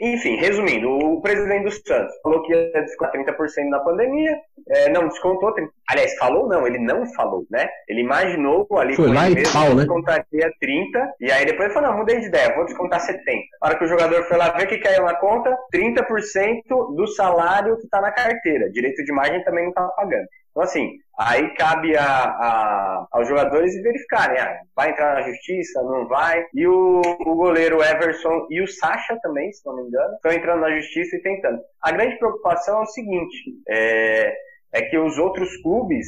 Enfim, 0.00 0.36
resumindo, 0.36 0.88
o 0.88 1.20
presidente 1.20 1.64
do 1.64 1.70
Santos 1.70 2.14
falou 2.22 2.42
que 2.42 2.52
ia 2.52 2.82
descontar 2.82 3.12
30% 3.12 3.68
na 3.68 3.80
pandemia, 3.80 4.36
é, 4.68 4.88
não 4.90 5.08
descontou. 5.08 5.52
30. 5.52 5.72
Aliás, 5.88 6.14
falou 6.16 6.48
não, 6.48 6.66
ele 6.66 6.78
não 6.78 7.04
falou, 7.14 7.44
né? 7.50 7.68
Ele 7.88 8.02
imaginou 8.02 8.66
ali 8.76 8.94
Foi 8.94 9.08
lá 9.12 9.26
ele 9.26 9.40
e 9.40 9.42
mesmo, 9.42 9.52
pau, 9.52 9.68
né? 9.70 9.76
descontaria 9.76 10.52
30, 10.60 11.14
e 11.20 11.32
aí 11.32 11.44
depois 11.44 11.64
ele 11.64 11.74
falou, 11.74 11.90
não, 11.90 11.98
mudei 11.98 12.20
de 12.20 12.26
ideia, 12.26 12.54
vou 12.54 12.66
descontar 12.66 13.00
70. 13.00 13.24
Na 13.60 13.68
hora 13.68 13.78
que 13.78 13.84
o 13.84 13.88
jogador 13.88 14.22
foi 14.24 14.36
lá 14.36 14.50
ver 14.50 14.64
o 14.64 14.68
que 14.68 14.78
caiu 14.78 15.04
na 15.04 15.14
conta, 15.14 15.56
30% 15.74 16.94
do 16.94 17.06
salário 17.08 17.76
que 17.78 17.84
está 17.84 18.00
na 18.00 18.12
carteira. 18.12 18.70
Direito 18.70 19.02
de 19.02 19.10
imagem 19.10 19.42
também 19.42 19.64
não 19.64 19.70
estava 19.70 19.88
pagando. 19.88 20.26
Então, 20.50 20.62
assim, 20.62 20.98
aí 21.18 21.52
cabe 21.54 21.96
a, 21.96 22.04
a- 22.04 23.06
aos 23.12 23.28
jogadores 23.28 23.74
verificarem, 23.82 24.38
ah, 24.38 24.60
vai 24.76 24.90
entrar 24.90 25.14
na 25.14 25.22
justiça, 25.28 25.82
não 25.82 26.06
vai. 26.08 26.44
E 26.54 26.66
o, 26.66 27.00
o 27.20 27.34
goleiro 27.34 27.82
Everson 27.82 28.46
e 28.50 28.62
o 28.62 28.68
Sacha 28.68 29.18
também, 29.22 29.52
se 29.52 29.66
não 29.66 29.76
me 29.76 29.82
engano, 29.82 30.14
estão 30.14 30.32
entrando 30.32 30.60
na 30.60 30.74
justiça 30.76 31.16
e 31.16 31.22
tentando. 31.22 31.60
A 31.82 31.92
grande 31.92 32.18
preocupação 32.18 32.78
é 32.80 32.82
o 32.82 32.86
seguinte, 32.86 33.36
é, 33.68 34.34
é 34.74 34.82
que 34.82 34.98
os 34.98 35.18
outros 35.18 35.56
clubes, 35.62 36.06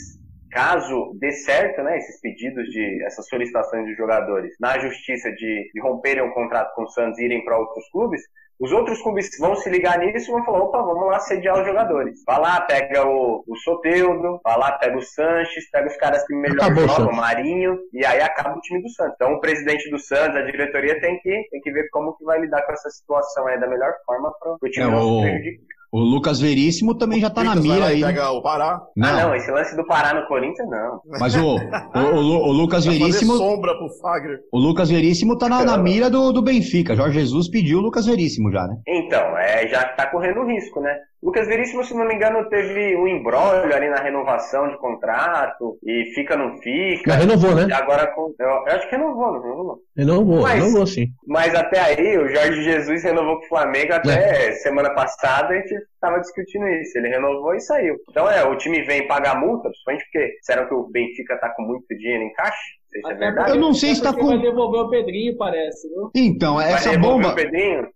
caso 0.51 1.17
dê 1.21 1.33
certo, 1.33 1.83
né, 1.83 1.97
esses 1.99 2.21
pedidos 2.21 2.65
de, 2.69 3.03
essas 3.05 3.27
solicitações 3.29 3.87
dos 3.87 3.97
jogadores 3.97 4.53
na 4.61 4.79
justiça 4.79 5.31
de, 5.33 5.71
de 5.73 5.81
romperem 5.81 6.23
o 6.23 6.33
contrato 6.35 6.75
com 6.75 6.83
o 6.85 6.89
Santos 6.89 7.19
e 7.19 7.25
irem 7.25 7.45
para 7.45 7.59
outros 7.59 7.89
clubes, 7.91 8.21
os 8.61 8.71
outros 8.73 9.01
clubes 9.03 9.31
vão 9.39 9.57
se 9.57 9.71
ligar 9.71 9.99
nisso 9.99 10.31
e 10.31 10.33
vão 10.35 10.45
falar, 10.45 10.59
opa, 10.61 10.83
vamos 10.83 11.07
lá 11.07 11.19
sediar 11.21 11.59
os 11.59 11.67
jogadores. 11.67 12.23
Vai 12.27 12.39
lá, 12.41 12.61
pega 12.61 13.07
o, 13.07 13.43
o 13.47 13.57
Soteudo, 13.57 14.39
vai 14.45 14.59
lá, 14.59 14.73
pega 14.73 14.99
o 14.99 15.03
Sanches, 15.03 15.71
pega 15.71 15.89
os 15.89 15.97
caras 15.97 16.25
que 16.27 16.35
melhor 16.35 16.65
Acabou 16.65 16.85
o 16.85 16.89
jogam, 16.89 17.13
o. 17.13 17.17
Marinho, 17.17 17.79
e 17.93 18.05
aí 18.05 18.21
acaba 18.21 18.57
o 18.57 18.61
time 18.61 18.83
do 18.83 18.89
Santos. 18.91 19.15
Então 19.15 19.33
o 19.33 19.41
presidente 19.41 19.89
do 19.91 19.99
Santos, 19.99 20.37
a 20.37 20.43
diretoria 20.43 21.01
tem 21.01 21.19
que, 21.21 21.49
tem 21.51 21.61
que 21.61 21.73
ver 21.73 21.89
como 21.91 22.15
que 22.17 22.25
vai 22.25 22.39
lidar 22.41 22.63
com 22.67 22.73
essa 22.73 22.91
situação 22.91 23.47
aí 23.47 23.59
da 23.59 23.67
melhor 23.67 23.93
forma 24.05 24.31
para 24.39 24.53
o 24.53 24.71
time 24.71 24.87
É, 24.87 24.91
não 24.91 24.99
o- 25.01 25.23
se 25.23 25.31
prejudicar. 25.31 25.80
O 25.93 25.99
Lucas 25.99 26.39
Veríssimo 26.41 26.95
também 26.95 27.21
já 27.21 27.29
tá 27.29 27.43
na 27.43 27.57
mira 27.57 27.79
lá 27.79 27.87
aí. 27.87 28.01
Pega 28.01 28.31
o 28.31 28.41
Pará, 28.41 28.75
Ah, 28.77 28.91
Não, 28.97 29.21
não, 29.23 29.35
esse 29.35 29.51
lance 29.51 29.75
do 29.77 29.85
Pará 29.87 30.15
no 30.15 30.27
Corinthians, 30.29 30.69
não. 30.71 31.01
mas 31.19 31.35
o, 31.35 31.57
o, 31.57 31.99
o 31.99 32.49
o 32.49 32.53
Lucas 32.53 32.85
vai 32.85 32.97
Veríssimo, 32.97 33.37
sombra 33.37 33.75
pro 33.77 33.89
Fagner. 34.01 34.39
o 34.53 34.59
Lucas 34.59 34.89
Veríssimo 34.89 35.37
tá 35.37 35.49
na, 35.49 35.65
na 35.65 35.77
mira 35.77 36.09
do, 36.09 36.33
do 36.33 36.43
Benfica. 36.43 36.95
Jorge 36.95 37.19
Jesus 37.19 37.49
pediu 37.49 37.79
o 37.79 37.83
Lucas 37.83 38.07
Veríssimo 38.07 38.53
já, 38.53 38.69
né? 38.69 38.77
Então, 38.87 39.37
é, 39.37 39.67
já 39.69 39.83
tá 39.85 40.07
correndo 40.07 40.47
risco, 40.47 40.81
né? 40.81 40.97
Lucas 41.23 41.47
Veríssimo, 41.47 41.85
se 41.85 41.93
não 41.95 42.07
me 42.07 42.15
engano, 42.15 42.49
teve 42.49 42.97
um 42.97 43.07
embrólio 43.07 43.75
ali 43.77 43.91
na 43.91 44.01
renovação 44.01 44.69
de 44.71 44.79
contrato 44.79 45.79
e 45.85 46.07
fica, 46.15 46.35
não 46.35 46.57
fica. 46.59 47.11
Já 47.13 47.17
renovou, 47.19 47.55
né? 47.55 47.69
Agora, 47.75 48.11
eu, 48.39 48.67
acho 48.69 48.89
que 48.89 48.97
renovou, 48.97 49.33
não 49.33 49.43
renovou. 49.43 49.79
Renovou, 49.95 50.43
Mas- 50.43 50.55
renovou 50.65 50.87
sim. 50.87 51.09
Mas 51.29 51.55
até 51.55 51.79
aí, 51.79 52.17
o 52.19 52.27
Jorge 52.29 52.63
Jesus 52.63 53.03
renovou 53.05 53.39
com 53.39 53.45
o 53.45 53.49
Flamengo 53.49 53.93
até 53.93 54.49
É. 54.49 54.53
semana 54.53 54.95
passada, 54.95 55.49
a 55.53 55.57
gente 55.57 55.75
tava 56.01 56.21
discutindo 56.21 56.67
isso. 56.69 56.97
Ele 56.97 57.09
renovou 57.09 57.55
e 57.55 57.61
saiu. 57.61 57.97
Então, 58.11 58.29
é, 58.31 58.43
o 58.45 58.57
time 58.57 58.83
vem 58.85 59.07
pagar 59.07 59.39
multa, 59.39 59.69
principalmente 59.69 60.05
porque 60.05 60.39
será 60.41 60.65
que 60.67 60.73
o 60.75 60.89
Benfica 60.91 61.37
tá 61.39 61.51
com 61.51 61.63
muito 61.63 61.87
dinheiro 61.99 62.23
em 62.25 62.33
caixa? 62.33 62.57
Não 62.93 63.03
sei 63.03 63.03
se 63.03 63.11
é 63.11 63.15
verdade. 63.15 63.51
Eu 63.51 63.57
não 63.61 63.75
sei 63.75 63.95
se 63.95 64.03
tá 64.03 64.13
com- 64.13 64.27
vai 64.27 64.39
devolver 64.39 64.81
o 64.81 64.89
Pedrinho, 64.91 65.37
parece, 65.37 65.89
viu? 65.89 66.11
Então, 66.15 66.61
essa 66.61 66.99
bomba, 66.99 67.35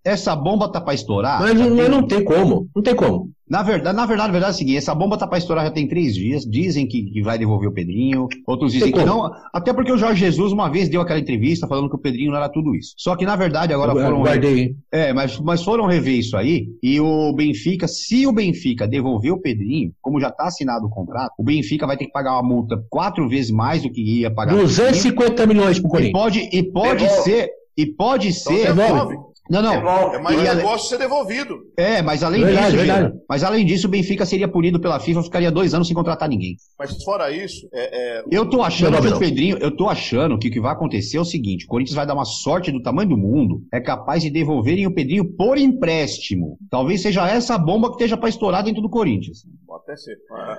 essa 0.05 0.37
bomba 0.37 0.71
tá 0.71 0.81
pra 0.81 0.95
estourar. 0.95 1.41
Mas, 1.41 1.59
Já 1.59 1.67
mas 1.69 1.77
tem- 1.77 1.89
não 1.89 2.07
tem 2.07 2.25
como, 2.25 2.69
não 2.75 2.83
tem 2.83 2.95
como. 2.95 3.31
Na 3.49 3.63
verdade, 3.63 3.95
na 3.95 4.07
verdade, 4.07 4.31
a 4.31 4.33
verdade 4.33 4.53
é 4.53 4.55
a 4.55 4.59
seguinte, 4.59 4.77
essa 4.79 4.95
bomba 4.95 5.19
tá 5.19 5.27
pra 5.27 5.37
estourar 5.37 5.67
já 5.67 5.71
tem 5.71 5.87
três 5.87 6.15
dias, 6.15 6.45
dizem 6.47 6.87
que, 6.87 7.03
que 7.03 7.21
vai 7.23 7.37
devolver 7.39 7.69
o 7.69 7.73
Pedrinho, 7.73 8.27
outros 8.47 8.73
dizem 8.73 8.91
Tem 8.91 9.01
que 9.01 9.07
como. 9.07 9.25
não, 9.29 9.35
até 9.53 9.71
porque 9.73 9.93
o 9.93 9.99
Jorge 9.99 10.21
Jesus 10.21 10.51
uma 10.51 10.71
vez 10.71 10.89
deu 10.89 11.03
aquela 11.03 11.19
entrevista 11.21 11.67
falando 11.69 11.91
que 11.91 11.95
o 11.97 11.99
Pedrinho 11.99 12.31
não 12.31 12.39
era 12.39 12.49
tudo 12.49 12.75
isso. 12.75 12.95
Só 12.97 13.15
que 13.17 13.27
na 13.27 13.37
verdade 13.37 13.75
agora 13.75 13.93
Eu 13.93 14.03
foram 14.03 14.23
guardei. 14.23 14.75
é, 14.91 15.13
mas, 15.13 15.39
mas 15.41 15.63
foram 15.63 15.85
rever 15.87 16.19
isso 16.19 16.37
aí, 16.39 16.69
e 16.83 16.99
o 17.01 17.33
Benfica, 17.35 17.87
se 17.87 18.27
o 18.27 18.33
Benfica 18.33 18.89
devolver 18.89 19.33
o 19.33 19.39
Pedrinho, 19.41 19.93
como 20.01 20.19
já 20.19 20.31
tá 20.31 20.45
assinado 20.47 20.87
o 20.87 20.91
contrato, 20.91 21.33
o 21.39 21.45
Benfica 21.45 21.87
vai 21.87 21.99
ter 21.99 22.07
que 22.07 22.13
pagar 22.13 22.33
uma 22.33 22.43
multa 22.49 22.83
quatro 22.89 23.29
vezes 23.29 23.51
mais 23.51 23.83
do 23.83 23.91
que 23.91 24.21
ia 24.21 24.31
pagar. 24.33 24.53
pro 24.55 24.63
Pedrinho. 24.67 24.77
250 24.87 25.47
milhões 25.47 25.79
pro 25.79 25.89
E 25.89 25.91
Corinthians. 25.91 26.13
pode, 26.13 26.49
e 26.51 26.63
pode 26.63 27.05
Devolve. 27.05 27.23
ser, 27.25 27.51
e 27.77 27.87
pode 27.87 28.29
Então 28.29 28.57
ser. 28.57 28.75
devolve. 28.75 29.17
Não, 29.51 29.61
não. 29.61 29.73
Devolve. 29.77 30.17
É 30.17 30.21
mais 30.21 30.37
um 30.37 30.41
ale- 30.41 30.55
negócio 30.55 30.89
ser 30.89 30.99
devolvido. 30.99 31.59
É, 31.77 32.01
mas 32.01 32.23
além 32.23 32.43
Verdade, 32.43 32.73
disso, 32.73 32.77
verdade. 32.87 33.15
Mas 33.29 33.45
além 33.45 33.67
disso, 33.67 33.87
o 33.87 33.91
Benfica 33.91 34.25
seria 34.25 34.49
punido 34.49 34.81
pela 34.81 34.99
FIFA, 34.99 35.23
ficaria 35.23 35.51
dois 35.51 35.75
anos 35.75 35.87
sem 35.87 35.95
contratar 35.95 36.29
ninguém. 36.29 36.57
Mas 36.79 37.03
fora 37.05 37.31
isso, 37.31 37.69
é, 37.73 38.19
é, 38.21 38.25
Eu 38.31 38.49
tô 38.49 38.63
achando 38.63 39.01
que 39.01 39.09
o 39.09 39.19
Pedrinho, 39.19 39.59
eu 39.59 39.71
tô 39.71 39.89
achando 39.89 40.39
que 40.39 40.49
o 40.49 40.51
que 40.51 40.61
vai 40.61 40.73
acontecer 40.73 41.19
é 41.19 41.21
o 41.21 41.25
seguinte: 41.25 41.67
o 41.67 41.69
Corinthians 41.69 41.95
vai 41.95 42.07
dar 42.07 42.15
uma 42.15 42.25
sorte 42.25 42.73
do 42.73 42.83
tamanho 42.83 43.11
do 43.11 43.17
mundo, 43.17 43.63
é 43.73 43.81
capaz 43.81 44.23
de 44.23 44.31
devolverem 44.31 44.87
o 44.87 44.95
Pedrinho 44.95 45.25
por 45.37 45.59
empréstimo. 45.59 46.59
Talvez 46.71 47.03
seja 47.03 47.29
essa 47.29 47.55
a 47.55 47.59
bomba 47.59 47.89
que 47.89 47.95
esteja 47.95 48.17
pra 48.17 48.29
estourar 48.29 48.65
dentro 48.65 48.81
do 48.81 48.89
Corinthians. 48.89 49.45
pode 49.67 49.83
até 49.85 49.97
ser. 49.97 50.17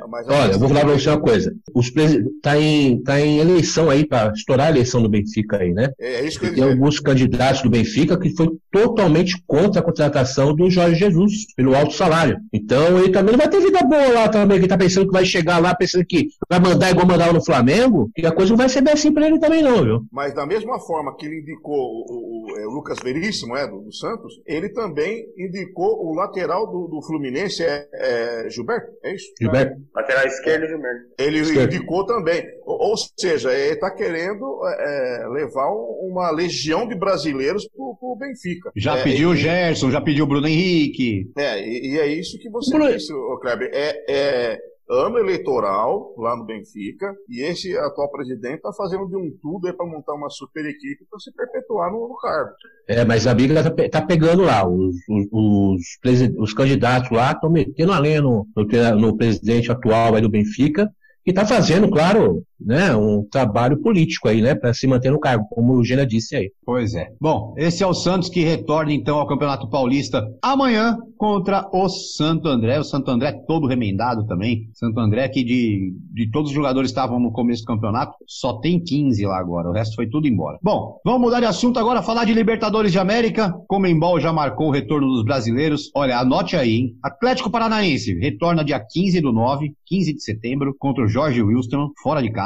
Mas 0.10 0.28
Olha, 0.28 0.54
eu 0.54 0.60
vou 0.60 0.70
falar 0.70 0.82
pra 0.82 0.94
você 0.94 1.10
uma 1.10 1.20
coisa. 1.20 1.54
Os 1.74 1.90
presi... 1.90 2.24
tá, 2.42 2.60
em, 2.60 3.02
tá 3.02 3.20
em 3.20 3.40
eleição 3.40 3.90
aí, 3.90 4.06
pra 4.06 4.32
estourar 4.34 4.68
a 4.68 4.70
eleição 4.70 5.02
do 5.02 5.10
Benfica 5.10 5.58
aí, 5.58 5.74
né? 5.74 5.90
É, 6.00 6.22
é 6.22 6.28
isso 6.28 6.40
que 6.40 6.46
eu 6.48 6.54
Tem 6.54 6.64
alguns 6.64 7.00
candidatos 7.00 7.62
do 7.62 7.70
Benfica 7.70 8.18
que 8.20 8.30
foi 8.36 8.50
totalmente 8.76 9.42
contra 9.48 9.80
a 9.80 9.84
contratação 9.84 10.54
do 10.54 10.70
Jorge 10.70 11.00
Jesus 11.00 11.54
pelo 11.56 11.74
alto 11.74 11.94
salário. 11.94 12.38
Então 12.52 13.00
ele 13.00 13.10
também 13.10 13.32
não 13.32 13.40
vai 13.40 13.50
ter 13.50 13.62
vida 13.62 13.80
boa 13.84 14.10
lá 14.10 14.28
também, 14.28 14.60
que 14.60 14.68
tá 14.68 14.78
pensando 14.78 15.08
que 15.08 15.14
vai 15.14 15.24
chegar 15.24 15.60
lá 15.60 15.74
pensando 15.74 16.06
que 16.06 16.28
vai 16.50 16.60
mandar 16.60 16.92
igual 16.92 17.08
mandar 17.08 17.34
no 17.34 17.44
Flamengo, 17.44 18.10
e 18.18 18.26
a 18.26 18.34
coisa 18.34 18.52
não 18.52 18.58
vai 18.58 18.68
ser 18.68 18.82
bem 18.82 18.94
assim 18.94 19.14
para 19.14 19.28
ele 19.28 19.40
também 19.40 19.64
não, 19.64 19.82
viu? 19.82 20.06
Mas 20.12 20.34
da 20.34 20.46
mesma 20.46 20.78
forma 20.80 21.16
que 21.16 21.26
ele 21.26 21.40
indicou 21.40 21.74
o, 21.74 22.52
o, 22.52 22.58
é, 22.58 22.68
o 22.68 22.72
Lucas 22.72 23.00
Veríssimo, 23.02 23.56
é, 23.56 23.66
do, 23.66 23.80
do, 23.80 23.94
Santos, 23.94 24.42
ele 24.46 24.68
também 24.70 25.26
indicou 25.38 26.06
o 26.06 26.14
lateral 26.14 26.68
do, 26.68 26.88
do 26.88 27.02
Fluminense, 27.02 27.64
é, 27.64 27.88
é, 27.94 28.50
Gilberto, 28.50 28.92
é 29.04 29.16
isso? 29.16 29.28
Gilberto. 29.40 29.82
Lateral 29.96 30.26
esquerdo, 30.26 30.68
Gilberto. 30.68 31.06
Ele 31.18 31.40
esquerdo. 31.40 31.74
indicou 31.74 32.06
também. 32.06 32.44
Ou, 32.66 32.96
seja, 33.18 33.54
ele 33.54 33.74
está 33.74 33.92
querendo 33.92 34.60
é, 34.66 35.28
levar 35.30 35.70
uma 35.70 36.32
legião 36.32 36.88
de 36.88 36.96
brasileiros 36.96 37.68
para 37.68 37.84
o 37.84 38.18
Benfica. 38.20 38.72
Já 38.76 39.02
pediu 39.04 39.30
o 39.30 39.36
Gerson, 39.36 39.92
já 39.92 40.02
pediu 40.02 40.26
o 40.26 40.28
Bruno 40.28 40.48
Henrique. 40.48 41.32
É, 41.38 41.62
e, 41.62 41.94
e 41.94 42.00
é 42.00 42.08
isso 42.08 42.40
que 42.40 42.50
você 42.50 42.76
Bruno... 42.76 42.92
disse, 42.92 43.14
Kleber. 43.42 43.70
É, 43.72 44.06
é 44.08 44.60
ano 44.90 45.18
eleitoral 45.18 46.14
lá 46.18 46.36
no 46.36 46.46
Benfica 46.46 47.16
e 47.28 47.42
esse 47.42 47.76
atual 47.76 48.12
presidente 48.12 48.58
está 48.58 48.72
fazendo 48.72 49.08
de 49.08 49.16
um 49.16 49.32
tudo 49.42 49.74
para 49.76 49.86
montar 49.86 50.14
uma 50.14 50.30
super 50.30 50.64
equipe 50.66 51.06
para 51.10 51.20
se 51.20 51.32
perpetuar 51.34 51.92
no, 51.92 52.08
no, 52.08 52.16
cargo. 52.18 52.52
É, 52.88 53.04
mas 53.04 53.26
a 53.26 53.34
Bíblia 53.34 53.62
está 53.62 53.72
tá 53.90 54.02
pegando 54.06 54.44
lá, 54.44 54.68
os, 54.68 54.96
os, 55.10 55.28
os, 55.32 56.38
os 56.38 56.54
candidatos 56.54 57.10
lá 57.10 57.32
estão 57.32 57.50
metendo 57.50 57.92
a 57.92 58.00
lenha 58.00 58.22
no, 58.22 58.46
no, 58.56 58.96
no 58.96 59.18
presidente 59.18 59.72
atual 59.72 60.16
aí 60.16 60.22
do 60.22 60.30
Benfica 60.30 60.88
que 61.24 61.32
está 61.32 61.44
fazendo, 61.44 61.90
claro, 61.90 62.44
né, 62.60 62.96
um 62.96 63.24
trabalho 63.30 63.82
político 63.82 64.28
aí, 64.28 64.42
né, 64.42 64.56
para 64.56 64.74
se 64.74 64.88
manter 64.88 65.12
no 65.12 65.20
cargo, 65.20 65.46
como 65.50 65.74
o 65.74 65.84
Gena 65.84 66.06
disse 66.06 66.36
aí. 66.36 66.52
Pois 66.66 66.94
é. 66.96 67.10
Bom, 67.20 67.54
esse 67.58 67.84
é 67.84 67.88
o 67.88 67.94
Santos 67.94 68.30
que 68.30 68.44
retorna 68.44 68.94
então 68.94 69.20
ao 69.20 69.28
Campeonato 69.28 69.70
Paulista 69.70 70.26
amanhã 70.42 70.98
contra 71.18 71.68
o 71.72 71.88
Santo 71.90 72.48
André. 72.48 72.80
O 72.80 72.84
Santo 72.84 73.10
André 73.12 73.34
todo 73.48 73.68
remendado 73.68 74.26
também. 74.26 74.70
Santo 74.74 75.00
André 75.00 75.28
que 75.30 75.44
de, 75.44 75.94
de 76.14 76.30
todos 76.32 76.50
os 76.50 76.56
jogadores 76.56 76.92
que 76.92 76.98
estavam 76.98 77.20
no 77.20 77.32
começo 77.32 77.64
do 77.64 77.68
campeonato, 77.68 78.14
só 78.28 78.60
tem 78.60 78.80
15 78.80 79.26
lá 79.26 79.40
agora. 79.40 79.70
O 79.70 79.74
resto 79.74 79.96
foi 79.96 80.08
tudo 80.08 80.28
embora. 80.28 80.58
Bom, 80.62 81.00
vamos 81.04 81.22
mudar 81.22 81.40
de 81.40 81.46
assunto 81.46 81.80
agora, 81.80 82.02
falar 82.02 82.26
de 82.26 82.34
Libertadores 82.34 82.92
de 82.92 83.00
América. 83.00 83.54
Comembol 83.68 84.20
já 84.20 84.32
marcou 84.32 84.68
o 84.68 84.72
retorno 84.72 85.08
dos 85.08 85.24
brasileiros. 85.24 85.92
Olha, 85.96 86.20
anote 86.20 86.56
aí, 86.56 86.76
hein? 86.76 86.96
Atlético 87.04 87.50
Paranaense 87.50 88.14
retorna 88.20 88.64
dia 88.64 88.80
15 88.80 89.22
do 89.22 89.32
9, 89.32 89.74
15 89.86 90.14
de 90.14 90.24
setembro, 90.24 90.76
contra 90.78 91.04
o 91.04 91.08
Jorge 91.08 91.42
Wilson, 91.42 91.90
fora 92.02 92.22
de 92.22 92.32
casa. 92.32 92.45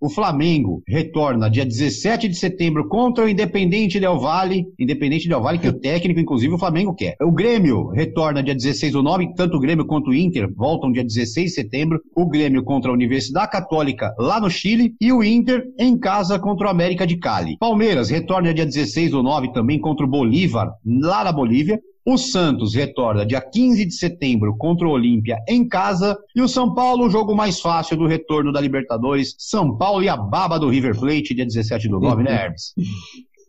O 0.00 0.08
Flamengo 0.08 0.80
retorna 0.86 1.50
dia 1.50 1.66
17 1.66 2.28
de 2.28 2.36
setembro 2.36 2.86
contra 2.86 3.24
o 3.24 3.28
Independente 3.28 3.98
Del 3.98 4.16
Valle. 4.16 4.64
Independente 4.78 5.28
Del 5.28 5.40
Valle, 5.40 5.58
que 5.58 5.66
o 5.66 5.72
técnico, 5.72 6.20
inclusive, 6.20 6.54
o 6.54 6.58
Flamengo 6.58 6.94
quer. 6.94 7.16
O 7.20 7.32
Grêmio 7.32 7.88
retorna 7.88 8.40
dia 8.40 8.54
16 8.54 8.92
do 8.92 9.02
9, 9.02 9.34
tanto 9.34 9.56
o 9.56 9.60
Grêmio 9.60 9.84
quanto 9.84 10.10
o 10.10 10.14
Inter 10.14 10.48
voltam 10.54 10.92
dia 10.92 11.02
16 11.02 11.48
de 11.48 11.52
setembro. 11.52 12.00
O 12.14 12.28
Grêmio 12.28 12.62
contra 12.62 12.92
a 12.92 12.94
Universidade 12.94 13.50
Católica 13.50 14.14
lá 14.16 14.40
no 14.40 14.48
Chile 14.48 14.94
e 15.00 15.12
o 15.12 15.24
Inter 15.24 15.64
em 15.76 15.98
casa 15.98 16.38
contra 16.38 16.68
o 16.68 16.70
América 16.70 17.04
de 17.04 17.16
Cali. 17.16 17.56
Palmeiras 17.58 18.08
retorna 18.08 18.54
dia 18.54 18.66
16 18.66 19.10
do 19.10 19.20
9 19.20 19.52
também 19.52 19.80
contra 19.80 20.06
o 20.06 20.08
Bolívar 20.08 20.70
lá 20.86 21.24
na 21.24 21.32
Bolívia. 21.32 21.80
O 22.10 22.16
Santos 22.16 22.74
retorna 22.74 23.26
dia 23.26 23.38
15 23.38 23.84
de 23.84 23.92
setembro 23.92 24.56
contra 24.56 24.88
o 24.88 24.90
Olímpia 24.92 25.44
em 25.46 25.68
casa. 25.68 26.16
E 26.34 26.40
o 26.40 26.48
São 26.48 26.72
Paulo, 26.72 27.04
o 27.04 27.10
jogo 27.10 27.34
mais 27.34 27.60
fácil 27.60 27.98
do 27.98 28.06
retorno 28.06 28.50
da 28.50 28.58
Libertadores. 28.58 29.34
São 29.36 29.76
Paulo 29.76 30.02
e 30.02 30.08
a 30.08 30.16
baba 30.16 30.58
do 30.58 30.70
River 30.70 30.98
Plate, 30.98 31.34
dia 31.34 31.44
17 31.44 31.86
do 31.86 32.00
9, 32.00 32.22
né, 32.22 32.32
Hermes? 32.44 32.72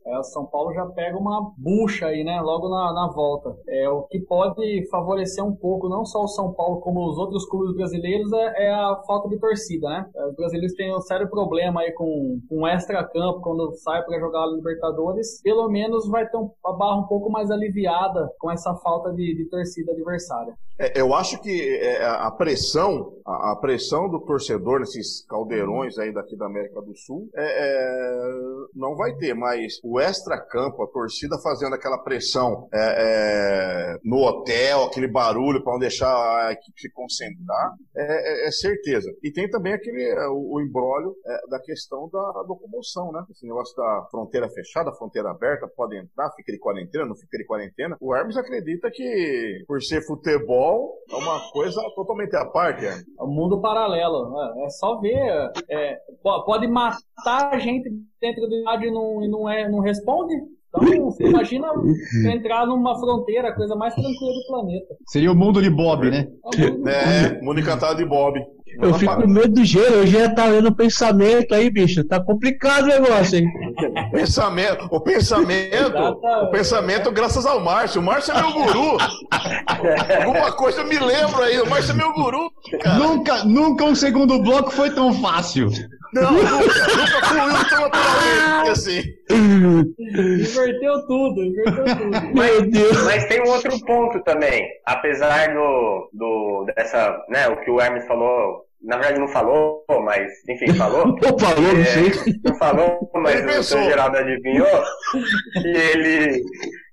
É, 0.10 0.24
São 0.24 0.45
Paulo 0.45 0.74
já 0.74 0.86
pega 0.88 1.18
uma 1.18 1.51
bucha 1.57 2.07
aí, 2.07 2.24
né? 2.24 2.41
Logo 2.41 2.68
na, 2.68 2.93
na 2.93 3.12
volta. 3.14 3.55
É, 3.68 3.88
o 3.89 4.03
que 4.03 4.20
pode 4.20 4.88
favorecer 4.89 5.43
um 5.45 5.55
pouco, 5.55 5.88
não 5.88 6.03
só 6.05 6.24
o 6.24 6.28
São 6.28 6.51
Paulo, 6.53 6.82
como 6.82 7.07
os 7.07 7.18
outros 7.18 7.47
clubes 7.47 7.76
brasileiros, 7.76 8.32
é, 8.34 8.66
é 8.66 8.74
a 8.74 9.01
falta 9.05 9.30
de 9.30 9.38
torcida, 9.38 9.88
né? 9.88 10.10
É, 10.16 10.28
os 10.28 10.36
brasileiros 10.36 10.74
têm 10.76 10.95
um 10.95 11.01
sério 11.01 11.30
problema 11.30 11.82
aí 11.82 11.91
com, 11.91 12.39
com 12.49 12.68
extra-campo 12.68 13.41
quando 13.41 13.72
sai 13.76 14.03
para 14.03 14.20
jogar 14.20 14.43
a 14.43 14.47
Libertadores. 14.47 15.41
Pelo 15.43 15.70
menos 15.70 16.07
vai 16.10 16.28
ter 16.28 16.38
um, 16.38 16.49
a 16.66 16.74
barra 16.74 16.97
um 16.97 17.07
pouco 17.07 17.30
mais 17.30 17.51
aliviada 17.51 18.30
com 18.39 18.51
essa 18.51 18.74
falta 18.76 19.12
de, 19.14 19.36
de 19.36 19.45
torcida 19.45 19.91
adversária. 19.91 20.55
É, 20.80 21.01
eu 21.01 21.14
acho 21.14 21.41
que 21.41 21.78
é, 21.78 22.05
a 22.05 22.32
pressão, 22.32 23.14
a, 23.26 23.53
pressão 23.60 24.10
do 24.10 24.22
torcedor 24.22 24.80
nesses 24.80 25.26
caldeirões 25.28 25.97
aí 25.99 26.14
daqui 26.14 26.38
da 26.38 26.45
América 26.45 26.82
do 26.82 26.95
Sul, 26.95 27.30
é, 27.36 27.43
é, 27.43 28.32
não 28.74 28.95
vai 28.95 29.14
ter, 29.16 29.34
mas 29.34 29.74
o 29.84 29.99
extra-campo, 30.00 30.84
a 30.84 30.88
torcida 30.88 31.38
fazendo 31.41 31.76
aquela 31.76 31.97
pressão 31.97 32.68
é, 32.74 33.95
é, 33.95 34.00
no 34.04 34.18
hotel, 34.18 34.84
aquele 34.84 35.08
barulho 35.08 35.64
para 35.64 35.74
não 35.74 35.80
deixar 35.80 36.10
a 36.47 36.52
equipe 36.52 36.80
se 36.80 36.91
concentrar, 36.91 37.74
é, 37.95 38.45
é, 38.45 38.47
é 38.47 38.52
certeza. 38.52 39.10
E 39.24 39.32
tem 39.32 39.50
também 39.50 39.74
aquele 39.74 40.04
é, 40.04 40.28
o, 40.28 40.56
o 40.56 40.62
embrólio 40.62 41.16
da 41.50 41.60
questão 41.60 42.10
da, 42.12 42.32
da 42.32 42.41
locomoção, 42.41 43.12
né? 43.12 43.24
Esse 43.30 43.45
negócio 43.45 43.76
da 43.76 44.08
fronteira 44.10 44.50
fechada, 44.50 44.93
fronteira 44.93 45.30
aberta, 45.30 45.68
pode 45.76 45.97
entrar, 45.97 46.32
fica 46.32 46.52
de 46.52 46.60
quarentena, 46.60 47.06
não 47.06 47.16
fica 47.16 47.38
de 47.38 47.45
quarentena. 47.45 47.97
O 48.00 48.16
Hermes 48.16 48.38
acredita 48.38 48.89
que 48.91 49.64
por 49.68 49.82
ser 49.82 50.06
futebol 50.06 50.97
é 51.10 51.16
uma 51.16 51.52
coisa 51.52 51.82
totalmente 51.95 52.36
à 52.36 52.45
parte. 52.45 52.86
É 52.86 53.24
um 53.24 53.28
mundo 53.28 53.62
paralelo. 53.62 54.30
Né? 54.32 54.66
É 54.66 54.70
só 54.70 55.00
ver. 55.00 55.52
pode 56.24 56.68
matar 56.68 57.00
a 57.26 57.59
gente 57.59 57.89
dentro 58.22 58.47
do 58.47 58.55
estádio 58.55 58.89
e 58.89 58.91
não, 58.91 59.22
não, 59.28 59.49
é, 59.49 59.70
não 59.70 59.80
responde? 59.80 60.34
Então, 60.70 61.05
você 61.05 61.28
imagina 61.28 61.67
entrar 62.32 62.65
numa 62.67 62.97
fronteira, 62.99 63.49
a 63.49 63.55
coisa 63.55 63.76
mais 63.76 63.93
tranquila 63.93 64.34
do 64.34 64.47
planeta. 64.47 64.95
Seria 65.07 65.32
o 65.32 65.36
mundo 65.36 65.61
de 65.61 65.70
Bob, 65.70 66.09
né? 66.09 66.28
É, 66.86 67.41
mundo 67.41 67.59
encantado 67.59 67.97
de 67.97 68.05
Bob. 68.05 68.39
Eu 68.82 68.93
fico 68.93 69.15
com 69.15 69.28
medo 69.28 69.49
do 69.49 69.65
gelo, 69.65 70.03
o 70.03 70.07
já 70.07 70.30
tá 70.30 70.45
lendo 70.45 70.74
pensamento 70.74 71.53
aí, 71.53 71.70
bicho. 71.70 72.03
Tá 72.03 72.20
complicado 72.20 72.84
o 72.84 72.88
negócio, 72.88 73.39
hein? 73.39 73.47
Pensamento, 74.11 74.88
o 74.91 75.01
pensamento, 75.01 75.97
o 76.43 76.51
pensamento 76.51 77.11
graças 77.11 77.45
ao 77.45 77.59
Márcio. 77.59 78.01
O 78.01 78.03
Márcio 78.03 78.34
é 78.34 78.41
meu 78.41 78.53
guru. 78.53 78.97
Alguma 80.26 80.51
coisa 80.53 80.82
eu 80.82 80.88
me 80.88 80.99
lembro 80.99 81.41
aí, 81.41 81.59
o 81.59 81.70
Márcio 81.70 81.91
é 81.91 81.95
meu 81.95 82.13
guru. 82.13 82.51
Cara. 82.82 82.97
Nunca, 82.97 83.43
nunca 83.43 83.84
um 83.86 83.95
segundo 83.95 84.41
bloco 84.41 84.72
foi 84.72 84.89
tão 84.91 85.13
fácil. 85.13 85.70
Não, 86.13 86.32
nunca, 86.32 86.53
nunca 86.53 87.26
fluiu 87.26 87.70
tão 87.70 87.82
naturalmente 87.82 88.70
assim. 88.72 89.01
Inverteu 89.30 91.05
tudo, 91.07 91.43
inverteu 91.43 91.86
tudo. 91.86 92.11
Mas, 92.34 93.03
mas, 93.05 93.26
tem 93.26 93.41
um 93.41 93.49
outro 93.49 93.80
ponto 93.86 94.20
também. 94.22 94.67
Apesar 94.86 95.53
do, 95.53 96.09
do 96.13 96.65
dessa, 96.76 97.24
né, 97.30 97.47
o 97.47 97.57
que 97.57 97.70
o 97.70 97.80
Hermes 97.80 98.07
falou, 98.07 98.59
na 98.82 98.97
verdade 98.97 99.19
não 99.19 99.27
falou, 99.27 99.84
mas 100.03 100.32
enfim, 100.47 100.73
falou. 100.73 101.07
Não 101.21 101.38
falou, 101.39 101.73
não 101.73 101.86
sei. 101.86 102.11
Não 102.43 102.55
falou, 102.57 103.11
mas 103.15 103.57
o 103.59 103.63
seu 103.63 103.84
Geraldo 103.84 104.17
adivinhou 104.17 104.84
que 105.61 105.67
ele 105.67 106.43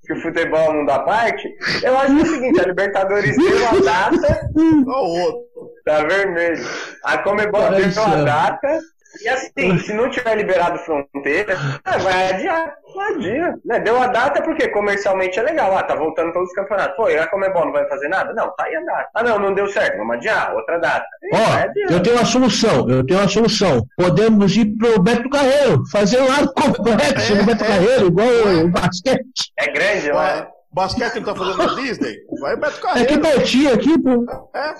que 0.06 0.12
o 0.12 0.22
futebol 0.22 0.72
não 0.72 0.84
dá 0.84 1.00
parte. 1.00 1.48
Eu 1.82 1.98
acho 1.98 2.14
que 2.14 2.20
é 2.20 2.22
o 2.22 2.26
seguinte, 2.26 2.60
a 2.60 2.66
Libertadores 2.68 3.36
deu 3.36 3.68
a 3.68 3.80
data. 3.84 4.40
o 4.54 4.90
outro. 4.90 5.46
Tá 5.84 6.02
vermelho. 6.04 6.64
A 7.04 7.18
Comebol 7.18 7.70
deu 7.70 8.02
a 8.04 8.22
data 8.22 8.80
e 9.22 9.28
assim, 9.28 9.78
se 9.78 9.92
não 9.92 10.10
tiver 10.10 10.34
liberado 10.36 10.78
fronteira, 10.78 11.56
ah, 11.84 11.98
vai 11.98 12.32
adiar. 12.32 12.74
Não 12.94 13.02
adia. 13.02 13.54
Né? 13.64 13.80
Deu 13.80 14.00
a 14.00 14.06
data 14.06 14.42
porque 14.42 14.68
comercialmente 14.68 15.38
é 15.38 15.42
legal. 15.42 15.76
Ah, 15.76 15.82
tá 15.82 15.94
voltando 15.94 16.32
todos 16.32 16.48
os 16.48 16.54
campeonatos. 16.54 16.96
Pô, 16.96 17.08
e 17.08 17.18
a 17.18 17.26
Comebol 17.26 17.66
não 17.66 17.72
vai 17.72 17.86
fazer 17.88 18.08
nada? 18.08 18.32
Não, 18.32 18.50
tá 18.56 18.64
aí 18.64 18.74
a 18.74 18.80
data. 18.80 19.10
Ah, 19.14 19.22
não, 19.22 19.38
não 19.38 19.54
deu 19.54 19.66
certo. 19.68 19.98
Vamos 19.98 20.16
adiar. 20.16 20.54
Outra 20.54 20.78
data. 20.78 21.06
Ó, 21.32 21.36
oh, 21.36 21.92
eu 21.92 22.02
tenho 22.02 22.16
uma 22.16 22.24
solução. 22.24 22.88
Eu 22.88 23.04
tenho 23.04 23.20
uma 23.20 23.28
solução. 23.28 23.86
Podemos 23.96 24.56
ir 24.56 24.66
pro 24.76 25.00
Beto 25.00 25.28
Carreiro. 25.28 25.82
Fazer 25.90 26.20
um 26.20 26.28
lado 26.28 26.52
complexo 26.54 27.32
é, 27.32 27.36
no 27.36 27.44
Beto 27.44 27.64
é, 27.64 27.66
Carreiro, 27.66 28.06
igual 28.06 28.26
é, 28.26 28.64
o 28.64 28.68
basquete. 28.68 29.52
É 29.58 29.70
grande, 29.70 30.10
lá. 30.10 30.48
Basquete 30.72 31.16
não 31.16 31.22
tá 31.22 31.34
fazendo 31.34 31.56
na 31.56 31.74
Disney? 31.74 32.16
Vai 32.40 32.56
Beto 32.56 32.80
Carreiro. 32.80 33.12
É 33.12 33.14
que 33.14 33.18
pertinho 33.18 33.74
aqui, 33.74 33.98
pô. 33.98 34.26
É. 34.54 34.74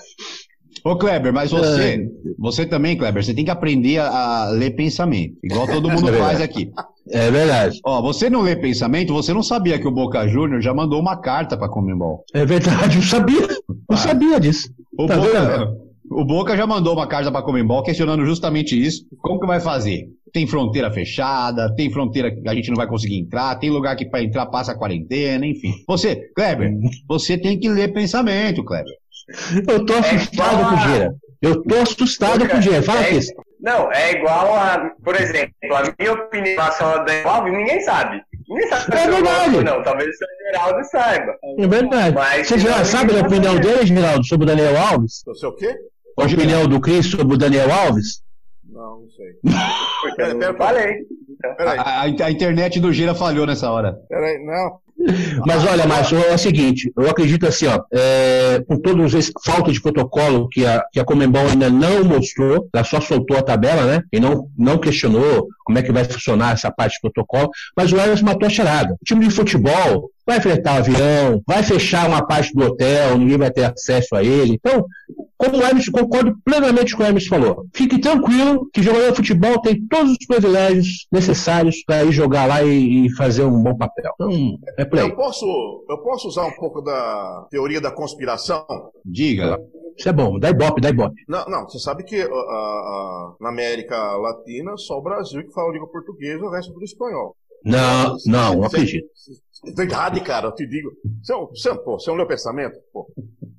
Ô, 0.87 0.95
Kleber, 0.95 1.33
mas 1.33 1.51
você, 1.51 1.95
é. 1.95 2.33
você 2.39 2.65
também, 2.65 2.95
Kleber, 2.95 3.21
você 3.21 3.33
tem 3.33 3.43
que 3.43 3.51
aprender 3.51 3.97
a, 3.97 4.07
a 4.07 4.49
ler 4.51 4.71
pensamento, 4.71 5.35
igual 5.43 5.67
todo 5.67 5.89
mundo 5.89 6.07
é 6.15 6.17
faz 6.17 6.39
aqui. 6.39 6.71
É 7.09 7.29
verdade. 7.29 7.77
Ó, 7.83 8.01
você 8.01 8.29
não 8.29 8.41
lê 8.41 8.55
pensamento, 8.55 9.13
você 9.13 9.33
não 9.33 9.43
sabia 9.43 9.77
que 9.77 9.85
o 9.85 9.91
Boca 9.91 10.25
Júnior 10.29 10.61
já 10.61 10.73
mandou 10.73 11.01
uma 11.01 11.17
carta 11.17 11.57
para 11.57 11.67
Comembol. 11.67 12.23
É 12.33 12.45
verdade, 12.45 12.99
eu 12.99 13.03
sabia. 13.03 13.41
Eu 13.41 13.75
ah. 13.89 13.97
sabia 13.97 14.39
disso. 14.39 14.69
O, 14.97 15.07
tá 15.07 15.17
Boca, 15.17 15.73
o 16.09 16.23
Boca 16.23 16.55
já 16.55 16.65
mandou 16.65 16.93
uma 16.93 17.05
carta 17.05 17.29
para 17.29 17.41
Comembol 17.41 17.83
questionando 17.83 18.25
justamente 18.25 18.81
isso. 18.81 19.05
Como 19.21 19.41
que 19.41 19.45
vai 19.45 19.59
fazer? 19.59 20.07
Tem 20.31 20.47
fronteira 20.47 20.89
fechada, 20.89 21.73
tem 21.75 21.91
fronteira 21.91 22.31
que 22.31 22.47
a 22.47 22.55
gente 22.55 22.69
não 22.69 22.77
vai 22.77 22.87
conseguir 22.87 23.17
entrar, 23.17 23.55
tem 23.55 23.69
lugar 23.69 23.97
que 23.97 24.05
para 24.05 24.23
entrar 24.23 24.45
passa 24.45 24.71
a 24.71 24.77
quarentena, 24.77 25.45
enfim. 25.45 25.73
Você, 25.85 26.15
Kleber, 26.33 26.71
hum. 26.71 26.89
você 27.09 27.37
tem 27.37 27.59
que 27.59 27.67
ler 27.67 27.93
pensamento, 27.93 28.63
Kleber. 28.63 28.93
Eu 29.67 29.85
tô 29.85 29.93
assustado 29.93 30.61
é 30.61 30.63
com 30.63 30.75
o 30.75 30.77
Gira. 30.79 31.15
Eu 31.41 31.63
tô 31.63 31.75
assustado 31.75 32.47
com 32.47 32.57
o 32.57 32.61
Gira. 32.61 32.81
Fala, 32.81 33.01
é, 33.01 33.19
Não, 33.61 33.91
é 33.91 34.11
igual 34.13 34.53
a, 34.55 34.91
por 35.03 35.15
exemplo, 35.15 35.53
a 35.73 35.83
minha 35.99 36.13
opinião 36.13 36.53
em 36.53 36.55
relação 36.55 36.89
ao 36.93 37.05
Dan 37.05 37.23
Alves, 37.25 37.53
ninguém 37.53 37.81
sabe. 37.81 38.21
Ninguém 38.47 38.67
sabe 38.69 38.95
É 38.97 39.07
eu 39.07 39.11
verdade. 39.13 39.49
gosto, 39.51 39.63
Não, 39.65 39.83
talvez 39.83 40.09
o 40.09 40.13
seu 40.17 40.27
Geraldo 40.51 40.83
saiba. 40.89 41.35
É 41.59 41.67
verdade. 41.67 42.15
Mas- 42.15 42.47
Você 42.47 42.57
já 42.59 42.85
sabe 42.85 43.17
a 43.17 43.21
opinião 43.21 43.55
dele, 43.59 43.85
Geraldo, 43.85 44.25
sobre 44.25 44.45
o 44.45 44.47
Daniel 44.47 44.77
Alves? 44.79 45.21
Eu 45.27 45.35
sei 45.35 45.49
o 45.49 45.53
quê? 45.55 45.75
A 46.17 46.23
opinião 46.23 46.67
do 46.67 46.79
Cris 46.79 47.05
sobre 47.11 47.35
o 47.35 47.37
Daniel 47.37 47.71
Alves? 47.71 48.21
Não, 48.69 49.01
não 49.01 49.09
sei. 49.09 49.33
Pera, 50.15 50.29
eu 50.31 50.39
pera, 50.39 50.53
falei. 50.55 50.95
Peraí, 51.57 51.77
A, 51.79 51.83
a- 52.01 52.25
a 52.27 52.31
internet 52.31 52.79
do 52.79 52.91
Gira 52.93 53.13
falhou 53.13 53.45
nessa 53.45 53.69
hora. 53.69 53.99
peraí, 54.09 54.43
não. 54.43 54.79
Mas 55.45 55.63
olha, 55.65 55.85
Márcio, 55.85 56.17
é 56.17 56.33
o 56.33 56.37
seguinte, 56.37 56.91
eu 56.97 57.09
acredito 57.09 57.47
assim, 57.47 57.67
ó, 57.67 57.81
é, 57.93 58.63
com 58.67 58.77
todos 58.77 59.13
esse 59.13 59.31
falta 59.45 59.71
de 59.71 59.81
protocolo 59.81 60.49
que 60.49 60.65
a, 60.65 60.83
que 60.91 60.99
a 60.99 61.05
Comembol 61.05 61.47
ainda 61.47 61.69
não 61.69 62.03
mostrou, 62.03 62.67
ela 62.73 62.83
só 62.83 62.99
soltou 62.99 63.37
a 63.37 63.41
tabela, 63.41 63.85
né? 63.85 64.03
E 64.11 64.19
não, 64.19 64.49
não 64.57 64.77
questionou 64.77 65.47
como 65.63 65.77
é 65.77 65.83
que 65.83 65.91
vai 65.91 66.03
funcionar 66.03 66.53
essa 66.53 66.71
parte 66.71 66.95
de 66.95 67.01
protocolo, 67.01 67.49
mas 67.75 67.91
o 67.91 67.97
Everson 67.97 68.25
matou 68.25 68.47
a 68.47 68.49
charada. 68.49 68.93
O 68.93 69.05
time 69.05 69.27
de 69.27 69.33
futebol 69.33 70.09
vai 70.25 70.41
fretar 70.41 70.77
avião, 70.77 71.41
vai 71.47 71.63
fechar 71.63 72.07
uma 72.07 72.25
parte 72.25 72.53
do 72.53 72.65
hotel, 72.65 73.17
ninguém 73.17 73.37
vai 73.37 73.51
ter 73.51 73.63
acesso 73.63 74.15
a 74.15 74.23
ele. 74.23 74.53
Então, 74.53 74.85
como 75.37 75.57
o 75.57 75.61
Hermes, 75.61 75.89
concordo 75.89 76.35
plenamente 76.43 76.95
com 76.95 77.03
o 77.03 77.05
Hermes 77.05 77.27
falou. 77.27 77.65
Fique 77.73 77.99
tranquilo 77.99 78.67
que 78.73 78.81
jogador 78.81 79.11
de 79.11 79.17
futebol 79.17 79.61
tem 79.61 79.85
todos 79.87 80.11
os 80.11 80.25
privilégios 80.25 81.07
necessários 81.11 81.83
para 81.85 82.03
ir 82.03 82.11
jogar 82.11 82.45
lá 82.45 82.63
e, 82.63 83.05
e 83.05 83.15
fazer 83.15 83.43
um 83.43 83.61
bom 83.61 83.75
papel. 83.77 84.11
Então, 84.15 84.57
é 84.77 84.85
por 84.85 84.99
aí. 84.99 85.05
Eu 85.05 85.15
posso, 85.15 85.85
eu 85.89 85.97
posso 85.99 86.27
usar 86.27 86.45
um 86.45 86.53
pouco 86.53 86.81
da 86.81 87.47
teoria 87.51 87.79
da 87.79 87.91
conspiração? 87.91 88.65
Diga. 89.05 89.59
Isso 89.97 90.09
é 90.09 90.13
bom, 90.13 90.37
dá 90.37 90.49
ibope, 90.49 90.79
dá 90.79 90.89
ibope. 90.89 91.23
Não, 91.27 91.45
não, 91.45 91.67
você 91.67 91.79
sabe 91.79 92.03
que 92.03 92.23
uh, 92.23 92.29
uh, 92.29 93.35
na 93.41 93.49
América 93.49 93.97
Latina 94.15 94.77
só 94.77 94.99
o 94.99 95.01
Brasil 95.01 95.43
que 95.43 95.53
fala 95.53 95.71
língua 95.71 95.87
portuguesa, 95.87 96.45
o 96.45 96.51
resto 96.51 96.69
é 96.69 96.73
tudo 96.73 96.85
espanhol. 96.85 97.35
Não, 97.63 98.15
não, 98.25 98.55
não 98.55 98.63
acredito. 98.65 99.07
Verdade, 99.75 100.21
cara, 100.21 100.47
eu 100.47 100.53
te 100.55 100.67
digo. 100.67 100.89
Você, 101.21 101.33
é 101.33 101.35
um- 101.35 101.47
você, 101.47 101.69
é 101.69 101.73
um- 101.73 101.83
pô, 101.83 101.99
você 101.99 102.09
não 102.09 102.17
leu 102.17 102.27
pensamento? 102.27 102.77
Pô. 102.93 103.11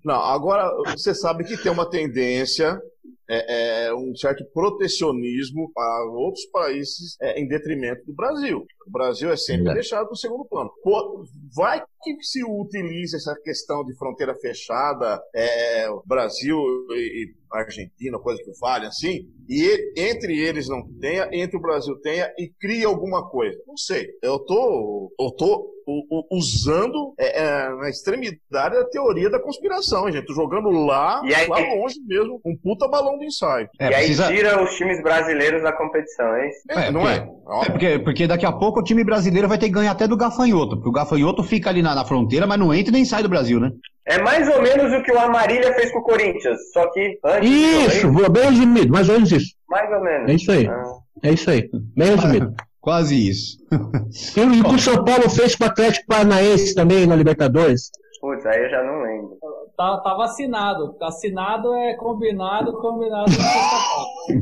Não, 0.05 0.15
agora 0.15 0.71
você 0.97 1.15
sabe 1.15 1.45
que 1.45 1.57
tem 1.63 1.71
uma 1.73 1.89
tendência, 1.91 2.81
é, 3.29 3.87
é, 3.89 3.95
um 3.95 4.15
certo 4.17 4.45
protecionismo 4.55 5.71
para 5.75 6.05
outros 6.13 6.47
países 6.47 7.17
é, 7.21 7.39
em 7.41 7.47
detrimento 7.49 8.05
do 8.07 8.15
Brasil. 8.15 8.65
O 8.87 8.91
Brasil 8.91 9.31
é 9.31 9.37
sempre 9.37 9.65
Verdade. 9.65 9.81
deixado 9.81 10.09
no 10.09 10.17
segundo 10.17 10.45
plano. 10.47 10.71
Pô, 10.83 11.25
vai 11.55 11.83
que 12.03 12.23
se 12.23 12.43
utiliza 12.45 13.17
essa 13.17 13.35
questão 13.43 13.85
de 13.85 13.97
fronteira 13.97 14.35
fechada, 14.35 15.21
é, 15.35 15.87
Brasil 16.07 16.57
e, 16.91 17.25
e 17.25 17.39
Argentina, 17.53 18.19
coisa 18.19 18.43
que 18.43 18.51
vale 18.61 18.87
assim, 18.87 19.27
e 19.49 19.93
entre 19.97 20.39
eles 20.39 20.69
não 20.69 20.83
tenha, 21.01 21.29
entre 21.33 21.57
o 21.57 21.61
Brasil 21.63 21.97
tenha 22.03 22.31
e 22.39 22.51
cria 22.61 22.87
alguma 22.87 23.27
coisa. 23.29 23.59
Não 23.67 23.77
sei. 23.77 24.07
Eu 24.23 24.39
tô, 24.41 25.11
eu 25.19 25.31
tô 25.33 25.79
usando 26.31 27.15
é, 27.19 27.41
é, 27.43 27.69
na 27.77 27.89
extremidade 27.89 28.77
a 28.77 28.85
teoria 28.85 29.31
da 29.31 29.41
conspiração, 29.41 30.07
hein, 30.07 30.13
gente. 30.15 30.27
Tô 30.27 30.35
jogando 30.35 30.69
lá, 30.69 31.23
E 31.25 31.35
aí- 31.35 31.49
lá 31.49 31.59
longe 31.59 31.99
mesmo, 32.07 32.41
um 32.45 32.55
puta 32.57 32.87
balão 32.89 33.17
do 33.17 33.25
ensaio. 33.25 33.67
É, 33.81 33.85
e 33.91 33.95
aí 33.95 34.05
precisa... 34.07 34.29
tira 34.29 34.63
os 34.63 34.71
times 34.77 35.03
brasileiros 35.03 35.63
da 35.63 35.73
competição, 35.73 36.27
é 36.35 36.49
isso? 36.49 36.59
É, 36.71 36.91
não 36.91 37.01
porque- 37.01 37.17
é? 37.19 37.39
É 37.49 37.71
porque, 37.71 37.99
porque 38.01 38.27
daqui 38.27 38.45
a 38.45 38.53
pouco 38.53 38.81
o 38.81 38.83
time 38.85 39.03
brasileiro 39.03 39.49
vai 39.49 39.57
ter 39.59 39.67
que 39.67 39.73
ganhar 39.73 39.93
até 39.93 40.07
do 40.07 40.17
gafanhoto, 40.19 40.77
porque 40.77 40.89
o 40.91 40.93
gafanhoto 40.93 41.43
fica 41.43 41.71
ali 41.71 41.81
na, 41.81 41.88
na 41.95 42.05
fronteira, 42.05 42.47
mas 42.47 42.59
não 42.59 42.73
entra 42.73 42.93
nem 42.93 43.05
sai 43.05 43.23
do 43.23 43.29
Brasil, 43.29 43.61
né? 43.61 43.71
É 44.07 44.19
mais 44.23 44.49
ou 44.49 44.63
menos 44.63 44.93
o 44.93 45.03
que 45.03 45.13
o 45.13 45.19
Amarília 45.19 45.75
fez 45.75 45.93
com 45.93 45.99
o 45.99 46.03
Corinthians, 46.03 46.59
só 46.73 46.91
que 46.91 47.19
antes. 47.25 47.51
Isso, 47.51 48.03
também, 48.03 48.31
bem 48.31 48.51
resumido, 48.51 48.93
mais 48.93 49.09
ou 49.09 49.15
menos 49.15 49.33
isso. 49.33 49.55
Mais 49.69 49.93
ou 49.93 50.01
menos. 50.01 50.31
É 50.31 50.35
isso 50.35 50.51
aí. 50.51 50.67
Ah. 50.67 50.83
É 51.23 51.33
isso 51.33 51.51
aí, 51.51 51.69
bem 51.95 52.15
resumido. 52.15 52.55
Quase 52.81 53.29
isso. 53.29 53.59
E 53.71 54.61
o 54.61 54.65
que 54.65 54.75
o 54.77 54.79
São 54.79 55.05
Paulo 55.05 55.29
fez 55.29 55.55
com 55.55 55.65
o 55.65 55.67
Atlético 55.67 56.07
Paranaense 56.07 56.75
também 56.75 57.07
na 57.07 57.17
Libertadores. 57.17 57.91
Putz, 58.21 58.45
aí 58.47 58.65
eu 58.65 58.71
já 58.71 58.83
não 58.83 59.03
lembro. 59.03 59.37
Tá, 59.77 59.99
tá 59.99 60.15
vacinado. 60.15 60.97
Assinado 61.03 61.73
é 61.75 61.95
combinado, 61.95 62.73
combinado 62.81 63.31
é. 63.31 64.39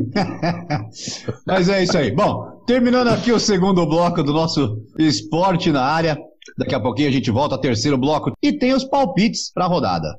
Mas 1.46 1.68
é 1.68 1.82
isso 1.82 1.98
aí. 1.98 2.10
Bom, 2.10 2.62
terminando 2.66 3.08
aqui 3.08 3.32
o 3.32 3.40
segundo 3.40 3.86
bloco 3.86 4.22
do 4.22 4.32
nosso 4.32 4.82
esporte 4.98 5.70
na 5.70 5.82
área. 5.82 6.16
Daqui 6.56 6.74
a 6.74 6.80
pouquinho 6.80 7.08
a 7.08 7.12
gente 7.12 7.30
volta 7.30 7.54
ao 7.54 7.60
terceiro 7.60 7.98
bloco 7.98 8.32
e 8.42 8.52
tem 8.52 8.72
os 8.72 8.84
palpites 8.84 9.52
para 9.52 9.66
a 9.66 9.68
rodada. 9.68 10.18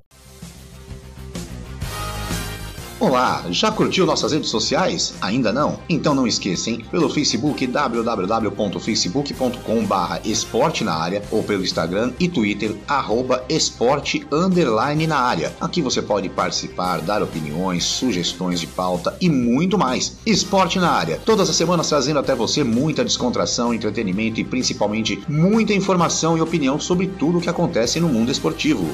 Olá, 3.00 3.46
já 3.52 3.72
curtiu 3.72 4.08
nossas 4.08 4.32
redes 4.32 4.50
sociais? 4.50 5.14
Ainda 5.22 5.54
não? 5.54 5.78
Então 5.88 6.16
não 6.16 6.26
esqueça, 6.26 6.72
hein? 6.72 6.84
Pelo 6.90 7.12
Facebook 7.12 7.68
www.facebook.com/barra 7.68 10.20
esporte 10.26 10.84
na 10.84 10.96
área 10.96 11.22
ou 11.30 11.44
pelo 11.44 11.64
Instagram 11.64 12.12
e 12.20 12.28
Twitter 12.28 12.76
arroba 12.88 13.46
esporte 13.48 14.26
underline 14.32 15.06
na 15.06 15.20
área. 15.20 15.56
Aqui 15.62 15.80
você 15.80 16.02
pode 16.02 16.28
participar, 16.28 17.02
dar 17.02 17.22
opiniões, 17.22 17.84
sugestões 17.84 18.60
de 18.60 18.66
pauta 18.66 19.16
e 19.22 19.30
muito 19.30 19.78
mais. 19.78 20.18
Esporte 20.26 20.80
na 20.80 20.90
área, 20.90 21.22
todas 21.24 21.52
as 21.52 21.56
semanas 21.56 21.88
trazendo 21.88 22.18
até 22.18 22.34
você 22.34 22.64
muita 22.64 23.06
descontração, 23.06 23.76
entretenimento 23.76 24.40
e 24.40 24.44
principalmente 24.44 25.24
muita 25.30 25.72
informação 25.72 26.36
e 26.36 26.42
opinião 26.42 26.80
sobre 26.80 27.06
tudo 27.06 27.38
o 27.38 27.42
que 27.42 27.50
acontece 27.50 28.00
no 28.00 28.10
mundo 28.10 28.32
esportivo. 28.32 28.90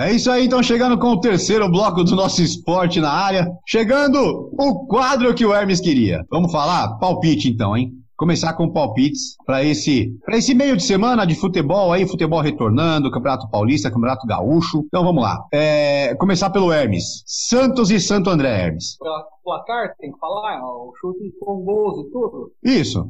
É 0.00 0.12
isso 0.14 0.30
aí, 0.30 0.46
então 0.46 0.62
chegando 0.62 0.96
com 0.96 1.08
o 1.08 1.20
terceiro 1.20 1.70
bloco 1.70 2.02
do 2.02 2.16
nosso 2.16 2.42
esporte 2.42 3.00
na 3.00 3.10
área. 3.10 3.46
Chegando 3.68 4.50
o 4.58 4.86
quadro 4.86 5.34
que 5.34 5.44
o 5.44 5.54
Hermes 5.54 5.78
queria. 5.78 6.24
Vamos 6.30 6.50
falar? 6.50 6.96
Palpite 6.98 7.50
então, 7.50 7.76
hein? 7.76 7.92
Começar 8.20 8.52
com 8.52 8.70
palpites 8.70 9.34
para 9.46 9.64
esse, 9.64 10.14
pra 10.26 10.36
esse 10.36 10.54
meio 10.54 10.76
de 10.76 10.82
semana 10.82 11.24
de 11.24 11.34
futebol 11.34 11.90
aí, 11.90 12.06
futebol 12.06 12.42
retornando, 12.42 13.10
Campeonato 13.10 13.48
Paulista, 13.48 13.90
Campeonato 13.90 14.26
Gaúcho. 14.26 14.82
Então 14.88 15.02
vamos 15.02 15.22
lá. 15.22 15.42
É, 15.50 16.14
começar 16.16 16.50
pelo 16.50 16.70
Hermes. 16.70 17.22
Santos 17.24 17.90
e 17.90 17.98
Santo 17.98 18.28
André, 18.28 18.50
Hermes. 18.66 18.98
Pra 18.98 19.24
placar, 19.42 19.96
tem 19.98 20.12
que 20.12 20.18
falar, 20.18 20.60
o 20.62 20.92
chute 21.00 21.32
com 21.40 21.64
gols 21.64 22.06
e 22.06 22.10
tudo. 22.10 22.52
Isso, 22.62 23.08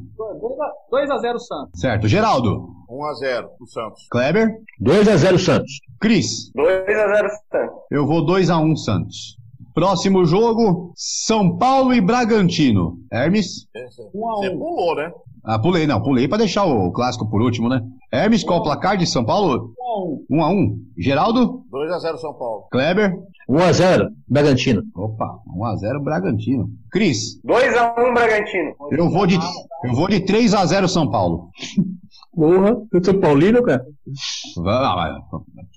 2x0 0.89 1.39
Santos. 1.39 1.81
certo. 1.81 2.07
Geraldo, 2.07 2.69
1x0 2.89 3.47
pro 3.57 3.67
Santos. 3.67 4.07
Kleber, 4.09 4.47
2 4.79 5.09
a 5.09 5.17
0 5.17 5.37
Santos. 5.37 5.73
Cris. 5.99 6.49
2x0 6.55 7.29
Santos. 7.51 7.75
Eu 7.91 8.07
vou 8.07 8.25
2 8.25 8.49
a 8.49 8.57
1 8.59 8.77
Santos. 8.77 9.40
Próximo 9.73 10.25
jogo, 10.25 10.91
São 10.95 11.57
Paulo 11.57 11.93
e 11.93 12.01
Bragantino. 12.01 12.97
Hermes? 13.11 13.67
A 13.75 13.89
Você 13.89 14.49
pulou, 14.51 14.95
né? 14.95 15.11
Ah, 15.43 15.57
pulei, 15.57 15.87
não, 15.87 16.01
pulei 16.01 16.27
pra 16.27 16.37
deixar 16.37 16.65
o 16.65 16.91
clássico 16.91 17.27
por 17.29 17.41
último, 17.41 17.67
né? 17.69 17.81
Hermes, 18.11 18.43
qual 18.43 18.59
o 18.59 18.63
placar 18.63 18.97
de 18.97 19.07
São 19.07 19.23
Paulo? 19.25 19.73
1 20.29 20.43
a 20.43 20.49
1. 20.49 20.51
1 20.59 20.61
a 20.61 20.63
1 20.65 20.79
Geraldo? 20.97 21.63
2x0 21.71 22.17
São 22.17 22.33
Paulo. 22.33 22.67
Kleber? 22.71 23.17
1 23.49 23.57
a 23.57 23.71
0 23.71 24.09
Bragantino. 24.27 24.83
Opa, 24.95 25.39
1 25.55 25.65
a 25.65 25.75
0 25.77 26.03
Bragantino. 26.03 26.69
Cris? 26.91 27.39
2x1 27.45 28.13
Bragantino. 28.13 28.75
Eu 28.91 29.09
vou 29.09 29.25
de 29.25 29.39
eu 29.83 29.93
vou 29.93 30.07
de 30.07 30.19
3 30.19 30.53
a 30.53 30.65
0 30.65 30.87
São 30.87 31.09
Paulo. 31.09 31.49
Porra, 32.33 32.77
eu 32.93 33.03
sou 33.03 33.19
paulino, 33.19 33.63
cara. 33.63 33.83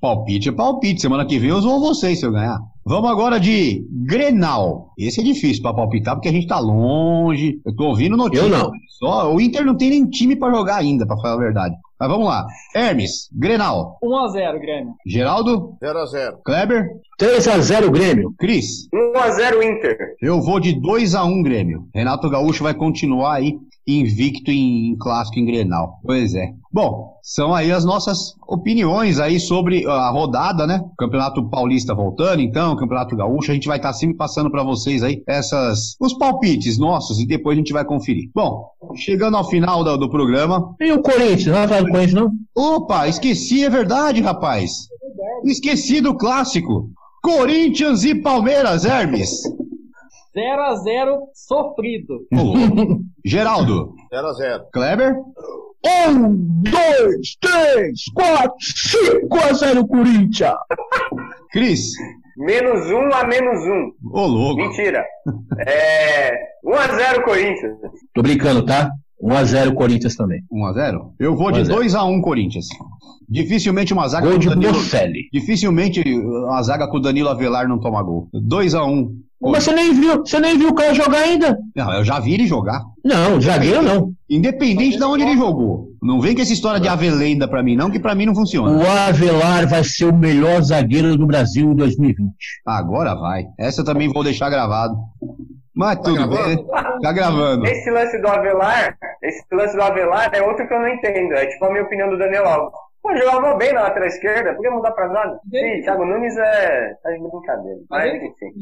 Palpite 0.01 0.49
é 0.51 0.53
palpite. 0.53 1.01
Semana 1.01 1.25
que 1.25 1.39
vem 1.39 1.51
eu 1.51 1.61
vou 1.63 1.81
vocês 1.81 2.21
se 2.21 2.27
eu 2.27 2.33
ganhar. 2.33 2.59
Vamos 2.87 3.11
agora 3.11 3.41
de 3.41 3.87
Grenal. 3.91 4.93
Esse 4.99 5.21
é 5.21 5.25
difícil 5.25 5.63
pra 5.63 5.73
palpitar 5.73 6.15
porque 6.15 6.29
a 6.29 6.33
gente 6.33 6.47
tá 6.47 6.59
longe. 6.59 7.59
Eu 7.65 7.75
tô 7.75 7.87
ouvindo 7.87 8.15
notícia. 8.15 8.45
Eu 8.45 8.51
não. 8.51 8.71
Só, 8.99 9.33
o 9.33 9.41
Inter 9.41 9.65
não 9.65 9.75
tem 9.75 9.89
nem 9.89 10.05
time 10.05 10.37
pra 10.37 10.53
jogar 10.53 10.77
ainda, 10.77 11.07
pra 11.07 11.17
falar 11.17 11.35
a 11.35 11.39
verdade. 11.39 11.75
Mas 11.99 12.09
vamos 12.11 12.27
lá. 12.27 12.47
Hermes, 12.75 13.31
Grenal. 13.33 13.99
1x0 14.03 14.61
Grêmio. 14.61 14.95
Geraldo, 15.07 15.79
0x0. 15.83 16.37
Kleber, 16.45 16.87
3 17.17 17.49
a 17.49 17.59
0 17.59 17.91
Grêmio. 17.91 18.35
Cris. 18.39 18.87
1x0 18.93 19.63
Inter. 19.63 19.97
Eu 20.21 20.43
vou 20.43 20.61
de 20.61 20.79
2 20.79 21.15
a 21.15 21.25
1 21.25 21.43
Grêmio. 21.43 21.89
Renato 21.95 22.29
Gaúcho 22.29 22.65
vai 22.65 22.75
continuar 22.75 23.37
aí 23.37 23.57
invicto 23.87 24.51
em, 24.51 24.91
em 24.91 24.97
clássico 24.97 25.39
em 25.39 25.45
Grenal. 25.45 26.01
Pois 26.03 26.35
é. 26.35 26.53
Bom, 26.73 27.15
são 27.23 27.55
aí 27.55 27.71
as 27.71 27.85
nossas 27.85 28.35
opiniões 28.49 29.21
aí 29.21 29.39
sobre 29.39 29.87
a 29.87 30.11
rodada, 30.11 30.67
né? 30.67 30.83
Campeonato 30.99 31.49
Paulista 31.49 31.95
voltando, 31.95 32.41
então, 32.41 32.77
Campeonato 32.77 33.17
Gaúcho, 33.17 33.51
a 33.51 33.55
gente 33.55 33.69
vai 33.69 33.77
estar 33.77 33.93
sempre 33.93 34.17
passando 34.17 34.51
para 34.51 34.65
vocês 34.65 35.03
aí 35.03 35.23
essas 35.27 35.97
os 36.01 36.15
palpites 36.15 36.79
nossos 36.79 37.21
e 37.21 37.27
depois 37.27 37.57
a 37.57 37.59
gente 37.59 37.73
vai 37.73 37.85
conferir. 37.85 38.31
Bom, 38.35 38.67
chegando 38.97 39.37
ao 39.37 39.49
final 39.49 39.85
do, 39.85 39.97
do 39.97 40.11
programa. 40.11 40.75
E 40.81 40.93
o 40.93 41.01
Corinthians? 41.01 41.47
Não 41.47 41.67
vai 41.69 41.85
do 41.85 41.91
Corinthians, 41.91 42.13
não? 42.15 42.31
Opa, 42.55 43.07
esqueci, 43.07 43.65
é 43.65 43.71
verdade, 43.71 44.21
rapaz. 44.21 44.89
Esqueci 45.45 46.01
do 46.01 46.15
clássico. 46.17 46.91
Corinthians 47.23 48.05
e 48.05 48.15
Palmeiras, 48.15 48.85
Hermes. 48.85 49.43
0x0 50.37 51.19
sofrido. 51.35 52.27
Ô, 52.35 52.43
louco. 52.43 53.01
Geraldo. 53.25 53.95
0x0. 54.13 54.65
Kleber? 54.73 55.15
Um, 56.09 56.63
dois, 56.63 57.37
três, 57.41 58.05
quatro, 58.15 58.57
cinco 58.61 59.37
a 59.37 59.53
0 59.53 59.87
Corinthians. 59.87 60.55
Cris? 61.53 61.91
Menos 62.39 62.91
1 62.91 63.15
a 63.15 63.27
menos 63.27 63.61
1. 63.61 63.93
Ô, 64.11 64.27
louco. 64.27 64.57
Mentira. 64.63 65.05
É. 65.67 66.33
1x0 66.65 67.23
Corinthians. 67.25 67.77
Tô 68.15 68.23
brincando, 68.23 68.65
tá? 68.65 68.91
1x0 69.23 69.75
Corinthians 69.75 70.17
também. 70.17 70.41
1x0? 70.51 71.13
Eu 71.19 71.37
vou 71.37 71.53
de 71.53 71.61
2x1 71.61 72.21
Corinthians. 72.23 72.67
Dificilmente 73.29 73.93
uma 73.93 74.09
zaga 74.09 74.27
gol 74.27 74.35
com 74.35 74.41
de 74.41 74.49
Danilo... 74.49 74.73
Bocelli. 74.73 75.29
Dificilmente 75.33 76.03
uma 76.19 76.63
zaga 76.63 76.89
com 76.89 76.97
o 76.97 77.01
Danilo 77.01 77.29
Avelar 77.29 77.69
não 77.69 77.79
toma 77.79 78.03
gol. 78.03 78.29
2x1. 78.35 79.09
Mas 79.51 79.65
você 79.65 79.73
nem 79.73 79.93
viu, 79.93 80.21
você 80.21 80.41
nem 80.41 80.59
viu 80.59 80.69
o 80.69 80.75
cara 80.75 80.95
jogar 80.95 81.19
ainda. 81.19 81.59
Não, 81.75 81.93
eu 81.93 82.05
já 82.05 82.21
vi 82.21 82.35
ele 82.35 82.47
jogar. 82.47 82.83
Não, 83.05 83.41
zagueiro 83.41 83.83
não. 83.83 84.13
Independente 84.29 84.97
de 84.97 85.05
onde 85.05 85.23
ele 85.23 85.37
jogou. 85.37 85.89
Não 86.03 86.21
vem 86.21 86.35
com 86.35 86.43
essa 86.43 86.53
história 86.53 86.81
de 86.81 86.89
Avelenda 86.89 87.49
pra 87.49 87.63
mim, 87.63 87.77
não, 87.77 87.91
que 87.91 88.01
pra 88.01 88.15
mim 88.15 88.27
não 88.27 88.35
funciona. 88.35 88.71
O 88.71 88.87
Avelar 88.87 89.67
vai 89.69 89.85
ser 89.85 90.07
o 90.07 90.15
melhor 90.15 90.63
zagueiro 90.63 91.17
do 91.17 91.27
Brasil 91.27 91.73
em 91.73 91.75
2020. 91.77 92.33
Agora 92.67 93.15
vai. 93.15 93.45
Essa 93.59 93.81
eu 93.81 93.85
também 93.85 94.13
vou 94.13 94.25
deixar 94.25 94.51
gravado. 94.51 94.95
Mas 95.75 95.97
tudo 95.97 96.15
gravando? 96.15 96.45
bem. 96.45 96.67
Tá 97.03 97.13
gravando. 97.13 97.67
Esse 97.67 97.91
lance 97.91 98.19
do 98.21 98.29
Avelar, 98.29 98.97
esse 99.23 99.45
lance 99.53 99.75
do 99.75 99.83
Avelar 99.83 100.31
é 100.33 100.43
outro 100.43 100.67
que 100.67 100.73
eu 100.73 100.81
não 100.81 100.89
entendo. 100.89 101.35
É 101.35 101.47
tipo 101.47 101.65
a 101.65 101.71
minha 101.71 101.83
opinião 101.83 102.09
do 102.09 102.19
Daniel 102.19 102.47
Alves. 102.47 102.73
Pô, 103.03 103.15
jogava 103.17 103.55
bem 103.57 103.73
na 103.75 103.83
lateral 103.83 104.09
esquerda, 104.09 104.55
podia 104.55 104.71
mudar 104.71 104.93
pra 104.93 105.09
nada. 105.09 105.39
Sim, 105.51 105.83
Thiago 105.83 106.07
Nunes 106.07 106.35
é. 106.39 106.95
tá 107.03 107.11
de 107.11 107.19
brincadeira. 107.19 107.81
Mas 107.91 108.15
enfim. 108.15 108.53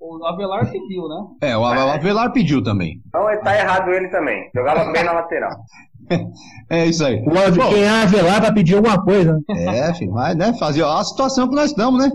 Né? 0.00 0.06
O 0.08 0.26
Avelar 0.26 0.70
pediu, 0.70 1.08
né? 1.08 1.26
É, 1.42 1.56
o 1.56 1.64
Avelar 1.64 2.32
pediu 2.32 2.62
também. 2.62 3.00
Então 3.06 3.26
tá 3.42 3.56
errado 3.56 3.90
ele 3.90 4.08
também. 4.08 4.50
Jogava 4.54 4.90
bem 4.90 5.04
na 5.04 5.12
lateral. 5.12 5.52
É 6.68 6.86
isso 6.86 7.04
aí. 7.04 7.20
O 7.20 7.24
Bom, 7.24 7.68
quem 7.68 7.82
é 7.82 7.88
Avelar 8.02 8.40
vai 8.40 8.52
pedir 8.52 8.76
alguma 8.76 9.00
coisa. 9.02 9.40
É, 9.48 9.92
filho, 9.94 10.12
mas 10.12 10.36
né, 10.36 10.52
fazer 10.58 10.84
a 10.84 11.02
situação 11.04 11.48
que 11.48 11.54
nós 11.54 11.70
estamos, 11.70 12.00
né? 12.00 12.10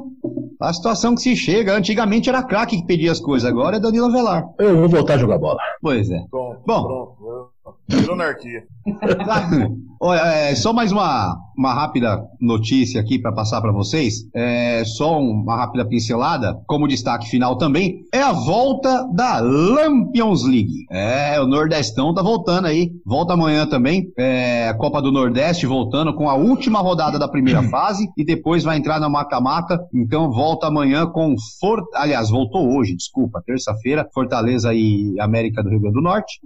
A 0.62 0.74
situação 0.74 1.14
que 1.14 1.22
se 1.22 1.36
chega. 1.36 1.76
Antigamente 1.76 2.30
era 2.30 2.44
craque 2.44 2.78
que 2.78 2.88
pedia 2.88 3.12
as 3.12 3.20
coisas, 3.20 3.50
agora 3.50 3.78
é 3.78 3.80
Danilo 3.80 4.08
Avelar. 4.08 4.46
Eu 4.60 4.78
vou 4.78 4.90
voltar 4.90 5.16
a 5.16 5.18
jogar 5.18 5.38
bola. 5.38 5.60
Pois 5.82 6.10
é. 6.10 6.20
Pronto, 6.30 6.62
Bom. 6.66 6.84
pronto. 6.84 7.55
Virou 7.88 8.16
anarquia. 8.16 8.64
Olha, 10.02 10.20
é, 10.20 10.56
só 10.56 10.74
mais 10.74 10.92
uma, 10.92 11.38
uma 11.58 11.74
rápida 11.74 12.22
notícia 12.40 13.00
aqui 13.00 13.18
para 13.18 13.32
passar 13.32 13.62
para 13.62 13.72
vocês. 13.72 14.28
É, 14.36 14.84
só 14.86 15.20
uma 15.20 15.56
rápida 15.56 15.86
pincelada, 15.86 16.60
como 16.68 16.88
destaque 16.88 17.30
final 17.30 17.58
também, 17.58 18.04
é 18.14 18.22
a 18.22 18.32
volta 18.32 19.08
da 19.14 19.40
Lampions 19.40 20.44
League. 20.44 20.86
É, 20.92 21.40
o 21.40 21.48
Nordestão 21.48 22.14
tá 22.14 22.22
voltando 22.22 22.66
aí. 22.66 22.92
Volta 23.06 23.34
amanhã 23.34 23.66
também. 23.66 24.12
É, 24.18 24.68
a 24.68 24.74
Copa 24.74 25.02
do 25.02 25.12
Nordeste 25.12 25.66
voltando 25.66 26.14
com 26.14 26.30
a 26.30 26.36
última 26.36 26.80
rodada 26.80 27.18
da 27.18 27.28
primeira 27.28 27.64
fase 27.70 28.08
e 28.18 28.26
depois 28.26 28.64
vai 28.64 28.78
entrar 28.78 29.00
na 29.00 29.10
mata-mata. 29.10 29.80
Então 29.94 30.32
volta 30.32 30.68
amanhã 30.68 31.06
com 31.06 31.36
For... 31.60 31.82
aliás, 31.94 32.30
voltou 32.30 32.76
hoje, 32.76 32.96
desculpa, 32.96 33.42
terça-feira, 33.46 34.08
Fortaleza 34.14 34.74
e 34.74 35.16
América 35.20 35.64
do 35.64 35.70
Rio 35.70 35.80
Grande 35.80 35.96
do 35.96 36.02
Norte. 36.02 36.40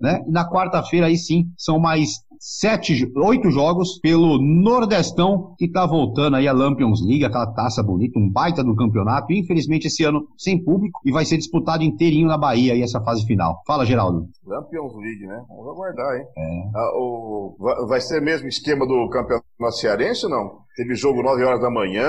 Né? 0.00 0.22
E 0.26 0.30
na 0.30 0.48
quarta-feira, 0.48 1.06
aí 1.06 1.16
sim, 1.16 1.46
são 1.56 1.78
mais 1.78 2.26
sete, 2.40 3.10
oito 3.16 3.50
jogos 3.50 3.98
pelo 3.98 4.38
Nordestão, 4.38 5.54
que 5.58 5.68
tá 5.68 5.84
voltando 5.86 6.36
aí 6.36 6.46
a 6.46 6.52
Lampions 6.52 7.04
League, 7.04 7.24
aquela 7.24 7.52
taça 7.52 7.82
bonita, 7.82 8.18
um 8.18 8.30
baita 8.30 8.62
do 8.62 8.76
campeonato. 8.76 9.32
Infelizmente, 9.32 9.88
esse 9.88 10.04
ano 10.04 10.28
sem 10.36 10.62
público 10.62 11.00
e 11.04 11.10
vai 11.10 11.24
ser 11.24 11.36
disputado 11.36 11.82
inteirinho 11.82 12.28
na 12.28 12.38
Bahia 12.38 12.72
aí 12.72 12.82
essa 12.82 13.00
fase 13.00 13.26
final. 13.26 13.62
Fala, 13.66 13.84
Geraldo. 13.84 14.28
Lampions 14.46 14.94
League, 14.94 15.26
né? 15.26 15.42
Vamos 15.48 15.72
aguardar, 15.72 16.16
hein? 16.16 16.26
É. 16.36 16.70
Ah, 16.74 16.92
o, 16.96 17.56
vai 17.88 18.00
ser 18.00 18.20
mesmo 18.22 18.48
esquema 18.48 18.86
do 18.86 19.08
campeonato 19.08 19.44
cearense 19.72 20.26
ou 20.26 20.30
não? 20.30 20.67
Teve 20.78 20.94
jogo 20.94 21.24
9 21.24 21.42
horas 21.42 21.60
da 21.60 21.68
manhã, 21.68 22.06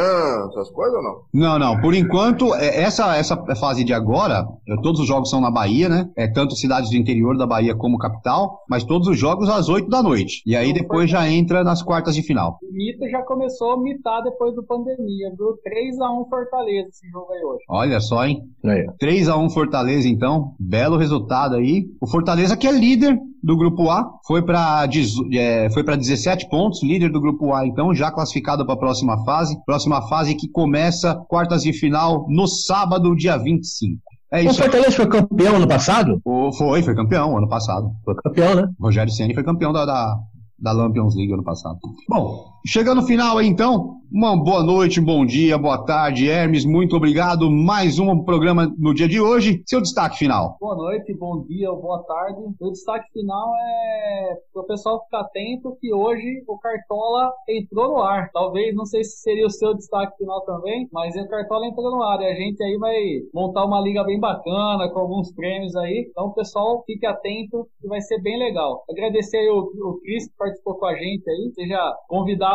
essas 0.47 0.69
coisas 0.69 0.93
ou 0.93 1.01
não? 1.01 1.21
Não, 1.33 1.57
não. 1.57 1.81
Por 1.81 1.95
enquanto, 1.95 2.53
é, 2.53 2.83
essa, 2.83 3.17
essa 3.17 3.35
fase 3.55 3.83
de 3.83 3.95
agora, 3.95 4.47
todos 4.83 5.01
os 5.01 5.07
jogos 5.07 5.31
são 5.31 5.41
na 5.41 5.49
Bahia, 5.49 5.89
né? 5.89 6.07
É 6.15 6.27
tanto 6.27 6.55
cidades 6.55 6.91
do 6.91 6.95
interior 6.95 7.35
da 7.35 7.47
Bahia 7.47 7.73
como 7.73 7.97
capital, 7.97 8.59
mas 8.69 8.83
todos 8.83 9.07
os 9.07 9.17
jogos 9.17 9.49
às 9.49 9.69
8 9.69 9.89
da 9.89 10.03
noite. 10.03 10.43
E 10.45 10.55
aí 10.55 10.71
depois 10.71 11.09
já 11.09 11.27
entra 11.27 11.63
nas 11.63 11.81
quartas 11.81 12.13
de 12.13 12.21
final. 12.21 12.59
O 12.61 12.71
mito 12.71 13.09
já 13.09 13.23
começou 13.23 13.71
a 13.71 13.81
mitar 13.81 14.21
depois 14.21 14.53
do 14.53 14.61
pandemia, 14.63 15.31
viu? 15.35 15.57
3x1 15.67 16.29
Fortaleza 16.29 16.89
esse 16.89 17.09
jogo 17.09 17.33
aí 17.33 17.43
hoje. 17.43 17.63
Olha 17.67 17.99
só, 17.99 18.23
hein? 18.23 18.43
É. 18.63 18.85
3x1 19.03 19.49
Fortaleza, 19.49 20.07
então. 20.07 20.53
Belo 20.59 20.95
resultado 20.95 21.55
aí. 21.55 21.87
O 21.99 22.05
Fortaleza 22.05 22.55
que 22.55 22.67
é 22.67 22.71
líder 22.71 23.17
do 23.41 23.57
grupo 23.57 23.89
A, 23.89 24.09
foi 24.25 24.41
para 24.41 24.87
é, 25.33 25.69
foi 25.71 25.83
17 25.83 26.49
pontos, 26.49 26.83
líder 26.83 27.11
do 27.11 27.21
grupo 27.21 27.53
A, 27.53 27.65
então, 27.65 27.93
já 27.93 28.11
classificado 28.11 28.65
para 28.65 28.75
a 28.75 28.77
próxima 28.77 29.23
fase. 29.23 29.57
Próxima 29.65 30.07
fase 30.07 30.35
que 30.35 30.47
começa 30.47 31.15
quartas 31.27 31.63
de 31.63 31.73
final 31.73 32.25
no 32.29 32.47
sábado, 32.47 33.15
dia 33.15 33.37
25. 33.37 34.01
É 34.31 34.43
isso. 34.43 34.59
O 34.59 34.63
Fortaleza 34.63 34.91
foi 34.91 35.07
campeão 35.07 35.55
ano 35.55 35.67
passado? 35.67 36.21
O, 36.23 36.51
foi, 36.53 36.83
foi 36.83 36.95
campeão 36.95 37.37
ano 37.37 37.47
passado. 37.47 37.89
Foi 38.05 38.15
campeão, 38.15 38.55
né? 38.55 38.67
Rogério 38.79 39.11
Ceni 39.11 39.33
foi 39.33 39.43
campeão 39.43 39.73
da, 39.73 39.85
da, 39.85 40.15
da 40.59 40.71
Lampions 40.71 41.15
League 41.15 41.33
ano 41.33 41.43
passado. 41.43 41.79
Bom, 42.07 42.45
chegando 42.65 43.01
no 43.01 43.07
final 43.07 43.37
aí 43.37 43.47
então, 43.47 43.99
uma 44.11 44.35
boa 44.35 44.63
noite, 44.63 44.99
bom 44.99 45.23
dia, 45.23 45.55
boa 45.55 45.85
tarde, 45.85 46.27
Hermes, 46.27 46.65
muito 46.65 46.95
obrigado. 46.95 47.49
Mais 47.51 47.99
um 47.99 48.23
programa 48.23 48.65
no 48.75 48.91
dia 48.91 49.07
de 49.07 49.21
hoje. 49.21 49.61
Seu 49.67 49.79
destaque 49.79 50.17
final. 50.17 50.57
Boa 50.59 50.75
noite, 50.75 51.13
bom 51.13 51.43
dia, 51.43 51.71
boa 51.71 52.03
tarde. 52.03 52.41
O 52.59 52.71
destaque 52.71 53.07
final 53.13 53.53
é 53.55 54.35
para 54.51 54.63
o 54.63 54.65
pessoal 54.65 55.03
ficar 55.03 55.21
atento 55.21 55.77
que 55.79 55.93
hoje 55.93 56.43
o 56.47 56.57
Cartola 56.57 57.31
entrou 57.47 57.89
no 57.89 58.01
ar. 58.01 58.31
Talvez, 58.33 58.75
não 58.75 58.85
sei 58.85 59.03
se 59.03 59.21
seria 59.21 59.45
o 59.45 59.51
seu 59.51 59.75
destaque 59.75 60.17
final 60.17 60.41
também, 60.41 60.89
mas 60.91 61.15
o 61.15 61.29
Cartola 61.29 61.67
entrou 61.67 61.91
no 61.91 62.01
ar 62.01 62.19
e 62.21 62.31
a 62.31 62.33
gente 62.33 62.63
aí 62.63 62.77
vai 62.79 62.95
montar 63.31 63.63
uma 63.65 63.79
liga 63.79 64.03
bem 64.03 64.19
bacana 64.19 64.89
com 64.91 64.99
alguns 65.01 65.31
prêmios 65.33 65.75
aí. 65.75 66.07
Então, 66.09 66.31
pessoal, 66.31 66.83
fique 66.83 67.05
atento 67.05 67.67
que 67.79 67.87
vai 67.87 68.01
ser 68.01 68.19
bem 68.23 68.39
legal. 68.39 68.83
Agradecer 68.89 69.37
aí 69.37 69.49
o, 69.49 69.59
o 69.59 69.99
Cris 70.01 70.27
que 70.27 70.35
participou 70.35 70.79
com 70.79 70.87
a 70.87 70.95
gente 70.95 71.29
aí, 71.29 71.51
seja 71.53 71.95
convidado 72.07 72.48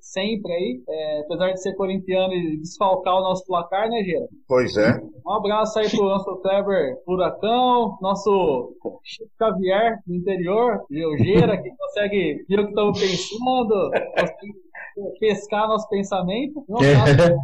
sempre 0.00 0.52
aí. 0.52 0.82
É, 0.88 1.20
apesar 1.20 1.52
de 1.52 1.62
ser 1.62 1.74
corintiano 1.74 2.32
e 2.32 2.58
desfalcar 2.58 3.16
o 3.16 3.22
nosso 3.22 3.46
placar, 3.46 3.88
né, 3.88 4.02
Gera? 4.04 4.26
Pois 4.48 4.76
é. 4.76 5.00
Um 5.26 5.32
abraço 5.32 5.78
aí 5.78 5.90
pro 5.90 6.04
nosso 6.04 6.36
Kleber 6.36 6.96
Furacão, 7.04 7.96
nosso 8.00 8.74
Chico 9.02 9.30
Xavier 9.38 9.98
do 10.06 10.14
interior, 10.14 10.80
Gera, 11.18 11.60
que 11.60 11.70
consegue 11.76 12.44
ver 12.48 12.60
o 12.60 12.64
que 12.64 12.70
estamos 12.70 13.00
pensando, 13.00 13.90
consegue 14.16 15.18
pescar 15.18 15.68
nosso 15.68 15.88
pensamento. 15.88 16.64
Um 16.68 16.76
abraço. 16.76 17.34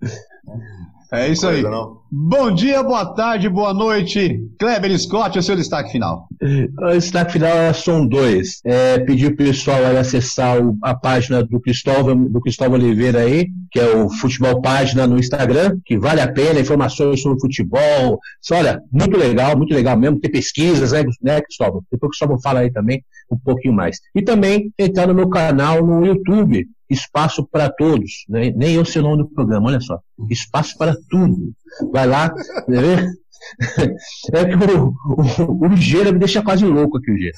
É 1.10 1.28
isso 1.28 1.48
aí. 1.48 1.62
Não. 1.62 1.98
Bom 2.10 2.50
dia, 2.52 2.82
boa 2.82 3.04
tarde, 3.14 3.48
boa 3.48 3.72
noite. 3.72 4.40
Kleber 4.58 4.98
Scott, 4.98 5.38
o 5.38 5.42
seu 5.42 5.56
destaque 5.56 5.92
final. 5.92 6.26
O 6.82 6.90
destaque 6.92 7.32
final 7.32 7.72
são 7.72 8.06
dois. 8.06 8.60
É, 8.64 8.98
pedir 8.98 9.34
pro 9.34 9.46
pessoal 9.46 9.78
aí 9.86 9.96
acessar 9.96 10.62
o- 10.62 10.76
a 10.82 10.94
página 10.94 11.42
do 11.42 11.58
Cristóvão, 11.60 12.24
do 12.24 12.40
Cristóvão 12.42 12.74
Oliveira 12.78 13.20
aí, 13.20 13.48
que 13.70 13.78
é 13.80 13.94
o 13.96 14.10
Futebol 14.10 14.60
Página 14.60 15.06
no 15.06 15.18
Instagram, 15.18 15.78
que 15.84 15.98
vale 15.98 16.20
a 16.20 16.30
pena, 16.30 16.60
informações 16.60 17.22
sobre 17.22 17.40
futebol. 17.40 18.18
Olha, 18.52 18.80
muito 18.92 19.16
legal, 19.16 19.56
muito 19.56 19.72
legal 19.72 19.96
mesmo. 19.98 20.20
Tem 20.20 20.30
pesquisas, 20.30 20.92
né, 20.92 21.04
né 21.22 21.40
Cristóvão? 21.40 21.82
Depois 21.90 22.08
o 22.08 22.10
Cristóvão 22.10 22.38
fala 22.40 22.60
aí 22.60 22.70
também 22.70 23.02
um 23.32 23.38
pouquinho 23.38 23.74
mais. 23.74 23.98
E 24.14 24.22
também 24.22 24.72
entrar 24.78 25.06
no 25.06 25.14
meu 25.14 25.28
canal 25.28 25.84
no 25.84 26.04
YouTube, 26.04 26.66
Espaço 26.90 27.46
para 27.50 27.70
Todos. 27.70 28.24
né? 28.28 28.52
Nem 28.56 28.74
eu 28.74 28.84
sei 28.84 29.00
o 29.00 29.04
nome 29.04 29.18
do 29.18 29.28
programa, 29.28 29.68
olha 29.68 29.80
só. 29.80 29.98
Espaço 30.30 30.76
para 30.78 30.96
Tudo. 31.10 31.52
Vai 31.92 32.06
lá, 32.06 32.30
quer 32.66 32.80
ver? 32.80 33.06
É 34.34 34.44
que 34.44 34.56
o, 34.56 34.92
o, 35.46 35.66
o 35.68 35.76
Gera 35.76 36.10
me 36.12 36.18
deixa 36.18 36.42
quase 36.42 36.64
louco 36.64 36.98
aqui, 36.98 37.10
o 37.10 37.16
Gera. 37.16 37.32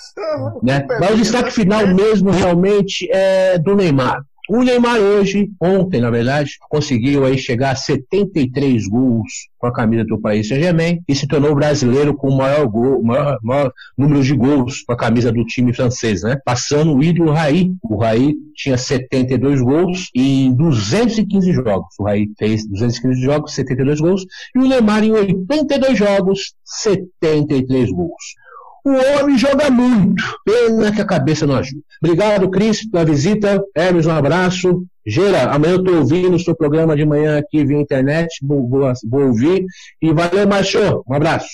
Né? 0.62 0.86
Mas 0.98 1.10
o 1.12 1.16
destaque 1.18 1.50
final 1.52 1.86
mesmo, 1.86 2.30
realmente, 2.30 3.08
é 3.12 3.58
do 3.58 3.76
Neymar. 3.76 4.24
O 4.52 4.64
Neymar 4.64 4.98
hoje, 4.98 5.48
ontem, 5.60 6.00
na 6.00 6.10
verdade, 6.10 6.56
conseguiu 6.68 7.24
aí 7.24 7.38
chegar 7.38 7.70
a 7.70 7.76
73 7.76 8.88
gols 8.88 9.48
com 9.56 9.68
a 9.68 9.72
camisa 9.72 10.02
do 10.04 10.20
Paris 10.20 10.48
Saint-Germain 10.48 11.00
e 11.06 11.14
se 11.14 11.28
tornou 11.28 11.52
o 11.52 11.54
brasileiro 11.54 12.16
com 12.16 12.30
o 12.30 12.36
maior, 12.36 12.66
gol, 12.66 13.00
maior, 13.00 13.38
maior 13.44 13.72
número 13.96 14.24
de 14.24 14.34
gols 14.34 14.82
com 14.82 14.92
a 14.92 14.96
camisa 14.96 15.30
do 15.30 15.44
time 15.44 15.72
francês, 15.72 16.24
né? 16.24 16.36
Passando 16.44 16.96
o 16.96 17.00
ídolo 17.00 17.30
Raí. 17.30 17.70
O 17.84 17.98
Raí 17.98 18.34
tinha 18.56 18.76
72 18.76 19.62
gols 19.62 20.10
em 20.12 20.52
215 20.52 21.52
jogos. 21.52 21.94
O 22.00 22.02
Raí 22.02 22.28
fez 22.36 22.66
215 22.66 23.20
jogos, 23.20 23.54
72 23.54 24.00
gols. 24.00 24.26
E 24.56 24.58
o 24.58 24.66
Neymar 24.66 25.04
em 25.04 25.12
82 25.12 25.96
jogos, 25.96 26.54
73 26.64 27.92
gols. 27.92 28.34
O 28.84 28.90
homem 28.90 29.36
joga 29.36 29.70
muito. 29.70 30.22
Pena 30.44 30.92
que 30.92 31.00
a 31.00 31.04
cabeça 31.04 31.46
não 31.46 31.56
ajuda. 31.56 31.82
Obrigado, 32.02 32.50
Cris, 32.50 32.88
pela 32.88 33.04
visita. 33.04 33.62
Hermes, 33.76 34.06
um 34.06 34.12
abraço. 34.12 34.84
Gera, 35.06 35.50
amanhã 35.50 35.74
eu 35.74 35.84
tô 35.84 35.96
ouvindo 35.96 36.36
o 36.36 36.38
seu 36.38 36.54
programa 36.54 36.94
de 36.94 37.06
manhã 37.06 37.38
aqui 37.38 37.64
via 37.64 37.80
internet, 37.80 38.28
vou, 38.42 38.68
vou, 38.68 38.92
vou 39.08 39.26
ouvir. 39.28 39.64
E 40.00 40.12
valeu, 40.12 40.46
Macho. 40.46 41.02
Um 41.08 41.14
abraço. 41.14 41.48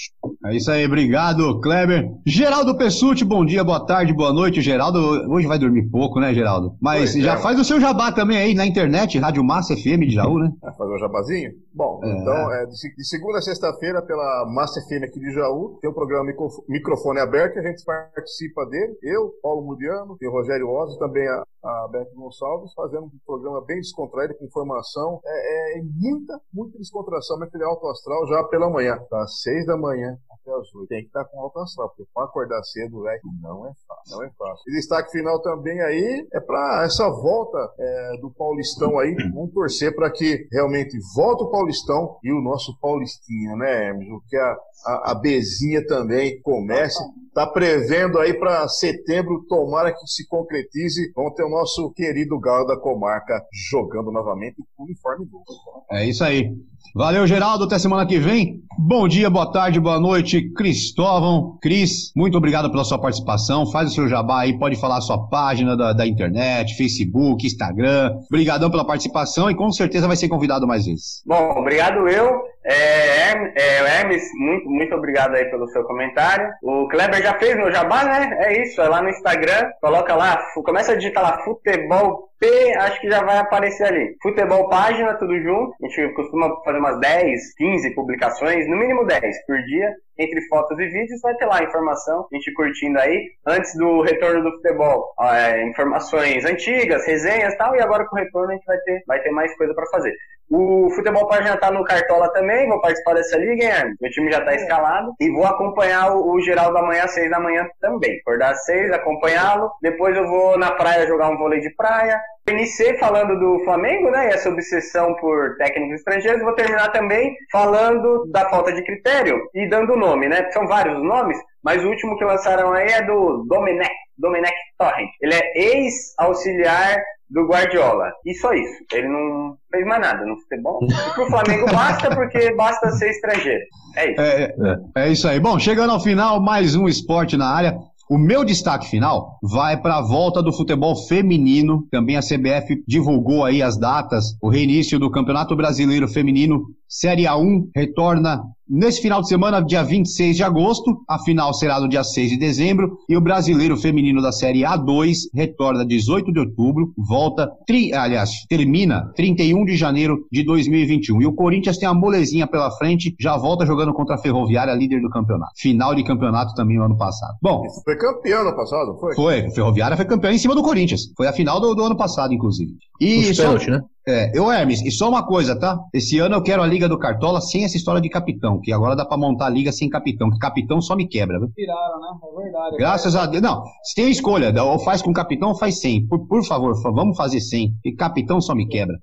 É 0.47 0.57
isso 0.57 0.71
aí, 0.71 0.85
obrigado, 0.85 1.61
Kleber. 1.61 2.11
Geraldo 2.27 2.77
Pessuti, 2.77 3.25
bom 3.25 3.45
dia, 3.45 3.63
boa 3.63 3.87
tarde, 3.87 4.13
boa 4.13 4.33
noite. 4.33 4.61
Geraldo, 4.61 4.99
hoje 5.31 5.47
vai 5.47 5.59
dormir 5.59 5.89
pouco, 5.89 6.19
né, 6.19 6.35
Geraldo? 6.35 6.75
Mas 6.81 7.13
pois 7.13 7.25
já 7.25 7.35
é. 7.35 7.37
faz 7.37 7.61
o 7.61 7.65
seu 7.65 7.81
jabá 7.81 8.11
também 8.11 8.37
aí 8.37 8.55
na 8.55 8.67
internet, 8.67 9.19
Rádio 9.19 9.45
Massa 9.45 9.77
FM 9.77 10.07
de 10.09 10.15
Jaú, 10.15 10.39
né? 10.39 10.51
Vai 10.61 10.75
fazer 10.75 10.91
o 10.91 10.97
um 10.97 10.99
jabazinho? 10.99 11.53
Bom, 11.73 12.01
é. 12.03 12.11
então, 12.11 12.53
é, 12.53 12.67
de, 12.67 13.05
segunda 13.07 13.39
a 13.39 13.43
sexta-feira, 13.43 14.03
pela 14.03 14.47
Massa 14.53 14.81
FM 14.81 15.05
aqui 15.05 15.21
de 15.21 15.33
Jaú, 15.33 15.79
tem 15.81 15.89
o 15.89 15.93
um 15.93 15.95
programa 15.95 16.33
Microfone 16.69 17.21
Aberto, 17.21 17.59
a 17.59 17.63
gente 17.63 17.85
participa 17.85 18.67
dele. 18.67 18.97
Eu, 19.03 19.33
Paulo 19.41 19.65
Mudiano, 19.65 20.17
tem 20.19 20.29
o 20.29 20.33
Rogério 20.33 20.69
Oz, 20.69 20.97
também 20.99 21.27
a, 21.29 21.43
a 21.67 21.89
Beto 21.89 22.15
Gonçalves, 22.15 22.73
fazendo 22.75 23.07
um 23.07 23.11
programa 23.27 23.61
bem 23.65 23.77
descontraído, 23.79 24.35
com 24.35 24.45
informação. 24.45 25.21
É, 25.25 25.79
é 25.79 25.83
muita, 25.83 26.41
muita 26.53 26.79
descontração, 26.79 27.39
material 27.39 27.73
alto 27.73 27.89
astral 27.89 28.27
já 28.29 28.45
pela 28.45 28.71
manhã, 28.71 28.99
das 29.11 29.41
seis 29.43 29.67
da 29.67 29.77
manhã 29.77 30.17
até 30.31 30.53
as 30.53 30.75
oito. 30.75 30.89
Tem 30.89 31.03
que 31.03 31.09
estar 31.09 31.25
com 31.25 31.41
alto 31.41 31.59
astral, 31.59 31.89
porque 31.89 32.09
para 32.15 32.25
acordar 32.25 32.63
cedo, 32.63 33.03
velho, 33.03 33.21
não 33.43 33.67
é 33.67 33.73
fácil, 33.87 34.17
não 34.17 34.25
é 34.25 34.31
fácil. 34.39 34.63
E 34.69 34.77
destaque 34.77 35.11
final 35.11 35.41
também 35.43 35.81
aí 35.83 36.27
é 36.33 36.41
para 36.41 36.85
essa 36.85 37.09
volta 37.11 37.59
é, 37.79 38.21
do 38.21 38.31
Paulistão 38.31 38.99
aí, 38.99 39.15
vamos 39.35 39.53
torcer 39.53 39.95
para 39.95 40.11
que 40.11 40.47
realmente 40.53 40.97
volte 41.15 41.43
o 41.43 41.51
Paulistão 41.51 42.19
e 42.23 42.33
o 42.33 42.41
nosso 42.41 42.79
Paulistinha, 42.81 43.57
né, 43.57 43.89
Hermes? 43.89 44.09
Que 44.29 44.37
a, 44.37 44.57
a, 44.87 45.11
a 45.13 45.15
Bezinha 45.15 45.85
também 45.87 46.41
comece. 46.43 47.03
Tá 47.35 47.47
prevendo 47.47 48.19
aí 48.19 48.33
para 48.33 48.67
setembro, 48.67 49.45
tomara 49.47 49.93
que 49.93 50.07
se 50.07 50.27
concretize. 50.27 51.13
Vamos 51.15 51.35
ter 51.35 51.45
o 51.45 51.51
nosso 51.57 51.91
querido 51.93 52.39
Galo 52.39 52.67
da 52.67 52.79
Comarca 52.79 53.43
jogando 53.71 54.13
novamente 54.13 54.57
com 54.77 54.85
uniforme 54.85 55.27
novo. 55.31 55.45
É 55.91 56.05
isso 56.05 56.23
aí. 56.23 56.55
Valeu, 56.95 57.27
Geraldo. 57.27 57.65
Até 57.65 57.79
semana 57.79 58.07
que 58.07 58.19
vem. 58.19 58.61
Bom 58.79 59.09
dia, 59.09 59.31
boa 59.31 59.51
tarde, 59.51 59.81
boa 59.81 59.99
noite, 59.99 60.53
Cristóvão. 60.53 61.59
Cris, 61.63 62.13
muito 62.15 62.37
obrigado 62.37 62.71
pela 62.71 62.85
sua 62.85 63.01
participação. 63.01 63.71
Faz 63.73 63.91
o 63.91 63.95
seu 63.95 64.07
jabá 64.07 64.43
aí, 64.43 64.59
pode 64.59 64.77
falar 64.77 64.99
a 64.99 65.01
sua 65.01 65.29
página 65.29 65.75
da, 65.75 65.95
da 65.95 66.07
internet, 66.07 66.77
Facebook, 66.77 67.47
Instagram. 67.47 68.13
Obrigadão 68.31 68.71
pela 68.71 68.85
participação 68.85 69.51
e 69.51 69.55
com 69.55 69.73
certeza 69.73 70.07
vai 70.07 70.17
ser 70.17 70.29
convidado 70.29 70.67
mais 70.67 70.85
vezes. 70.85 71.23
Bom, 71.25 71.59
obrigado 71.59 72.07
eu. 72.07 72.43
É, 72.65 73.33
é, 73.55 74.01
Hermes, 74.01 74.25
muito, 74.35 74.69
muito 74.69 74.95
obrigado 74.95 75.35
aí 75.35 75.45
pelo 75.47 75.69
seu 75.69 75.85
comentário. 75.85 76.51
O 76.63 76.87
Kleber 76.89 77.23
já 77.23 77.39
fez 77.39 77.57
meu 77.57 77.73
jabá, 77.73 78.05
né? 78.05 78.29
É 78.43 78.63
isso, 78.63 78.83
é 78.83 78.89
lá 78.89 79.01
no 79.01 79.09
Instagram. 79.09 79.71
Coloca 79.81 80.15
lá, 80.15 80.39
começa 80.65 80.93
a 80.93 80.97
digitar 80.97 81.23
lá 81.23 81.43
futebol 81.45 82.29
P, 82.39 82.75
acho 82.79 83.01
que 83.01 83.09
já 83.09 83.23
vai 83.23 83.39
aparecer 83.39 83.87
ali. 83.87 84.17
Futebol 84.23 84.69
página, 84.69 85.15
tudo 85.15 85.41
junto. 85.41 85.75
A 85.83 85.89
gente 85.89 86.15
costuma 86.15 86.55
fazer 86.63 86.79
umas 86.79 87.01
10, 87.01 87.55
15 87.55 87.95
publicações, 87.95 88.69
no 88.69 88.77
mínimo 88.77 89.05
10 89.07 89.47
por 89.47 89.57
dia, 89.63 89.95
entre 90.19 90.41
fotos 90.49 90.79
e 90.79 90.87
vídeos. 90.87 91.21
Vai 91.21 91.35
ter 91.35 91.47
lá 91.47 91.63
informação, 91.63 92.27
a 92.31 92.35
gente 92.35 92.53
curtindo 92.53 92.99
aí. 92.99 93.31
Antes 93.47 93.77
do 93.77 94.03
retorno 94.03 94.43
do 94.43 94.53
futebol, 94.57 95.13
é, 95.21 95.63
informações 95.67 96.45
antigas, 96.45 97.07
resenhas 97.07 97.55
e 97.55 97.57
tal. 97.57 97.75
E 97.77 97.81
agora 97.81 98.07
com 98.07 98.17
o 98.17 98.19
retorno 98.19 98.51
a 98.51 98.55
gente 98.55 98.67
vai 98.67 98.79
ter, 98.79 99.03
vai 99.07 99.21
ter 99.21 99.31
mais 99.31 99.57
coisa 99.57 99.75
para 99.75 99.87
fazer. 99.87 100.13
O 100.49 100.89
Futebol 100.95 101.27
Página 101.27 101.57
tá 101.57 101.73
no 101.73 101.83
Cartola 101.83 102.33
também, 102.33 102.69
vou 102.69 102.81
participar 102.81 103.15
dessa 103.15 103.37
liga, 103.37 103.65
hein, 103.65 103.97
Meu 104.01 104.11
time 104.13 104.31
já 104.31 104.41
tá 104.45 104.53
é. 104.53 104.57
escalado. 104.57 105.13
E 105.21 105.29
vou 105.31 105.45
acompanhar 105.45 106.13
o, 106.13 106.35
o 106.35 106.41
geral 106.41 106.73
da 106.73 106.83
manhã 106.83 107.03
às 107.03 107.15
seis 107.15 107.29
da 107.29 107.41
manhã 107.41 107.67
também. 107.81 108.21
Acordar 108.21 108.53
às 108.53 108.65
seis, 108.65 108.93
acompanhá-lo. 108.93 109.71
Depois 109.83 110.17
eu 110.17 110.27
vou 110.27 110.57
na 110.57 110.71
praia 110.71 111.07
jogar 111.07 111.31
um 111.31 111.37
vôlei 111.37 111.61
de 111.61 111.75
praia. 111.75 112.21
Iniciei 112.49 112.97
falando 112.99 113.39
do 113.39 113.65
Flamengo, 113.65 114.11
né? 114.11 114.29
E 114.29 114.35
essa 114.35 114.49
obsessão 114.49 115.15
por 115.17 115.57
técnicos 115.57 115.97
estrangeiros. 115.97 116.43
Vou 116.43 116.55
terminar 116.55 116.93
também 116.93 117.35
falando 117.51 118.25
da 118.31 118.49
falta 118.49 118.73
de 118.73 118.85
critério 118.85 119.37
e 119.53 119.69
dando 119.69 119.97
nome, 119.97 120.29
né? 120.29 120.49
São 120.53 120.67
vários 120.67 121.03
nomes, 121.03 121.37
mas 121.63 121.85
o 121.85 121.89
último 121.89 122.17
que 122.17 122.25
lançaram 122.25 122.73
aí 122.73 122.89
é 122.89 123.03
do 123.03 123.45
Domenech, 123.49 123.91
Domenech 124.17 124.55
Torrent. 124.79 125.09
Ele 125.21 125.35
é 125.35 125.59
ex-auxiliar 125.59 126.97
do 127.29 127.47
Guardiola. 127.47 128.13
E 128.25 128.33
só 128.35 128.53
isso. 128.53 128.85
Ele 128.93 129.09
não 129.09 129.57
fez 129.71 129.85
mais 129.85 130.01
nada 130.01 130.25
no 130.25 130.37
futebol. 130.37 130.79
E 130.85 131.15
pro 131.15 131.27
Flamengo 131.27 131.67
basta 131.67 132.15
porque 132.15 132.55
basta 132.55 132.93
ser 132.93 133.11
estrangeiro. 133.11 133.65
É 133.97 134.13
isso. 134.13 134.21
É, 134.21 134.45
é, 134.45 135.05
é 135.05 135.09
isso 135.09 135.29
aí. 135.29 135.41
Bom, 135.41 135.59
chegando 135.59 135.93
ao 135.93 136.01
final, 136.01 136.41
mais 136.41 136.77
um 136.77 136.87
esporte 136.87 137.37
na 137.37 137.49
área. 137.49 137.77
O 138.09 138.17
meu 138.17 138.45
destaque 138.45 138.89
final 138.89 139.37
vai 139.43 139.81
para 139.81 139.97
a 139.97 140.01
volta 140.01 140.41
do 140.41 140.53
futebol 140.53 140.95
feminino. 141.09 141.89
Também 141.91 142.17
a 142.17 142.21
CBF 142.21 142.85
divulgou 142.87 143.45
aí 143.45 143.61
as 143.61 143.77
datas, 143.77 144.37
o 144.41 144.49
reinício 144.49 144.97
do 144.97 145.11
Campeonato 145.11 145.57
Brasileiro 145.57 146.07
Feminino 146.07 146.67
Série 146.89 147.25
A1 147.25 147.69
retorna 147.75 148.43
nesse 148.69 149.01
final 149.01 149.21
de 149.21 149.29
semana, 149.29 149.61
dia 149.61 149.83
26 149.83 150.37
de 150.37 150.43
agosto. 150.43 151.03
A 151.09 151.19
final 151.19 151.53
será 151.53 151.81
no 151.81 151.89
dia 151.89 152.05
6 152.05 152.31
de 152.31 152.37
dezembro. 152.37 152.99
E 153.09 153.17
o 153.17 153.21
brasileiro 153.21 153.77
feminino 153.77 154.23
da 154.23 154.33
Série 154.33 154.61
A2 154.61 155.17
retorna 155.35 155.85
18 155.85 156.33
de 156.33 156.41
outubro. 156.41 156.93
Volta, 156.97 157.51
tri, 157.67 157.93
aliás, 157.93 158.31
termina 158.49 159.13
31 159.15 159.65
de 159.65 159.77
janeiro 159.77 160.27
de 160.31 160.45
2021. 160.45 161.23
E 161.23 161.27
o 161.27 161.35
Corinthians 161.35 161.79
tem 161.79 161.89
a 161.89 161.95
molezinha 161.95 162.47
pela 162.47 162.71
frente, 162.71 163.15
já 163.21 163.37
volta 163.37 163.67
jogando 163.67 163.93
contra 163.93 164.15
a 164.15 164.19
Ferroviária, 164.19 164.75
líder 164.75 165.01
do 165.01 165.11
campeonato. 165.11 165.53
Final 165.57 165.95
de 165.95 166.05
campeonato 166.05 166.55
também 166.55 166.77
no 166.77 166.85
ano 166.85 166.97
passado. 166.97 167.37
Bom. 167.43 167.63
Foi 167.85 167.97
campeão 167.97 168.45
no 168.45 168.55
passado, 168.55 168.97
foi? 168.99 169.15
Foi. 169.15 169.47
A 169.47 169.51
Ferroviária 169.51 169.97
foi 169.97 170.07
campeão 170.07 170.33
em 170.33 170.39
cima 170.39 170.55
do 170.55 170.63
Corinthians. 170.63 171.03
Foi 171.17 171.27
a 171.27 171.33
final 171.33 171.61
do, 171.61 171.75
do 171.75 171.85
ano 171.85 171.97
passado, 171.97 172.33
inclusive. 172.33 172.73
E 173.01 173.31
Os 173.31 173.37
só, 173.37 173.43
pênalti, 173.45 173.71
né? 173.71 173.81
É, 174.09 174.31
eu, 174.39 174.53
Hermes, 174.53 174.83
e 174.83 174.91
só 174.93 175.09
uma 175.09 175.27
coisa, 175.27 175.59
tá? 175.59 175.77
Esse 175.93 176.21
ano 176.21 176.37
eu 176.37 176.43
quero 176.43 176.63
a 176.63 176.67
Liga 176.67 176.89
do 176.89 176.97
Cartola 176.97 177.41
sem 177.41 177.65
essa 177.65 177.77
história 177.77 178.01
de 178.01 178.09
capitão, 178.09 178.61
que 178.61 178.73
agora 178.73 178.95
dá 178.95 179.05
pra 179.05 179.17
montar 179.17 179.47
a 179.47 179.51
liga 179.51 179.73
sem 179.73 179.91
capitão, 179.91 180.31
que 180.31 180.39
capitão 180.39 180.81
só 180.81 180.95
me 180.95 181.09
quebra, 181.09 181.41
viu? 181.41 181.51
Tiraram, 181.57 182.01
né? 182.01 182.09
É 182.23 182.43
verdade. 182.43 182.77
Graças 182.77 183.17
a 183.17 183.27
Deus. 183.27 183.43
Não, 183.43 183.65
se 183.83 183.97
tem 183.97 184.09
escolha, 184.09 184.55
ou 184.63 184.79
faz 184.79 185.03
com 185.03 185.13
capitão 185.13 185.49
ou 185.49 185.59
faz 185.59 185.81
sem. 185.81 186.07
Por, 186.07 186.25
por 186.29 186.45
favor, 186.45 186.81
vamos 186.93 187.17
fazer 187.17 187.41
sem. 187.41 187.75
E 187.85 187.91
capitão 187.93 188.41
só 188.41 188.55
me 188.55 188.69
quebra. 188.69 188.97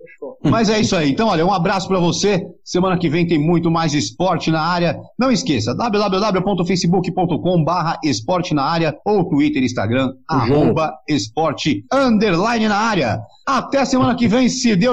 Mas 0.44 0.70
é 0.70 0.80
isso 0.80 0.96
aí. 0.96 1.10
Então, 1.10 1.30
olha, 1.30 1.46
um 1.46 1.54
abraço 1.54 1.88
para 1.88 2.00
você. 2.00 2.46
Semana 2.64 2.98
que 2.98 3.10
vem 3.10 3.26
tem 3.26 3.40
muito 3.40 3.72
mais 3.72 3.94
esporte 3.94 4.52
na 4.52 4.62
área. 4.62 5.00
Não 5.18 5.32
esqueça, 5.32 5.74
www.facebook.com 5.74 7.64
barra 7.64 7.98
esporte 8.04 8.54
na 8.54 8.64
área 8.64 8.96
ou 9.06 9.28
Twitter, 9.30 9.64
Instagram, 9.64 10.14
arroba 10.30 10.94
esporte 11.08 11.86
underline 11.92 12.68
na 12.68 12.78
área. 12.78 13.22
Até 13.46 13.84
semana 13.86 14.16
que 14.16 14.28
vem, 14.28 14.48
se 14.48 14.76
Deus 14.76 14.93